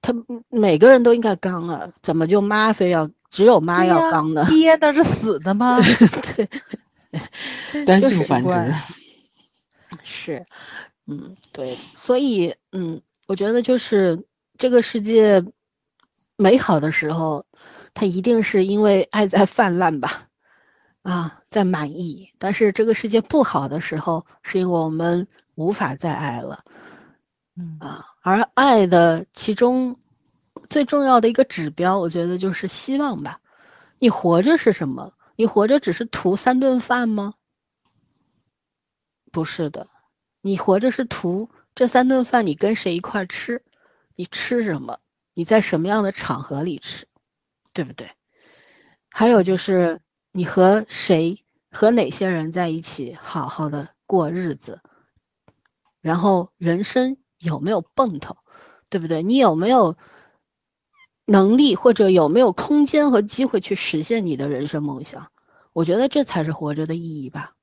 [0.02, 0.12] 他
[0.50, 4.44] 每个人都应该刚啊，怎么就妈非要只有妈要刚呢？
[4.50, 5.80] 爹那是死的吗？
[6.36, 8.74] 对，单性繁殖。
[10.04, 10.44] 是，
[11.06, 14.26] 嗯，对，所以，嗯，我觉得就是
[14.58, 15.42] 这个世界
[16.36, 17.46] 美好的时候，
[17.94, 20.28] 它一定是因为爱在泛滥吧。
[21.02, 26.64] 啊，在满意，但是这个世界不好的时候，是因为我们无法再爱了，
[27.54, 30.00] 嗯啊，而爱的其中
[30.68, 33.40] 最重要的一个指标，我觉得就是希望吧。
[34.00, 35.12] 你活着是什么？
[35.36, 37.34] 你活着只是图三顿饭吗？
[39.30, 39.86] 不是的，
[40.40, 43.62] 你活着是图这三顿饭你跟谁一块吃，
[44.16, 44.98] 你吃什么，
[45.36, 47.06] 你在什么样的场合里吃，
[47.72, 48.10] 对不对？
[49.10, 50.00] 还有就是。
[50.32, 54.82] 你和谁和哪些人在一起好好的过日子，
[56.02, 58.36] 然后人生有没有奔头，
[58.90, 59.22] 对不对？
[59.22, 59.96] 你有没有
[61.24, 65.32] 能力或者有没有空间和机会去实现你的人生梦想？
[65.72, 67.54] 我觉得这才是活着的意义吧。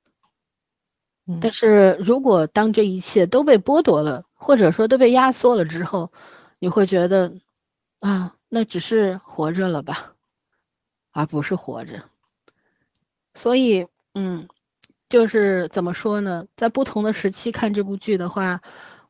[1.40, 6.10] 但是如果当这一切都被剥夺了，或者说都被压缩了之后，
[6.58, 7.36] 你会觉得
[8.04, 10.14] 啊，那只是活着了吧，
[11.10, 12.02] 而不是活着。
[13.34, 14.46] 所以，嗯，
[15.08, 16.46] 就是怎么说呢？
[16.54, 18.60] 在不同的时期看这部剧的话，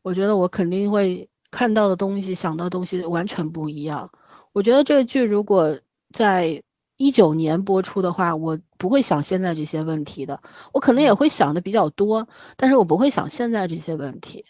[0.03, 4.13] 我觉得我肯定会看到的东西、想到的东西完全不一样。
[4.53, 5.81] 我觉得这个剧如果
[6.13, 6.63] 在
[6.97, 10.41] 一九年播出的话，我不会想现在这些问题的。
[10.73, 14.45] 我可能也会想的比较多，但是我不会想现在这些问题。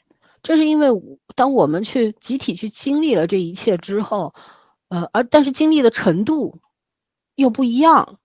[0.45, 0.89] 这是因为
[1.35, 4.35] 当我们去集体去经历了这一切之后，
[4.89, 6.61] 呃，而但是经历的程度
[7.35, 8.19] 又不一样。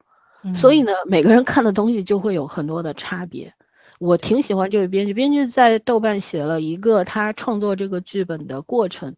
[0.53, 3.53] 所以呢，每个人看的东西就会有很多的差别。
[3.99, 9.15] 我挺喜欢这位编剧，编剧在豆瓣写了一个他创作这个剧本的过程，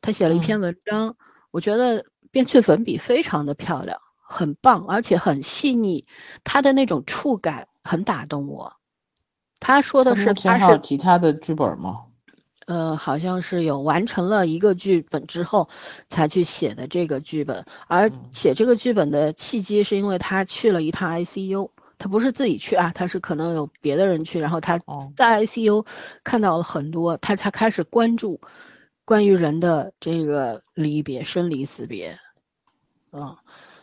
[0.00, 1.16] 他写了一篇文章，
[1.50, 6.06] 我觉得编剧粉笔非常的漂亮，很棒，而且很细腻，
[6.44, 8.74] 他的那种触感很打动我。
[9.60, 12.04] 他说的是他是其他的剧本吗？
[12.68, 15.70] 呃，好像是有完成了一个剧本之后，
[16.10, 17.64] 才去写的这个剧本。
[17.86, 24.78] 而写这个剧本的契机，是因为他去了一趟 ICU，他不是自己去啊，他是可能有别的人去，然后他
[25.16, 25.86] 在 ICU
[26.22, 28.38] 看到了很多，他才开始关注
[29.06, 32.18] 关于人的这个离别、生离死别。
[33.12, 33.34] 嗯，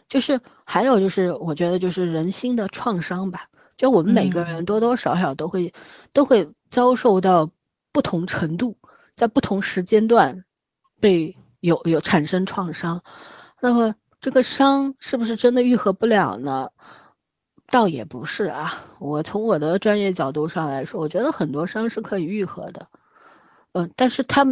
[0.08, 5.74] 就是还有就是，我觉得就是人心的创伤吧，就我们每个人多多少少都会
[6.14, 7.50] 都会遭受到。
[7.96, 8.76] 不同程度，
[9.16, 10.44] 在不同时间段，
[11.00, 13.02] 被有有产生创伤，
[13.62, 16.72] 那么这个伤是不是真的愈合不了呢？
[17.70, 18.84] 倒也不是啊。
[19.00, 22.86] 我从我的专业角度上来说，我觉得很多伤是可以愈合的。
[23.72, 24.46] 嗯，但是它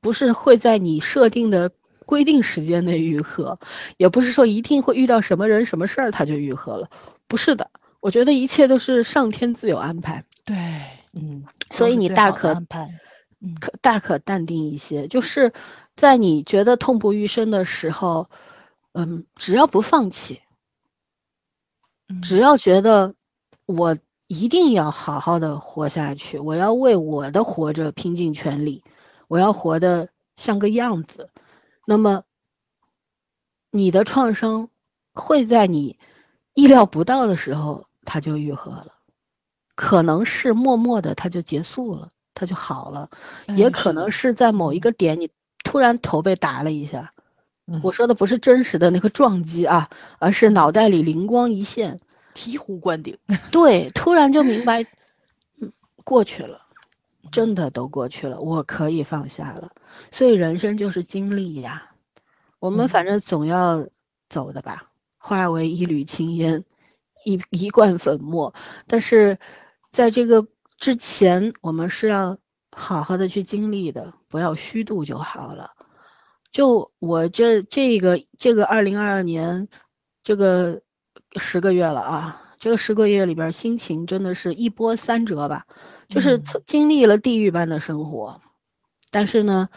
[0.00, 1.72] 不是会在你设定的
[2.06, 3.58] 规定时间内愈合，
[3.96, 6.88] 也不是说一定会遇到什么人什么事儿它就愈合了。
[7.26, 7.68] 不是的，
[7.98, 10.24] 我觉得一切都是上天自有安排。
[10.44, 10.54] 对。
[11.14, 12.54] 嗯，所以你大可
[13.60, 15.52] 可大可淡定一些，就是
[15.94, 18.28] 在你觉得痛不欲生的时候，
[18.92, 20.40] 嗯，只要不放弃，
[22.22, 23.14] 只要觉得
[23.66, 23.96] 我
[24.26, 28.82] 一定要好好的活下去，我要为我的活着拼尽全力，
[29.28, 31.30] 我要活得像个样子，
[31.86, 32.24] 那么
[33.70, 34.70] 你的创伤
[35.12, 35.98] 会在你
[36.54, 38.93] 意料不到的时候，它就愈合了。
[39.76, 43.08] 可能是默默的，它就结束了，它就好了；
[43.56, 45.30] 也可能是在某一个点，你
[45.64, 47.10] 突然头被打了一下。
[47.82, 49.88] 我说的不是真实的那个撞击啊，
[50.18, 51.98] 而是脑袋里灵光一现，
[52.34, 53.18] 醍醐灌顶。
[53.50, 54.82] 对，突然就明白，
[55.60, 55.72] 嗯，
[56.04, 56.60] 过去了，
[57.32, 59.72] 真的都过去了，我可以放下了。
[60.10, 61.88] 所以人生就是经历呀，
[62.58, 63.88] 我们反正总要
[64.28, 66.64] 走的吧，化为一缕青烟，
[67.24, 68.54] 一一罐粉末，
[68.86, 69.38] 但是。
[69.94, 70.44] 在这个
[70.76, 72.36] 之前，我们是要
[72.72, 75.70] 好好的去经历的，不要虚度就好了。
[76.50, 79.68] 就我这这个这个二零二二年，
[80.24, 80.82] 这个
[81.36, 85.64] 十个月了啊，这个十个月里边，心情真的是一波三折吧，
[86.08, 88.40] 就是经历了地狱般的生活。
[89.12, 89.68] 但是呢，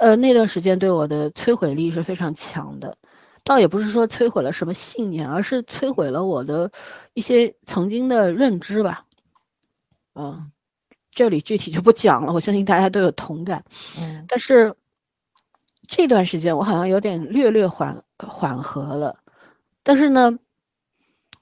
[0.00, 2.98] 呃，那段时间对我的摧毁力是非常强的，
[3.44, 6.72] 倒也不是说摧毁了什么信念，而是摧毁了我的
[7.14, 9.05] 一些曾经的认知吧。
[10.16, 10.50] 嗯，
[11.12, 13.64] 这里具体就不讲了，我相信大家都有同感。
[14.00, 14.74] 嗯，但是
[15.86, 19.20] 这段时间我好像有点略略缓缓和了，
[19.82, 20.38] 但是呢，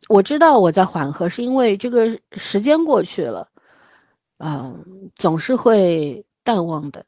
[0.08, 3.48] 我知道我在缓和，是因为这个时间过去了，
[4.38, 7.06] 嗯，总是会淡忘的，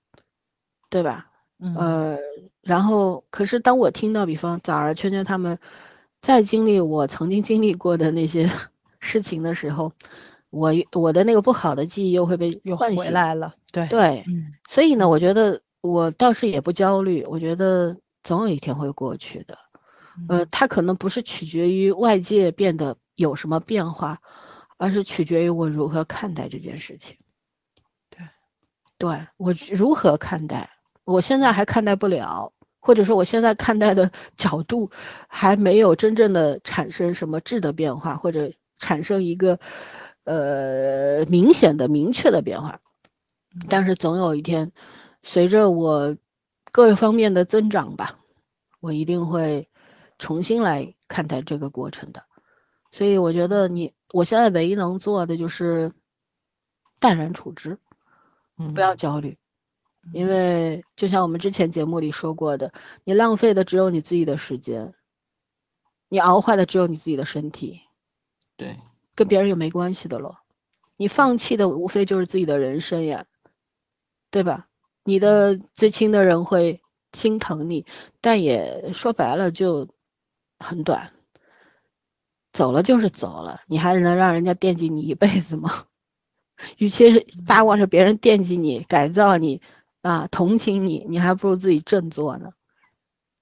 [0.88, 1.30] 对吧？
[1.58, 2.18] 嗯呃，
[2.62, 5.58] 然后可是当我听到，比方早儿、圈圈他们
[6.20, 8.50] 在经历我曾经经历过的那些
[9.00, 9.92] 事情的时候，
[10.56, 13.12] 我我的那个不好的记忆又会被又回唤醒。
[13.12, 19.58] 来了，对，对，嗯所以呢，我觉得我倒是也不焦虑，我觉得总有一天会过去的。
[20.28, 24.20] 呃，嗯它可能不是取决于外界变得有什么变化，
[24.78, 27.18] 而是取决于我如何看待这件事情。
[28.08, 28.26] 对，
[28.96, 30.70] 对我如何看待，
[31.04, 34.90] 我现在还看待不了，或者说我现在看待的角度
[35.28, 39.58] 还没有真正的产生什么质的变化，或者产生一个
[40.26, 42.80] 呃明显的、明确的变化。
[43.70, 44.70] 但是总有一天，
[45.22, 46.16] 随着我
[46.72, 48.18] 各方面的增长吧，
[48.80, 49.70] 我一定会
[50.18, 52.24] 重新来看待这个过程的。
[52.90, 55.92] 所以我觉得你，我现在唯一能做的就是
[56.98, 57.78] 淡然处之，
[58.58, 59.38] 嗯不要焦虑，
[60.12, 62.72] 因为就像我们之前节目里说过的，
[63.04, 64.94] 你浪费的只有你自己的时间，
[66.08, 67.80] 你熬坏的只有你自己的身体，
[68.56, 68.78] 对，
[69.16, 70.38] 跟别人又没关系的了。
[70.96, 73.26] 你放弃的无非就是自己的人生呀，
[74.30, 74.68] 对吧？
[75.02, 76.80] 你的最亲的人会
[77.12, 77.84] 心疼你，
[78.20, 79.88] 但也说白了就
[80.58, 81.12] 很短。
[82.52, 85.84] 走了就是走了，你还能让人家惦记你一辈子吗？
[86.78, 89.60] 与其是巴望着别人惦记你、改造你
[90.00, 92.52] 啊、同情你，你还不如自己振作呢，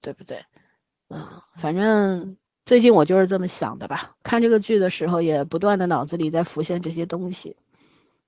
[0.01, 0.45] 对不对？
[1.07, 2.35] 嗯，反正
[2.65, 4.15] 最近我就是这么想的吧。
[4.23, 7.55] 看这个剧的时候，也不断的脑子里在浮现这些东西。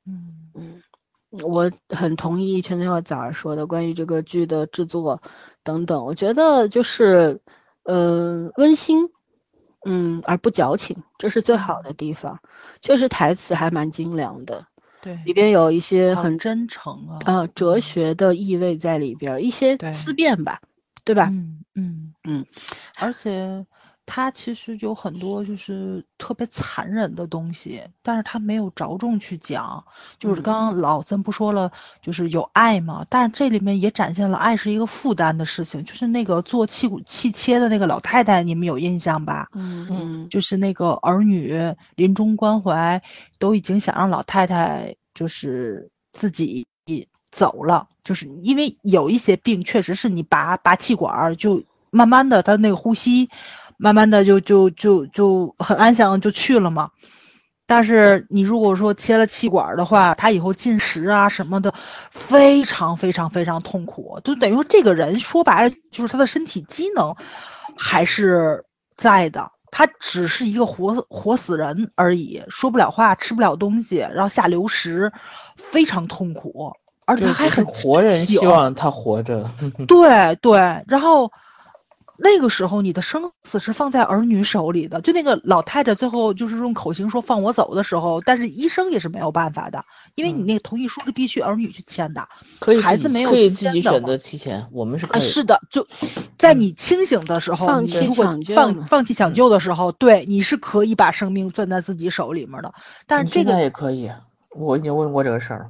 [0.05, 0.81] 嗯嗯，
[1.43, 5.22] 我很同意圈圈和早儿说的关于这个剧的制作
[5.64, 7.41] 等等，我觉得就是，
[7.84, 9.09] 嗯、温馨，
[9.85, 12.39] 嗯，而不矫情，这是最好的地方。
[12.81, 14.68] 确实台词还蛮精良的，
[15.01, 20.61] 对，里边有一些很真诚啊，啊、哲学的意味在里边，一些思辨吧，
[21.03, 21.27] 对吧？
[21.31, 22.45] 嗯嗯嗯，
[22.99, 23.65] 而且
[24.09, 29.84] 它其实有很多就是特别残忍的东西，但是他没有着重去讲。
[30.17, 31.69] 就是嗯刚刚老曾不说了，
[32.01, 35.84] 就是有爱嘛，但是这里面也展现了爱是一个负担的事情。
[35.84, 39.49] 就是那个做气骨气切的那个老太太，你们有印象吧？
[39.53, 43.03] 嗯嗯就是那个儿女临终关怀，
[43.38, 46.65] 都已经想让老太太就是自己
[47.29, 53.29] 走了，就是因为有一些病确实是你拔拔气管儿，就慢慢的她那个呼吸，
[53.77, 56.89] 慢慢的就就就就很安详地就去了嘛。
[57.69, 61.73] 但是你如果说切了气管儿的话，他以后进食啊什么的，
[62.09, 67.13] 非常非常非常痛苦，就等于说这个人说白了就是他的身体机能
[67.77, 68.63] 还是
[68.95, 75.11] 在的，他只是一个活活死人而已，说不了话，吃不了东西，然后下流食，
[75.57, 76.71] 非常痛苦，
[77.05, 79.45] 而且他还很活人希望他活着。
[79.89, 81.29] 对对，然后
[82.18, 89.85] 那个时候你的生死是放在儿女手里的，就那个老太太最后就是用口型说放我走的时候，但是医生也是没有办法的，
[90.15, 92.27] 因为你嗯那个同意书是必须儿女去签的。
[92.60, 95.22] 可以孩子没有可以自己选择提前，我们是可啊，以。
[95.22, 95.88] 是的，就
[96.38, 102.73] 在你清醒的时候，放弃你如果抢救放嘛放弃抢救的时候，对，你是可以把生命攥在自己手里面的。
[103.06, 104.10] 但你现在是这个也可以，
[104.56, 105.65] 我已经问过这个事儿了。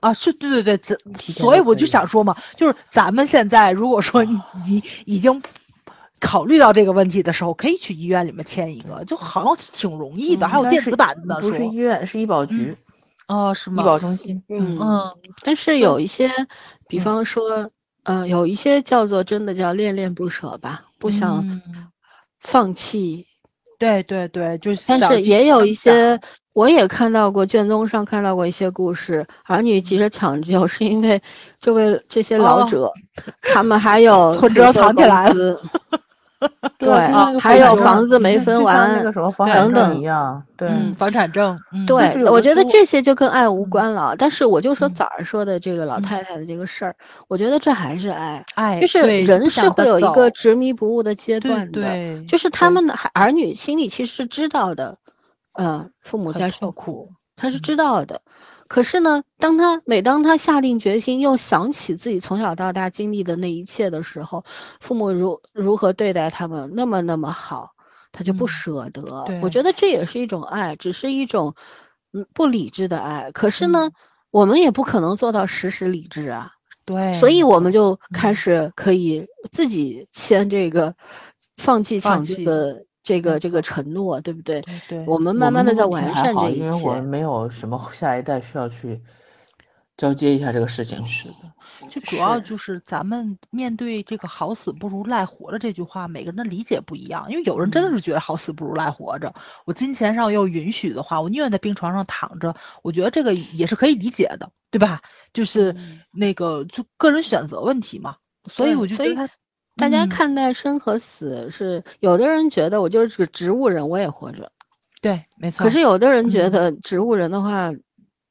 [0.00, 0.98] 啊，是对对对，咱
[1.32, 5.42] 所以我就想说嘛，就是咱们现在如果说你你已经
[6.24, 12.76] 考虑到这个问题的时候，可以去医院里面签一个，就好像挺容易的，还有电子版的不是医院，是医保局、
[13.28, 13.82] 哦，是吗？
[13.82, 13.84] 医吗？
[13.84, 14.42] 保中心。
[14.48, 14.78] 嗯。
[14.80, 15.16] 嗯。
[15.44, 16.30] 但是有一些，
[16.88, 17.04] 比嗯。
[17.04, 17.70] 方说，
[18.04, 21.90] 呃，有一些叫做真的叫恋恋不舍吧，不想嗯。
[22.40, 23.26] 放弃。
[23.78, 26.18] 对对对，就是但是也有一些，
[26.52, 31.20] 我也看到过卷宗上看到过一些故事，儿女急着抢救， 是因为
[31.60, 32.66] 这位这些老哦。
[32.70, 32.92] 者，
[33.42, 35.60] 他们还有 存折藏起来工资
[36.78, 36.90] 对
[37.38, 40.42] 还有房子没分完那个什么房产证等等一样。
[40.56, 44.14] 对，嗯，房产证，嗯对我觉得这些就跟爱无嗯关了。
[44.16, 46.96] 但是我就说嗯早上说的这个老嗯太太的这个事儿，
[47.28, 54.96] 我觉得这还是爱，爱就是人是会有一个执迷不悟的阶段的，对，就是他们的儿女心里其实是知道的，
[55.54, 58.20] 呃，父母在受苦，他是嗯知道的。
[58.68, 64.44] 可是呢，当他每当他下定决心，又想起自己从小到大经历的那一切的时候，
[64.80, 67.70] 父母如如何对待他们，那么那么好，
[68.12, 69.02] 他就不嗯舍得。
[69.42, 71.54] 我觉得这也是一种爱，只是一种
[72.12, 73.30] 嗯不理智的爱。
[73.32, 73.92] 可是呢，嗯
[74.30, 76.50] 我们也不可能做到时时理智啊。
[76.86, 80.94] 对，所以我们就开嗯始可以自己签这个
[81.56, 84.62] 放弃放抢救的这个这个承诺，对不对？
[84.62, 87.08] 对对，我们慢慢的在完善这一还好因为我们切。
[87.08, 89.00] 没有什么下一代需要去
[89.96, 91.04] 交接一下这个事情。
[91.04, 91.34] 是的，
[91.90, 97.26] 就主要就是咱们面对这个“好死不如赖活着”这句话，每个人的理解不一样。
[97.30, 99.34] 因为有人真的嗯是觉得“好死不如赖活着”，
[99.66, 105.02] 我金钱上又允许的话，我宁愿在病床上躺着，我觉得这个也是可以理解的，对吧？
[105.34, 108.16] 就是嗯那个就个人选择问题嘛。
[108.46, 109.34] 所以对所以我就觉得他，
[109.76, 114.50] 大家嗯看待生和死是，有的人觉得我就是个植物人，我也活着。
[115.00, 115.64] 对，没错。
[115.64, 117.70] 可是有的人觉嗯得植物人的话，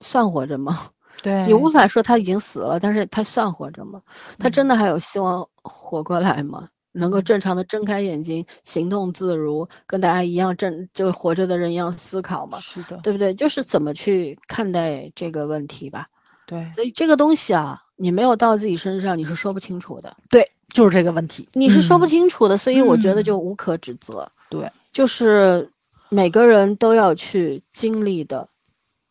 [0.01, 0.89] 算活着吗？
[1.21, 4.01] 对，你无法说他已经死了，但是他算活着吗？
[4.39, 6.69] 他真嗯的还有希望活过来吗？
[6.95, 12.57] 能够嗯正常的睁开眼睛，行动自如，跟大家一样正就活着的人一样思考吗？
[12.61, 13.33] 是的，对不对？
[13.33, 16.05] 就是怎么去看待这个问题吧。
[16.45, 21.47] 对所以这个东西啊，你没有到自己身上，你是说不清楚的，对，就是这个问题。
[21.53, 22.57] 你是说不嗯清楚的。
[22.57, 24.29] 所以我觉得嗯就无可指责。
[24.49, 25.71] 对，就是
[26.09, 28.49] 每个人都要去经历的，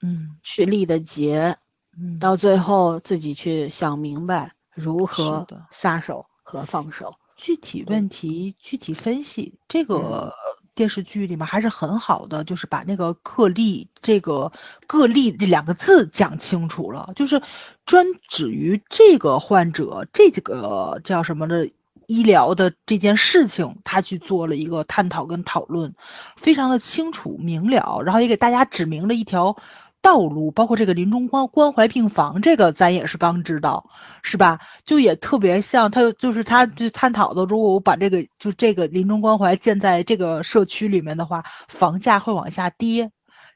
[0.02, 1.56] 嗯去历的劫，
[1.98, 7.14] 嗯，到最后自己去想明白如何的撒手和放手。
[7.34, 10.34] 具体问题具体分析，这嗯个
[10.74, 14.52] 电视剧里面还是很好的，就是把那个个例这个
[14.86, 17.42] 个例这两个字讲清楚了，就是
[17.84, 21.68] 专指于这个患者这几个叫什么的
[22.08, 25.94] 医疗的这件事情，他去做了一个探讨跟讨论，
[26.36, 29.56] 非常的清楚明了，然后也给大家指明了一条。
[30.02, 33.88] 道路包括这个临终关关怀病房，这个咱也是刚知道，
[34.22, 34.58] 是吧？
[34.84, 43.12] 就也特别像他，就是他就探讨的，如果我把这个就这个临终关怀建在这个社区里面的话，房价会往下跌。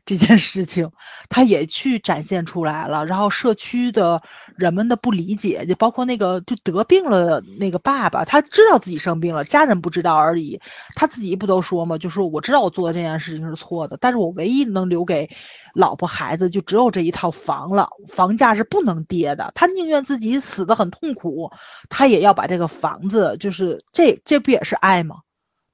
[0.08, 0.92] 这件事情，
[1.28, 3.04] 他也去展现出来了。
[3.06, 4.22] 然后社区的
[4.56, 10.60] 人们的不理解，就包括那个就得病了的那个爸爸，他知道自己生病了，家人不知道而已。
[10.94, 11.98] 他自己不都说吗？
[11.98, 15.28] 就说我知道我做的这件事情是错的，但是我唯一能留给
[15.76, 19.52] 老婆孩子就只有这一套房了，房价是不能跌的。
[19.54, 21.52] 他宁愿自己死的很痛苦，
[21.88, 25.16] 他也要把这个房子，就是这这不也是爱吗？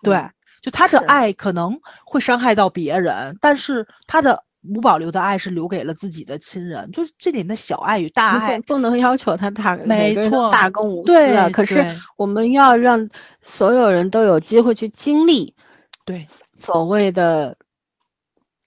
[0.03, 0.17] 对。
[0.17, 0.31] 嗯
[0.63, 8.61] 就他的爱可能会伤害到别人，但是他的无保留的爱是留给了自己的亲人，就是这里的小爱与大爱。
[8.61, 11.51] 不能要求他大没错大公无私对啊。
[11.51, 11.85] 可是
[12.17, 13.09] 我们要让
[13.43, 15.53] 所有人都有机会去经历
[16.05, 17.57] 对，所谓的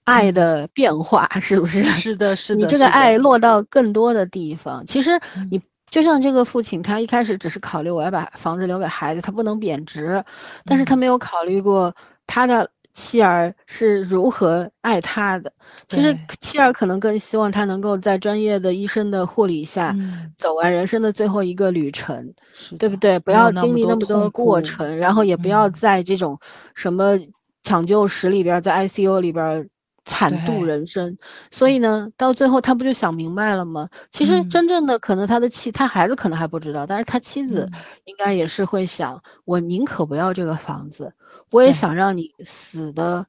[0.06, 1.82] 爱的变化，是不是？
[1.82, 2.60] 嗯 是的，是的。
[2.62, 4.86] 你这个爱落到更多的地方。
[4.86, 5.60] 其实嗯你
[5.90, 10.24] 就像这个父亲，他一开始只是考虑我要把房子留给孩子，他不能贬值，
[10.64, 11.94] 但是他嗯没有考虑过
[12.26, 15.52] 他的妻儿是如何爱他的。
[15.88, 22.32] 其实妻儿可能更希望他能够在专业的医生的护理下，嗯，走完人生的最后一个旅程。
[22.78, 23.18] 对不对？
[23.20, 26.38] 不要经历那么多过程，然后也不要嗯在这种
[26.74, 27.18] 什么
[27.64, 29.68] 抢救室里边，在 ICU 里边儿
[30.06, 31.18] 惨度人生。
[31.50, 33.90] 所以呢，到最后他不就想明白了吗？
[34.10, 34.48] 其实嗯。
[34.48, 37.80] 真正的可能他的妻，他孩子可能还不知道，但是他妻子嗯。
[38.04, 41.12] 应该也是会想：我宁可不要这个房子，
[41.50, 43.26] 我也想让你死的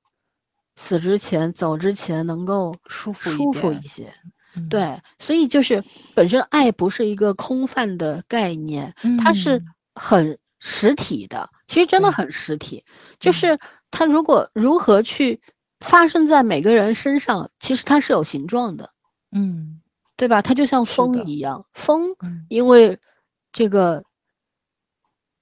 [0.78, 4.14] 死之前、走之前能够舒服一舒服一些。
[4.56, 4.70] 嗯。
[4.70, 5.84] 对，所以就是
[6.16, 8.94] 本身爱不是一个空泛的概念，
[9.24, 9.66] 它是嗯。
[9.96, 11.50] 很实体的。
[11.68, 12.84] 其实真的很实体，
[13.20, 13.60] 就嗯是
[13.92, 15.42] 他如果如何去
[15.80, 18.92] 发生在每个人身上，其实它是有形状的，
[19.32, 19.82] 嗯。
[20.18, 20.42] 对吧？
[20.42, 22.46] 它就像风一样，风嗯。
[22.50, 23.00] 因为
[23.52, 24.04] 这个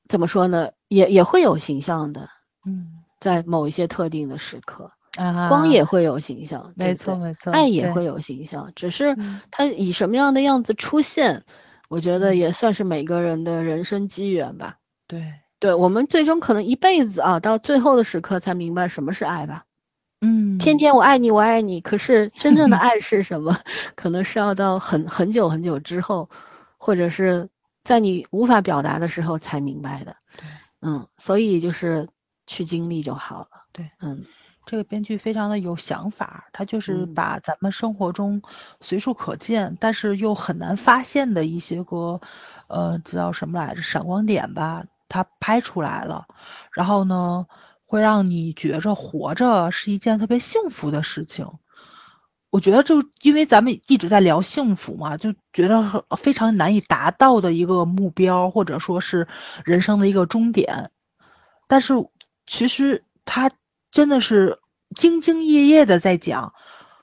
[0.10, 2.30] 怎么说呢，也也会有形象的，
[2.66, 2.88] 嗯。
[3.20, 9.42] 在某一些特定的时刻，啊，光也会有形象，没错没错，爱也会有形象，只是嗯。
[9.50, 11.44] 它以什么样的样子出现，
[11.90, 12.38] 我觉得嗯。
[12.38, 14.78] 也算是每个人的人生机缘吧。
[15.08, 19.66] 对，对我们最终可能一辈子啊，到最后的时刻才明白什么是爱吧。
[20.22, 23.56] 嗯，天天我爱你，我爱你，可是真正的 爱是什么？
[23.96, 26.30] 可能是要到很很久很久之后，
[26.78, 27.50] 或者是
[27.84, 30.16] 在你无法表达的时候才明白的。
[30.38, 30.48] 对
[30.82, 32.08] 嗯，所以就是
[32.48, 33.48] 去经历就好了。
[33.74, 34.26] 对，嗯
[34.66, 38.42] 这个编剧非常的有想法，他就是嗯把咱们生活中
[38.82, 42.20] 随处可见，但是又很难发现的一些个，
[42.68, 46.26] 呃，叫什么来着，闪光点吧，他拍出来了，
[46.74, 47.46] 然后呢，
[47.96, 51.50] 会让你觉着活着是一件特别幸福的事情。
[52.50, 59.28] 我觉得就因为咱们一直在聊幸福嘛，就觉得非常难以达到的一个目标，或者说是
[59.64, 60.92] 人生的一个终点。
[61.68, 61.94] 但是
[62.46, 63.50] 其实他
[63.92, 64.60] 真的是
[64.94, 66.54] 兢兢业业的在讲，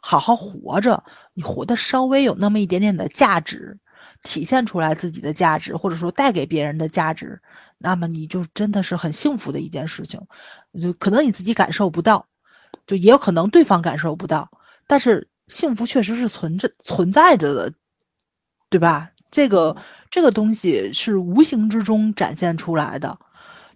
[0.03, 3.79] 好好活着，你活得稍微有那么一点点的价值。
[4.23, 7.43] 体现出来自己的价值，或者说带给别人的价值，
[7.79, 10.21] 那么你就真的是很幸福的一件事情。
[10.81, 12.27] 就可能你自己感受不到，
[12.87, 14.51] 就也有可能对方感受不到，
[14.87, 17.75] 但是幸福确实是存着存在着的，
[18.71, 19.11] 对吧？
[19.31, 19.77] 这个
[20.11, 23.19] 这个东西是无形之中展现出来的，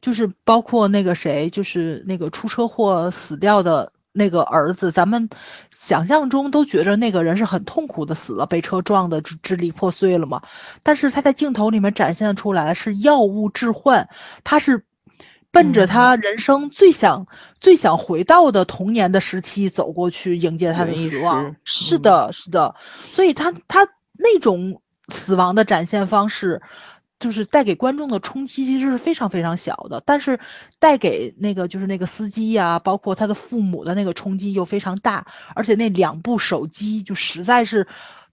[0.01, 3.93] 就是包括那个谁，就是那个出车祸死掉的。
[4.17, 5.29] 那个儿子，咱们
[5.71, 10.41] 想象中都觉着那个人是很痛苦的死了，被车撞的支支离破碎了嘛。
[10.83, 14.09] 但是他在镜头里面展现出来是药物置换，
[14.43, 14.85] 他是
[15.51, 17.27] 奔着他人生最想
[17.61, 21.55] 最想回到的童年的时期走过去迎接他的死亡。
[21.65, 23.87] 是的，是的，所以他他
[24.19, 26.63] 那种死亡的展现方式。
[27.19, 30.41] 就是带给观众的冲击其实是非常非常小的，但是
[30.79, 37.87] 带给那个就是那个司机呀，包括他的父母的那个冲击又非常大，而且那两部手机就实在是。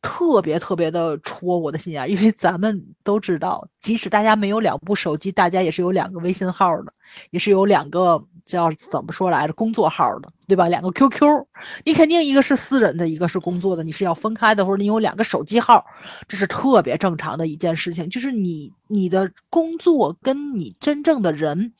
[0.03, 6.93] 特别特别的戳我的心眼，因为咱们都知道，即使大家没有两部手机，大家也是有两个微信号的，
[7.31, 10.67] 也是有两个叫怎么说来着，工作号的，对吧？
[10.67, 11.45] 两个 QQ，
[11.85, 15.85] 你肯定一个是私人的，一个是工作的，你是要分开的，或者你有两个手机号，
[16.27, 18.09] 这是特别正常的一件事情。
[18.09, 21.73] 就是你你的工作跟你真正的人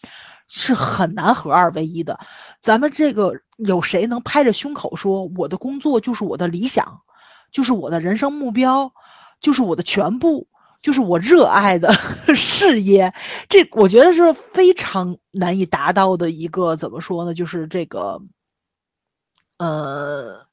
[0.48, 2.22] 是很难合二为一的。
[2.62, 7.02] 咱们这个有谁能拍着胸口说我的工作就是我的理想？
[7.54, 8.92] 就是我的人生目标，
[9.40, 10.48] 就是我的全部，
[10.82, 11.94] 就是我热爱的
[12.36, 13.14] 事业。
[13.48, 17.34] 这我觉得是非常难以达到的一个，怎么说呢？
[17.36, 18.22] 就是这个，
[19.60, 20.48] 呃，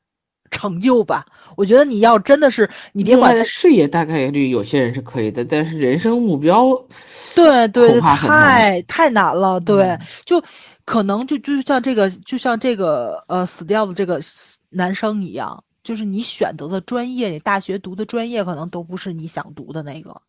[0.51, 1.25] 成就吧。
[1.57, 6.87] 我觉得你要真的是，你别管事业，大概率有些人是可以的，但是人生目标，
[7.35, 9.59] 对对，太太难了。
[9.59, 10.45] 对，就
[10.85, 14.21] 可能就就像这个，就像这个呃死掉的这个
[14.69, 15.65] 男生一样。
[15.82, 20.20] 就是你选择的专业，你大学读的专业可能都不是你想读的那个，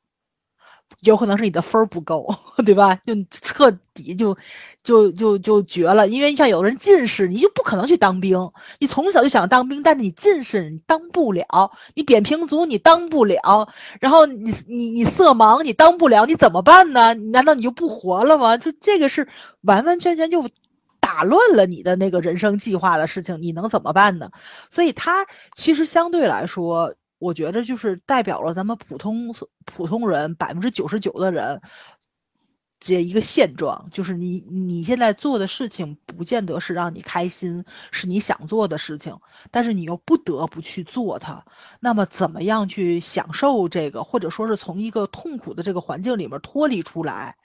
[1.01, 2.95] 有可能是你的分儿不够， 对吧？
[3.05, 4.37] 就彻底就
[4.83, 6.07] 就就就绝了。
[6.07, 8.51] 因为你像有的人近视，你就不可能去当兵。
[8.79, 11.71] 你从小就想当兵，但是你近视，你当不了。
[11.95, 13.69] 你扁平足，你当不了。
[13.99, 17.13] 然后你你你色盲，你当不了，你怎么办呢？
[17.13, 18.57] 难道你就不活了吗？
[18.57, 19.27] 就这个是
[19.61, 20.49] 完完全全就。
[21.11, 24.31] 打乱了你的那个人生计划的事情，你能怎么办呢？
[24.69, 29.35] 所以它其实相对来说，我觉得就是代表了咱们普通
[29.65, 31.61] 普通人百分之九十九的人
[32.79, 39.19] 这一个现状，就是你你现在做的事情不见得是让你开心，是你想做的事情，
[39.51, 41.43] 但是你又不得不去做它。
[41.81, 47.35] 那么怎么样去享受这个，或者说是从一个痛苦的这个环境里面脱离出来？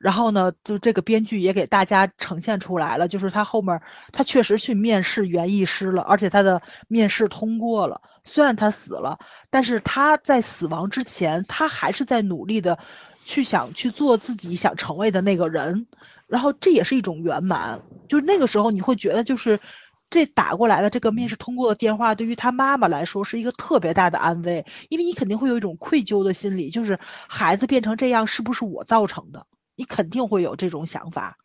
[0.00, 3.82] 然后呢，就这个编剧也给大家呈现出来了，就是他后面
[4.12, 8.00] 他确实去面试园艺师了，而且他的面试通过了。
[8.24, 9.18] 虽然他死了，
[9.50, 12.78] 但是他在死亡之前，他还是在努力的
[13.26, 15.86] 去想去做自己想成为的那个人。
[16.26, 19.60] 然后这也是一种圆满，就是那个时候你会觉得，就是
[20.08, 26.98] 这打过来的这个面试通过的电话，对于他妈妈来说是一个特别大的安慰，因为你肯定会有一种愧疚的心理，就是
[27.28, 29.46] 孩子变成这样是不是我造成的？
[29.80, 31.38] 你肯定会有这种想法，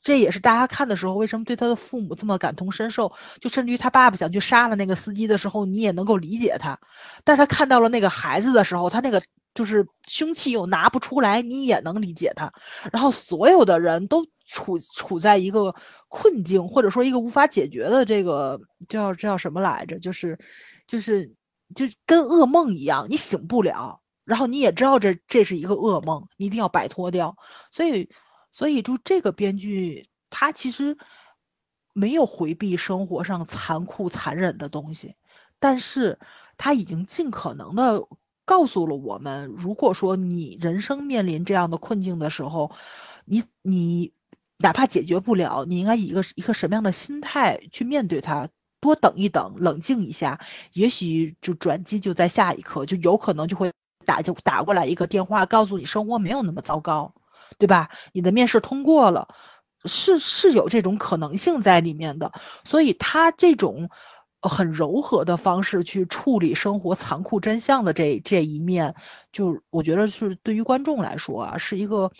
[0.00, 3.12] 这也是大家看的时候为什么对他的父母这么感同身受。
[3.40, 6.78] 就甚至于他爸爸想去杀了那个司机的时候，你也能够理解他。
[7.24, 9.20] 但是他看到了那个孩子的时候，他那个
[9.54, 12.52] 就是凶器又拿不出来，你也能理解他。
[12.92, 15.74] 然后所有的人都处处在一个
[16.06, 19.98] 困境，或者说一个无法解决的这个叫叫什么来着？
[19.98, 20.38] 就是
[20.86, 21.34] 就是
[21.74, 24.00] 就跟噩梦一样，你醒不了。
[24.30, 27.36] 然后你也知道这这是一个噩梦，你一定要摆脱掉。
[27.72, 28.08] 所以，
[28.52, 30.96] 所以就这个编剧他其实
[31.92, 35.16] 没有回避生活上残酷残忍的东西，
[35.58, 36.20] 但是
[36.56, 38.06] 他已经尽可能的
[38.44, 42.70] 告诉了我们：如果说你人生面临这样的困境的时候，
[43.24, 44.12] 你你
[44.58, 48.48] 哪怕解决不了，你应该以一个一个什么样的心态去面对它？
[48.80, 50.40] 多等一等，冷静一下，
[50.72, 53.72] 也许就转机就在下一刻，就有可能就会。
[54.04, 57.14] 打就打过来一个电话，告诉你生活没有那么糟糕，
[57.58, 57.90] 对吧？
[58.12, 59.28] 你的面试通过了，
[59.84, 62.32] 是是有这种可能性在里面的。
[62.64, 63.90] 所以他这种
[64.42, 68.94] 很柔和的方式去处理生活残酷真相的这这一面，
[69.32, 72.10] 就我觉得是对于观众来说啊，是一个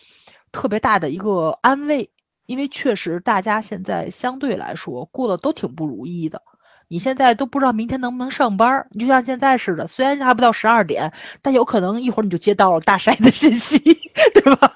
[0.52, 2.10] 特别大的一个安慰，
[2.46, 6.42] 因为确实大家现在相对来说过得都挺不如意的。
[6.90, 13.78] 你现在都不知道明天能不能上班，你就像现在似的，虽然还不到十二点，但有可能一会儿你就接到了大筛的信息，
[14.34, 14.72] 对吧？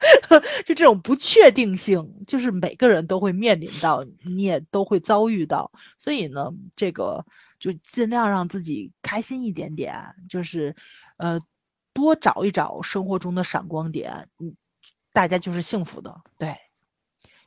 [0.64, 5.70] 就这种不确定性，就是每个人都会面临到，你也都会遭遇到。
[5.98, 7.26] 所以呢，这个
[7.58, 10.74] 就尽量让自己开心一点点，就是，
[11.18, 11.42] 呃，
[11.92, 14.54] 多找一找生活中的闪光点，嗯，
[15.12, 16.56] 大家就是幸福的，对，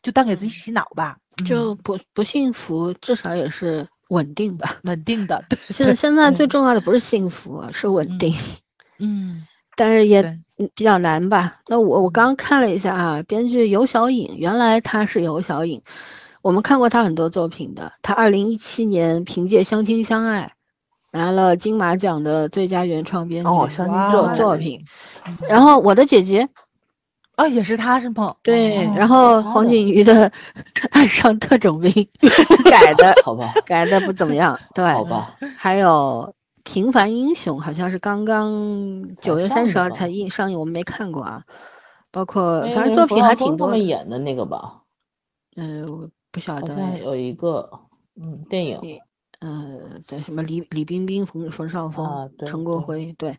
[0.04, 5.44] 就当给自己洗脑吧，就不不幸福，至少也是稳定的，稳定的。
[5.50, 8.34] 对， 现在现在最重要的不是幸福，是稳定。
[9.00, 9.46] 嗯，
[9.76, 10.40] 但是也
[10.74, 11.60] 比较难吧？
[11.68, 15.82] 那我我刚看了一下啊，编剧尤小颖，原来她是尤小颖，
[16.42, 20.54] 我们看过她很多作品的，她二零一七年凭借《相亲相爱》。
[21.16, 23.50] 拿了金马奖的最佳原创编剧
[24.12, 24.84] 作作品，
[25.48, 26.50] 然后我的姐姐，
[27.36, 28.36] 哦，也是他是吗？
[28.44, 30.30] 对，然后黄景瑜的
[30.92, 31.92] 《爱上特种兵
[32.70, 35.36] 》改的，好吧，改的不怎么样，对，好吧。
[35.58, 36.32] 还有
[36.64, 41.44] 《平凡英雄》，好像是刚刚九月三十号才映上映，我们没看过啊。
[42.12, 43.66] 包括反正作品还挺多。
[43.68, 44.82] 他们演的那个吧？
[45.56, 46.76] 嗯，我不晓得。
[47.04, 47.68] 有一个
[48.16, 48.80] 嗯电影。
[49.42, 53.38] 嗯，对，什么李李冰冰、冯冯绍峰、陈国辉，对，对，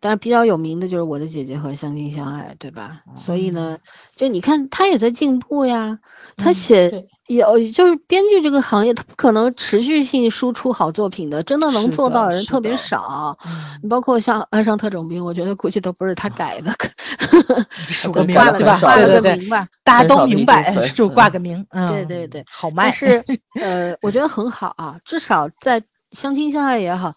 [0.00, 3.00] 但是比较有名的就是我的姐姐和相亲相爱，对吧？
[3.16, 3.78] 所以呢，
[4.16, 5.98] 就你看他也在进步呀，
[6.36, 7.04] 他写。
[7.28, 13.36] 有，就是编剧这个行业，他不可能持续性输出好作品的，真的能做到的人特别少。
[13.82, 16.72] 你包括像《爱上特种兵》，我觉得估计都不是他改的，
[17.86, 18.78] 署 个名对吧？
[18.80, 21.62] 挂了个名吧，大家都明白，就挂个名。
[21.90, 22.84] 对对对，好卖。
[22.84, 23.22] 但是，
[23.60, 25.82] 呃，我觉得很好啊，至少在
[26.12, 27.12] 相亲相爱也好，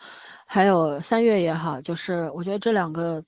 [0.54, 3.24] 还有三月也好，就是我觉得这两个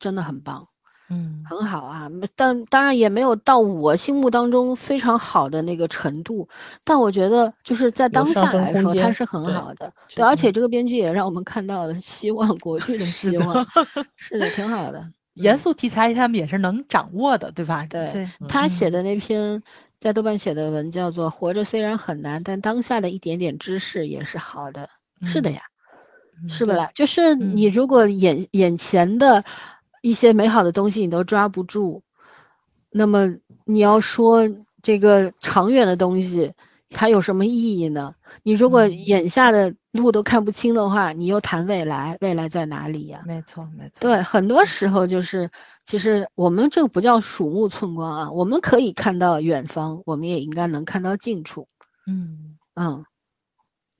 [0.00, 0.66] 真的很棒。
[1.10, 6.48] 嗯，很好啊，但当然也没有到我心目当中非常好的那个程度，
[6.82, 9.92] 但我觉得就是在当下来说，它是很好的。
[10.14, 13.66] 对，而且这个编剧也让我们看到了希望，国剧的希望，
[14.16, 15.12] 是的，挺好的。
[15.34, 17.84] 严肃题材他们也是能掌握的，对吧？
[17.90, 19.62] 对，他写的那篇
[20.00, 24.88] 在豆瓣写的文叫做《活着虽然很难，但当下的一点点知识也是好的》。
[25.26, 25.60] 是的呀，
[26.48, 26.90] 是不啦？
[26.94, 29.44] 就是你如果眼眼前的。
[30.04, 32.02] 一些美好的东西你都抓不住，
[32.90, 34.48] 那么你要说
[34.82, 36.54] 这个长远的东西，
[36.90, 38.16] 它有什么意义呢？
[38.42, 43.22] 你如果眼下的路都看不清的话，你又谈未来，未来在哪里呀？
[43.24, 44.00] 没错，没错。
[44.00, 45.48] 对，很多时候就是，
[45.86, 51.68] 其实我们这个不叫鼠目寸光啊，我们可以看到远方，我们也应该能看到近处。
[52.08, 53.04] 嗯嗯，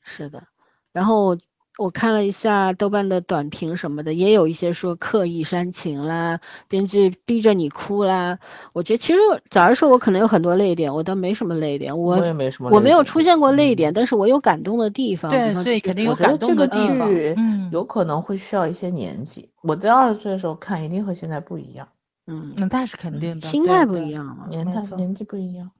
[0.02, 0.48] 是的，
[0.92, 1.38] 然后。
[1.78, 8.38] 我看了一下豆瓣的短评什么的，也有一些说刻意煽情啦，编剧逼着你哭啦。
[8.72, 9.20] 我觉得其实
[9.50, 11.98] 早上说，我可能有很多泪点，我倒没什么泪点。
[11.98, 15.30] 我也没什么，我没有出现过泪点，但是我有感动的地方。
[15.30, 17.10] 对，所以肯定有感动的地方。
[17.36, 19.48] 嗯，有可能会需要一些年纪。
[19.62, 21.88] 我在二十岁的时候看，一定和现在不一样。
[22.26, 25.70] 嗯，那是肯定的，心态不一样嘛，年代年纪不一样。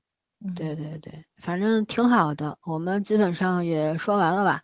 [0.57, 2.59] 对对对，反正挺好的。
[2.65, 4.63] 我们基本上也说完了吧。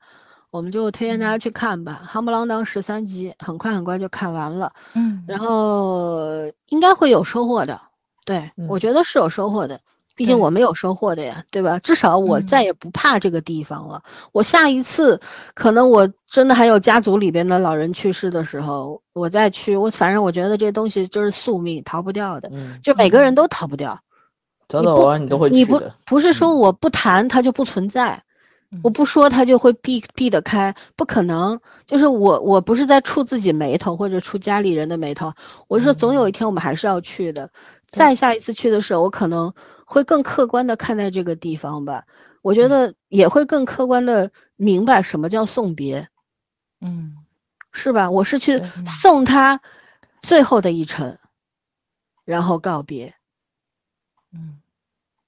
[0.50, 4.72] 我们就推荐大家去看吧，《夯不啷当》十三集，很快很快就看完了。
[4.94, 6.26] 嗯，然后
[6.68, 7.80] 应该会有收获的。
[8.24, 9.80] 对，我觉得是有收获的，
[10.14, 11.78] 毕竟我没有收获的呀，对吧？
[11.78, 14.02] 至少我再也不怕这个地方了。
[14.32, 15.20] 我下一次
[15.54, 22.50] 可能我真的还有家族里边的老人去世的时候，我再去，我反正我觉得这东西就是宿命，逃不掉的。
[22.52, 23.98] 嗯，就每个人都逃不掉。
[24.68, 25.58] 早早晚晚你都会去的。
[25.58, 28.22] 你不不是说我不谈它就不存在。
[28.82, 31.60] 我不说他就会避避得开，不可能。
[31.86, 35.32] 就是我，我不是在触自己眉头或者触家里人的眉头，
[35.68, 37.50] 我是说总有一天我们还是要去的。
[37.88, 39.54] 再下一次去的时候，我可能
[39.86, 42.04] 会更客观的看待这个地方吧。
[42.42, 46.08] 我觉得也会更客观的明白什么叫送别，
[46.80, 47.16] 嗯，
[47.72, 48.10] 是吧？
[48.10, 49.60] 我是去送他
[50.20, 51.18] 最后的一程，
[52.24, 53.17] 然后告别，嗯。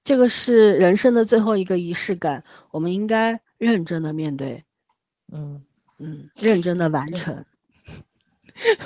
[0.02, 4.64] 这个是人生的最后一个仪式感，我们应该认真的面对，
[5.32, 5.62] 嗯
[5.98, 7.44] 嗯，认真的完成。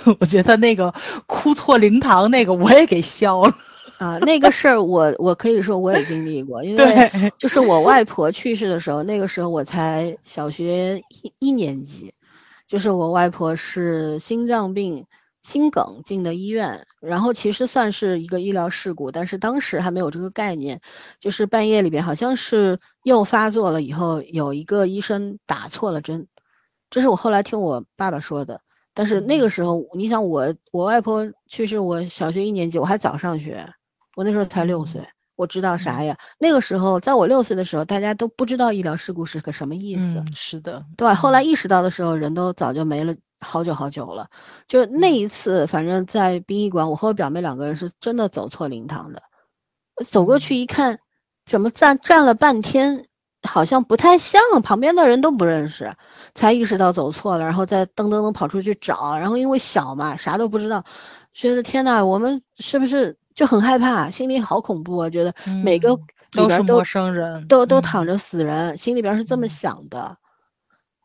[0.21, 0.95] 我觉得那个
[1.27, 3.53] 哭错灵堂那个我也给消了
[3.99, 12.13] 啊，那个事儿我我可以说我也经历过，因为就是我外婆去世的时候，那个时候我才小学一一年级，
[12.67, 15.07] 就是我外婆是心脏病。
[15.45, 20.81] 心梗进的医院，然后其实算是一个医疗事故，但是当时还没有这个概念，
[21.21, 26.27] 就是半夜里边好像是又发作了以后，有一个医生打错了针，
[26.89, 28.63] 这是我后来听我爸爸说的。
[28.95, 33.69] 但是那个时候，你想我我外婆去世，我小学一年级，我还早上学，
[34.17, 35.07] 我那时候才六岁，
[35.37, 36.17] 我知道啥呀？
[36.39, 40.25] 那个时候，在我六岁的时候，大家都不知道医疗事故是个什么意思。
[40.35, 41.13] 是的，对。
[41.13, 43.15] 后来意识到的时候，人都早就没了。
[43.45, 44.29] 好久好久了，
[44.67, 49.23] 就那一次，反正在殡仪馆，我和我表妹两个人是真的走错灵堂的。
[50.05, 50.99] 走过去一看，
[51.47, 53.07] 怎么站站了半天，
[53.43, 55.95] 好像不太像，旁边的人都不认识，
[56.35, 60.85] 才意识到走错了，然后再噔噔噔跑出去找，然后因为小嘛，啥都不知道，
[61.33, 65.11] 觉得天呐，我们是不是就很害怕，心里好恐怖啊？
[65.11, 65.95] 觉得每个
[66.33, 70.17] 里边都陌生人，都都躺着死人，心里边是这么想的。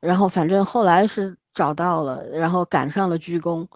[0.01, 3.67] 然后反正后来是找到了，然后赶上了鞠躬，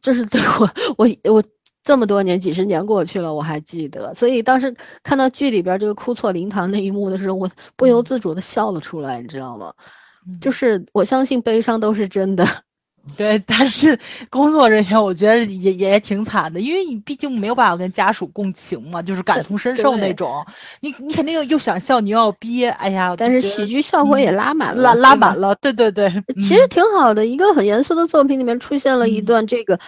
[0.00, 1.44] 这是对我我我。
[1.82, 4.14] 这么多年，几十年过去了，我还记得。
[4.14, 9.72] 所以当时看到剧里边这个哭错灵堂那一幕的时候，我不由自主的笑了出来，你知道吗？
[10.42, 12.44] 就是我相信悲伤都是真的。
[13.16, 13.98] 对，但是
[14.28, 20.44] 工作人员我觉得也也挺惨的，因为你毕竟没有办法跟家属共情嘛，就是感同身受那种。
[20.80, 23.14] 你你肯定又又想笑，你又要憋，哎呀！
[23.16, 25.54] 但是喜剧效果也拉满了，拉拉满了。
[25.56, 27.24] 对对对，其实挺好的。
[27.24, 29.80] 一个很严肃的作品里面出现了一段这个，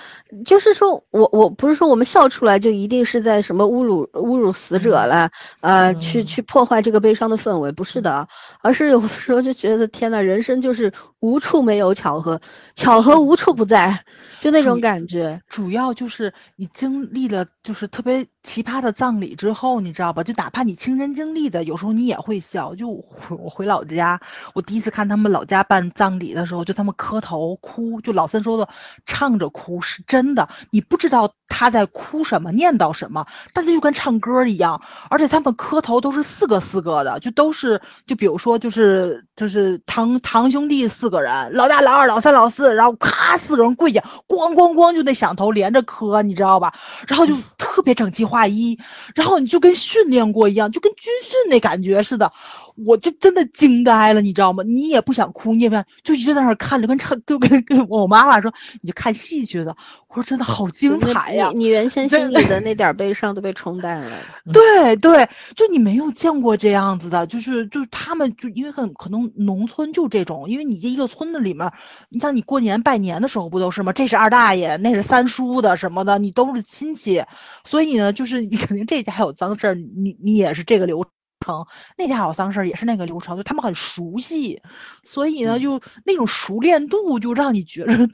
[0.47, 5.31] 就是说我我不是说我们笑出来就一定是在什么侮辱侮辱死者了，
[5.61, 8.27] 呃，去去破坏这个悲伤的氛围，不是的，
[8.63, 12.41] 而是有的时候就觉得天呐，人生就是无处没有巧合，
[12.75, 13.02] 巧。
[13.03, 14.05] 和 无处不在，
[14.41, 15.41] 就那种感觉。
[15.49, 20.23] 主要就是你经历了就是特别奇葩的葬礼之后，你知道吧？
[20.23, 22.75] 就哪怕你亲身经历的，有时候你也会笑。
[22.75, 24.21] 就我回老家，
[24.55, 28.69] 我第一次看他们老家办葬礼的时候，就他们磕头哭，就老三说的
[29.05, 34.81] 唱着哭是真的，你不知道他在哭什么，念叨什么，但他就跟唱歌一样。
[35.11, 42.93] 而且他们磕头都是四个四个的，就都是就比如说就是就是堂堂兄弟四个人，老大老二老三老四，然后。
[43.03, 46.75] 咔，四个人跪下，咣咣咣就那响头连着磕，你知道吧？
[47.09, 48.79] 然后就特别整齐画一，
[49.15, 52.33] 然后你就跟训练过一样，就跟军训那感觉似的。
[52.77, 54.63] 我就真的惊呆了，你知道吗？
[54.65, 59.77] 你也不想哭，你也不想，就一直在那看着，跟唱，就跟跟我妈妈说，你就看戏去的。
[60.09, 61.51] 我说真的好精彩呀！
[61.55, 64.11] 你原先心里的那点悲伤都被冲淡了。
[64.53, 71.73] 对对，就你没有见过这样子的，就是就是他们就因为很可能农村就这种，因为你这一个村子里面，
[72.11, 73.93] 你像你过年拜年的时候不都是吗？
[73.93, 77.25] 这是二大爷，那是三叔的什么的，你都是亲戚，
[77.65, 81.07] 所以呢，就是你 肯定这家有脏事儿，你你也是这个流。
[81.43, 81.67] 程
[81.99, 84.63] 那家好丧事儿也是那个流程，就他们很熟悉，
[85.03, 88.09] 所以呢，就那种熟练度就让你觉得，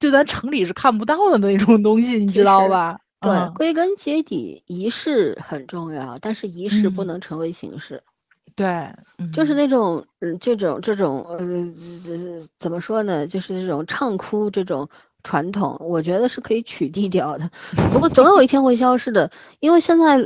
[0.00, 2.98] 就咱城里是看不到的那种东西，你知道吧？
[3.20, 8.02] 对，归根结底，仪式很重要，但是仪式不能成为形式。
[8.56, 8.92] 对，
[9.32, 11.38] 就是那种，嗯，这种这种，呃，
[12.58, 13.26] 怎么说呢？
[13.26, 14.88] 就是这种唱哭这种
[15.22, 17.50] 传统，我觉得是可以取缔掉的。
[17.92, 19.30] 不过总有一天会消失的，
[19.60, 20.18] 因为现在。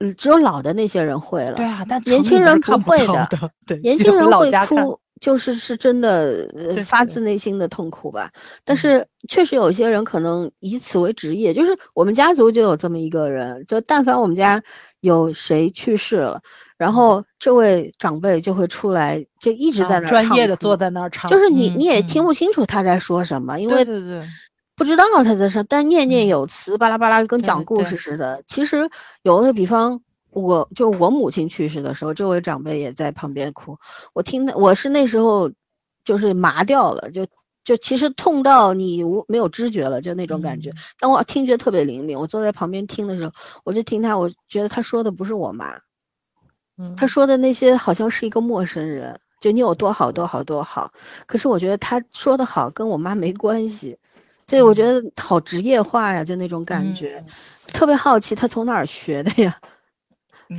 [0.00, 1.54] 嗯，只有老的那些人会了。
[1.54, 3.28] 对啊，但年轻人不会的。
[3.66, 6.48] 对，年轻人会哭，就是是真的
[6.86, 8.30] 发自内心的痛苦吧。
[8.64, 14.62] 但是确实有些人可能以此为职业，就是我们家族就有这么一个人，就但凡我们家
[15.00, 16.40] 有谁去世了，
[16.78, 24.22] 然后这位长辈就会出来，就一直在那专业的坐在那儿唱，就是你你也听不清楚他在说什么，因为对对。
[24.80, 28.42] 不知道他在说，但念念有词，巴拉巴拉，跟讲故事似的。
[28.48, 28.88] 其实
[29.20, 30.00] 有的，比方
[30.30, 33.76] 我就我母亲去世的时候，这位长辈也在旁边哭。
[34.14, 35.52] 我听的，我是那时候
[36.02, 37.26] 就是麻掉了，就
[37.62, 40.70] 就其实痛到你无没有知觉了，就那种感觉。
[40.98, 43.32] 但我听觉特别灵敏，我坐在旁边听的时候，
[43.64, 45.78] 我就听他，我觉得他说的不是我妈，
[46.78, 50.90] 嗯，他说的那些好像是一个陌生人，就你有多好多好多好。
[51.26, 53.98] 可是我觉得他说的好跟我妈没关系。
[54.50, 57.22] 所以我觉得好职业化呀，就那种感觉，
[57.68, 59.58] 特别好奇他从哪儿学的呀，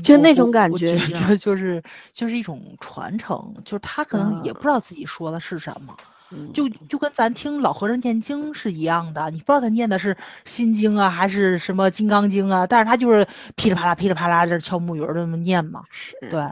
[0.01, 0.93] 就那种感觉。
[0.93, 5.97] 我觉得就是就是一种传承，就是他可能也不知道自己说的是什么，
[6.53, 10.15] 就就跟咱听老和尚念经是一样的，你不知道他念的是
[10.45, 13.27] 心经啊还是什么金刚经啊，但是他就是
[13.57, 15.83] 噼里啪啦噼里啪啦这敲木鱼儿这么念嘛，
[16.29, 16.47] 对。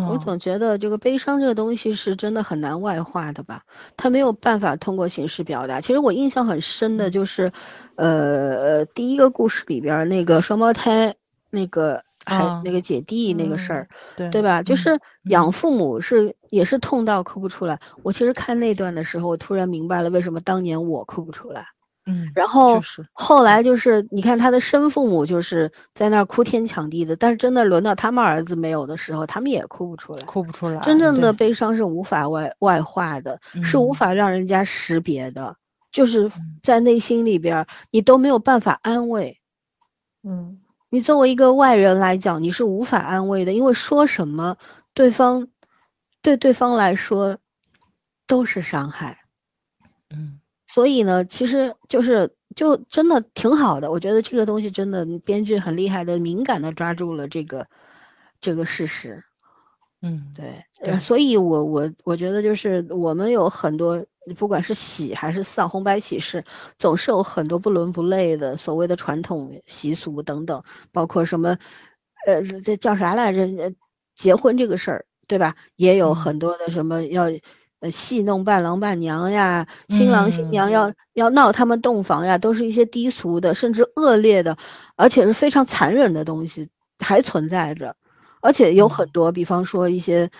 [0.00, 3.62] 我总觉得这个悲伤这个东西是真的很难外化的吧，
[3.96, 5.80] 他没有办法通过形式表达。
[5.80, 7.50] 其实我印象很深的就是，
[7.96, 11.14] 呃，第一个故事里边那个双胞胎，
[11.50, 14.62] 那个还那个姐弟那个事儿，对对吧？
[14.62, 17.80] 就是养父母是也是痛到哭不出来。
[18.02, 21.66] 我其实看那段的时候，我突然明白了为什么当年我哭不出来。
[22.06, 22.80] 嗯，然后
[23.12, 30.78] 后来就是，你看他的生父母就是在那儿哭天抢地的，但是真的轮到他们儿子没有的时候，他们也哭不出来，哭不出来。
[30.80, 35.56] 真正的悲伤是无法外外化的，是无法让人家识别的，
[35.92, 36.30] 就是
[36.62, 39.40] 在内心里边，你都没有办法安慰。
[40.22, 40.60] 嗯，
[40.90, 44.56] 你作为一个外人来讲，你是无法安慰的，因为说什么，
[44.92, 45.48] 对方
[46.20, 47.38] 对对方来说
[48.26, 49.20] 都是伤害。
[50.10, 50.40] 嗯。
[50.74, 53.92] 所以呢，其实就是就真的挺好的。
[53.92, 57.68] 我觉得这个东西真的编剧很厉害的，敏感的抓住了这个
[58.40, 59.22] 这个事实。
[60.02, 64.04] 嗯，对，对呃所以我我我觉得就是我们有很多，
[64.36, 66.42] 不管是喜还是丧，红白喜事，
[66.76, 70.60] 总是有很多不伦不类的所谓的传统习俗等等，
[70.90, 71.56] 包括什么，
[72.26, 73.42] 呃，这叫啥来着？
[73.62, 73.72] 呃，
[74.16, 75.54] 结婚这个事儿，对吧？
[75.76, 77.26] 也有嗯很多的什么要。
[77.84, 84.56] 呃，戏弄伴郎伴娘呀，新郎新娘嗯要、要闹他们洞房呀，都是一些低俗的，甚至恶劣的，
[84.96, 87.94] 而且是非常残忍的东西还存在着。
[88.40, 90.30] 而且有很嗯多，比方说一些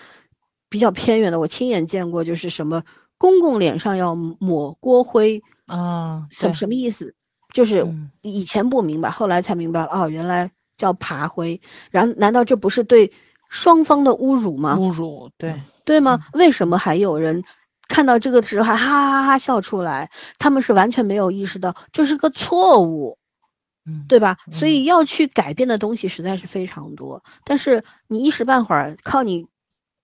[0.69, 2.81] 比较偏远的，我亲眼见过，就是什么
[3.19, 7.13] 公公脸上要抹锅灰，啊，什什么意思？
[7.53, 11.61] 就是嗯以前不明白，后来才明白了，哦，原来叫爬灰。
[11.91, 13.13] 然后难道这不是对
[13.49, 14.75] 双方的侮辱吗？
[14.79, 16.25] 侮辱，对，对吗？
[16.33, 17.43] 为什么还有人
[17.87, 20.11] 看到这个时候还哈哈哈哈笑出来？
[20.39, 23.17] 他们是完全没有意识到这是个错误。
[23.87, 24.37] 嗯，对吧？
[24.51, 29.45] 所嗯以要去改变的东西实在是非常多，但是你一时半会儿靠你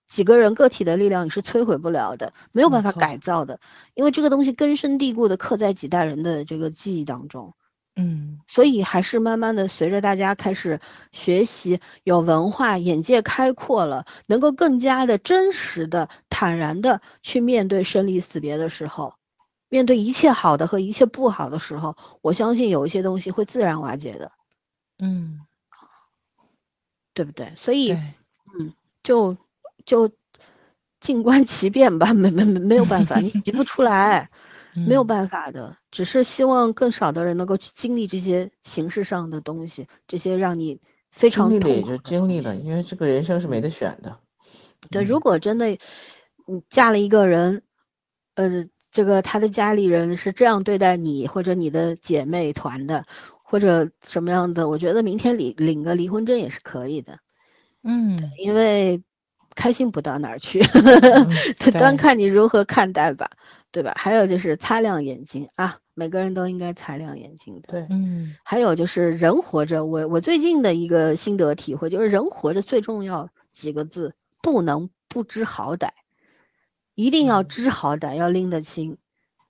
[0.06, 3.58] 几个人个体的力量你是摧毁不了的，没有办法改造的，
[3.94, 7.54] 因为这个东西根深蒂固的刻在几代人的这个记忆当中。
[7.94, 10.80] 嗯所以还是慢慢的随着大家开始
[11.12, 19.14] 学习，有文化，眼界开阔了，能够更加的真实的、坦然的去面对生离死别的时候，
[19.68, 24.32] 面对一切好的和一切不好的时候，我相信有一些东西会自然瓦解的。
[24.98, 25.40] 嗯，
[27.14, 27.52] 对不对？
[27.56, 29.36] 所以嗯，就
[29.84, 30.10] 就
[31.00, 34.30] 静观其变吧，没没没没有办法，你急不出来，
[34.74, 35.76] 没有嗯办法的。
[35.90, 40.80] 只是希望更少的人能够去经历这些形式上的东西，这些让你
[41.10, 44.18] 非经常历了也就经历了，因为这个人生是没得选的。
[44.90, 47.62] 对，如果真的你嫁了一个人，
[48.34, 53.06] 呃，这个他的家里人是这样对待你或者你的姐妹团的，
[53.44, 57.18] 或者什么样的，我觉得明天领领个离婚证也是可以的。
[57.84, 59.02] 嗯，因为
[59.54, 60.60] 开心不到哪儿去，
[61.58, 63.30] 嗯端看你如何看待吧，
[63.72, 63.92] 对吧？
[63.96, 67.62] 还有就是擦亮眼睛啊，每个人都应该擦亮眼睛的。
[67.68, 75.88] 对，嗯还有就是人活着，我我最近的一个心得体会就是人活着最重要几个字，不能不知好歹，
[76.94, 78.98] 一定要嗯知好歹，要拎得清。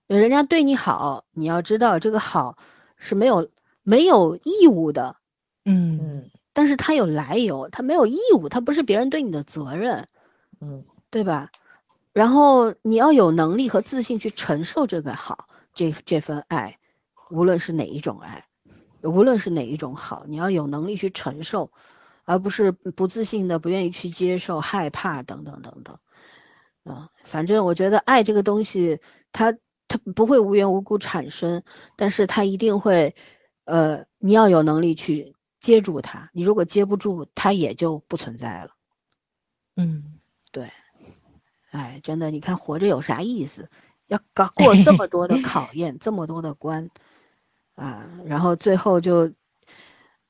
[0.06, 2.56] 人家对你好，你要知道这个好
[2.96, 3.50] 是没有
[3.82, 5.16] 没有义务的，
[5.64, 10.06] 嗯嗯但是他有来由，他没有义务，他不是别人对你的责任。
[10.60, 11.50] 嗯对吧？
[12.12, 16.78] 然后你要有能力和自信去承受这个好，这这份爱，
[17.30, 18.46] 无论是哪一种爱，
[19.02, 21.72] 无论是哪一种好，你要有能力去承受，
[22.24, 25.98] 而不是不自信的、不愿意去接受、害怕等等等等。
[26.84, 29.56] 啊，反正我觉得爱这个东西，它
[29.88, 31.62] 它不会无缘无故产生，
[31.96, 33.14] 但是它一定会，
[33.64, 36.28] 呃，你要有能力去接住它。
[36.32, 38.70] 你如果接不住，它也就不存在了。
[39.76, 40.18] 嗯，
[41.72, 43.68] 哎，真的，你看活着有啥意思？
[44.08, 46.90] 要搞 过这么多的考验，这么多的关，
[47.74, 49.32] 啊，然后最后就，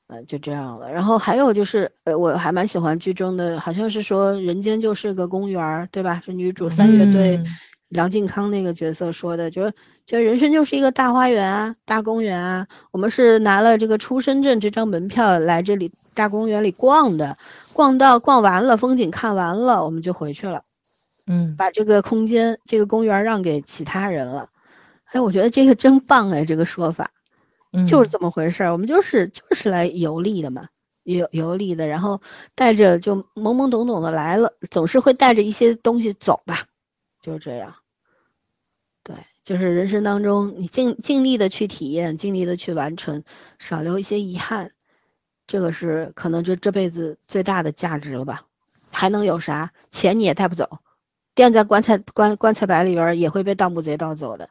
[0.07, 0.89] 呃，就这样了。
[0.89, 6.21] 然后还有就是，呃，我还蛮喜欢剧中的，好像是说人间就是个公园儿，对吧？
[6.25, 7.45] 是女主三月对嗯
[7.89, 9.73] 梁靖康那个角色说的，就是
[10.05, 12.65] 就人生就是一个大花园啊，大公园啊。
[12.91, 17.37] 我们是拿了这个出生证这张门票来这里大公园里逛的，
[17.73, 20.63] 逛到逛完了，风景看完了，我们就回去了。
[21.27, 24.49] 嗯把这个空间、这个公园让给其他人了。
[25.05, 27.11] 哎，我觉得这个真棒哎，这个说法
[27.71, 28.71] 嗯，就是这么回事儿。
[28.71, 30.67] 我们就是就是来游历的嘛，
[31.03, 32.21] 游游历的，然后
[32.55, 36.65] 带着就懵懵懂懂的来了，总是会带着一些东西走吧，
[37.21, 37.75] 就是这样。
[39.03, 43.23] 对，就是人生当中你尽尽力的去体验，尽力的去完成，
[43.59, 44.71] 少留一些遗憾，
[45.45, 48.45] 这个是可能就这辈子最大的价值了吧。
[48.91, 49.71] 还能有啥？
[49.89, 50.79] 钱你也带不走。
[51.35, 54.49] 垫在棺材棺棺材板里边也会被盗墓贼盗走的，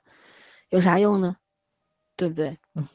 [0.71, 1.37] 有啥用呢？
[2.17, 2.59] 对不对？
[2.75, 2.89] 嗯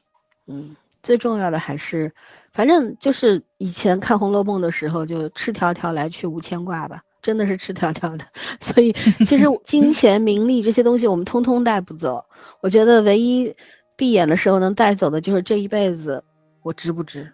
[0.48, 2.14] 嗯，最重要的还是，
[2.52, 8.26] 反正就是以前看《红楼梦》的时候，就赤条条来去无牵挂吧，真的是赤条条的。
[8.62, 8.94] 所以
[9.26, 12.26] 其实 金钱、名利这些东西我们通通带不走，
[12.62, 13.56] 我觉得唯一
[13.96, 16.24] 闭眼的时候能带走的就是这一辈子
[16.62, 17.34] 我值不值？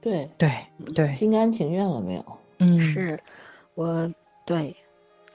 [0.00, 0.50] 对，对
[0.94, 2.38] 对，心甘情愿了没有？
[2.58, 3.20] 嗯是，
[3.74, 4.10] 我
[4.46, 4.76] 对，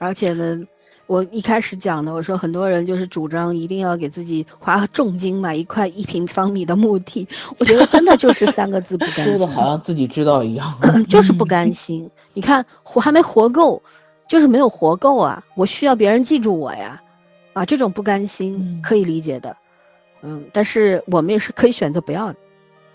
[0.00, 0.58] 而且呢，
[1.06, 7.28] 我一开始讲的，我说很多人就是主张一定要给自己花重金买一块一平方米的墓地，
[7.58, 10.74] 我觉得真的就是三个字不甘心，说的好像自己知道一样。
[11.06, 12.10] 就是不甘心。
[12.32, 13.82] 你看活还没活够，
[14.26, 17.02] 就是没有活够啊，我需要别人记住我呀，
[17.52, 19.54] 啊，这种不甘心嗯可以理解的，
[20.22, 22.36] 嗯，但是我们也是可以选择不要的，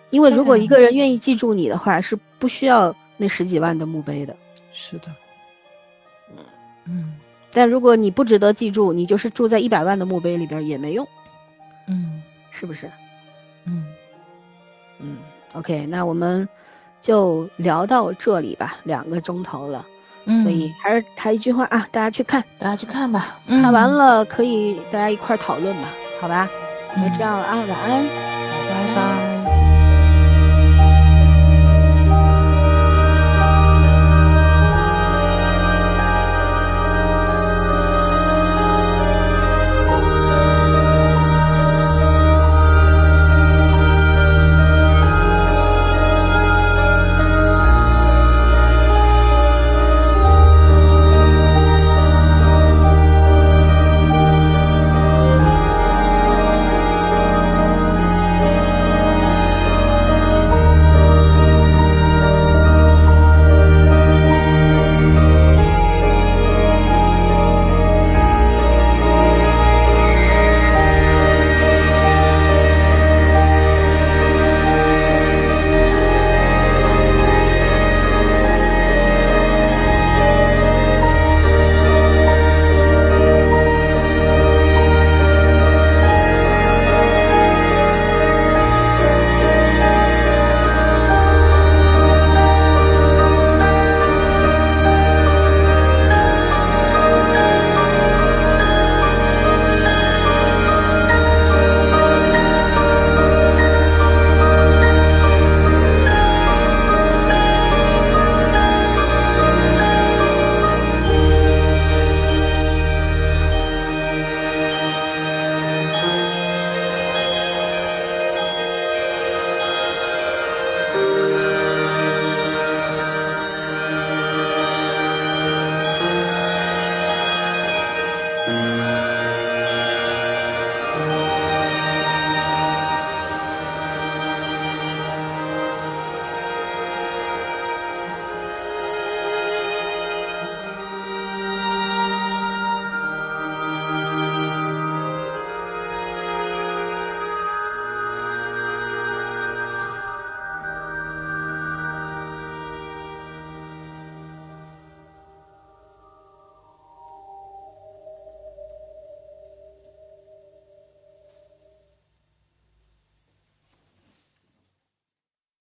[0.09, 4.35] 因为如果一个人愿意记住你的话，是不需要那十几万的墓碑的。
[4.71, 5.07] 是的，
[6.87, 7.13] 嗯
[7.51, 11.07] 但如果你不值得记住，你就是住在一百万的墓碑里边也没用，
[11.87, 12.21] 嗯
[12.51, 12.91] 是不是？
[13.65, 13.85] 嗯
[14.99, 15.17] 嗯
[15.53, 16.47] ，OK，那我们
[17.01, 19.85] 就聊到这里吧，两个钟头了，
[20.25, 23.39] 嗯，所以还是还一句话啊，大家去看，大家去看吧。
[23.47, 25.87] 嗯看完了可以大家一块儿讨论吧，
[26.19, 26.49] 好吧？
[26.95, 28.34] 那这样了啊，晚安。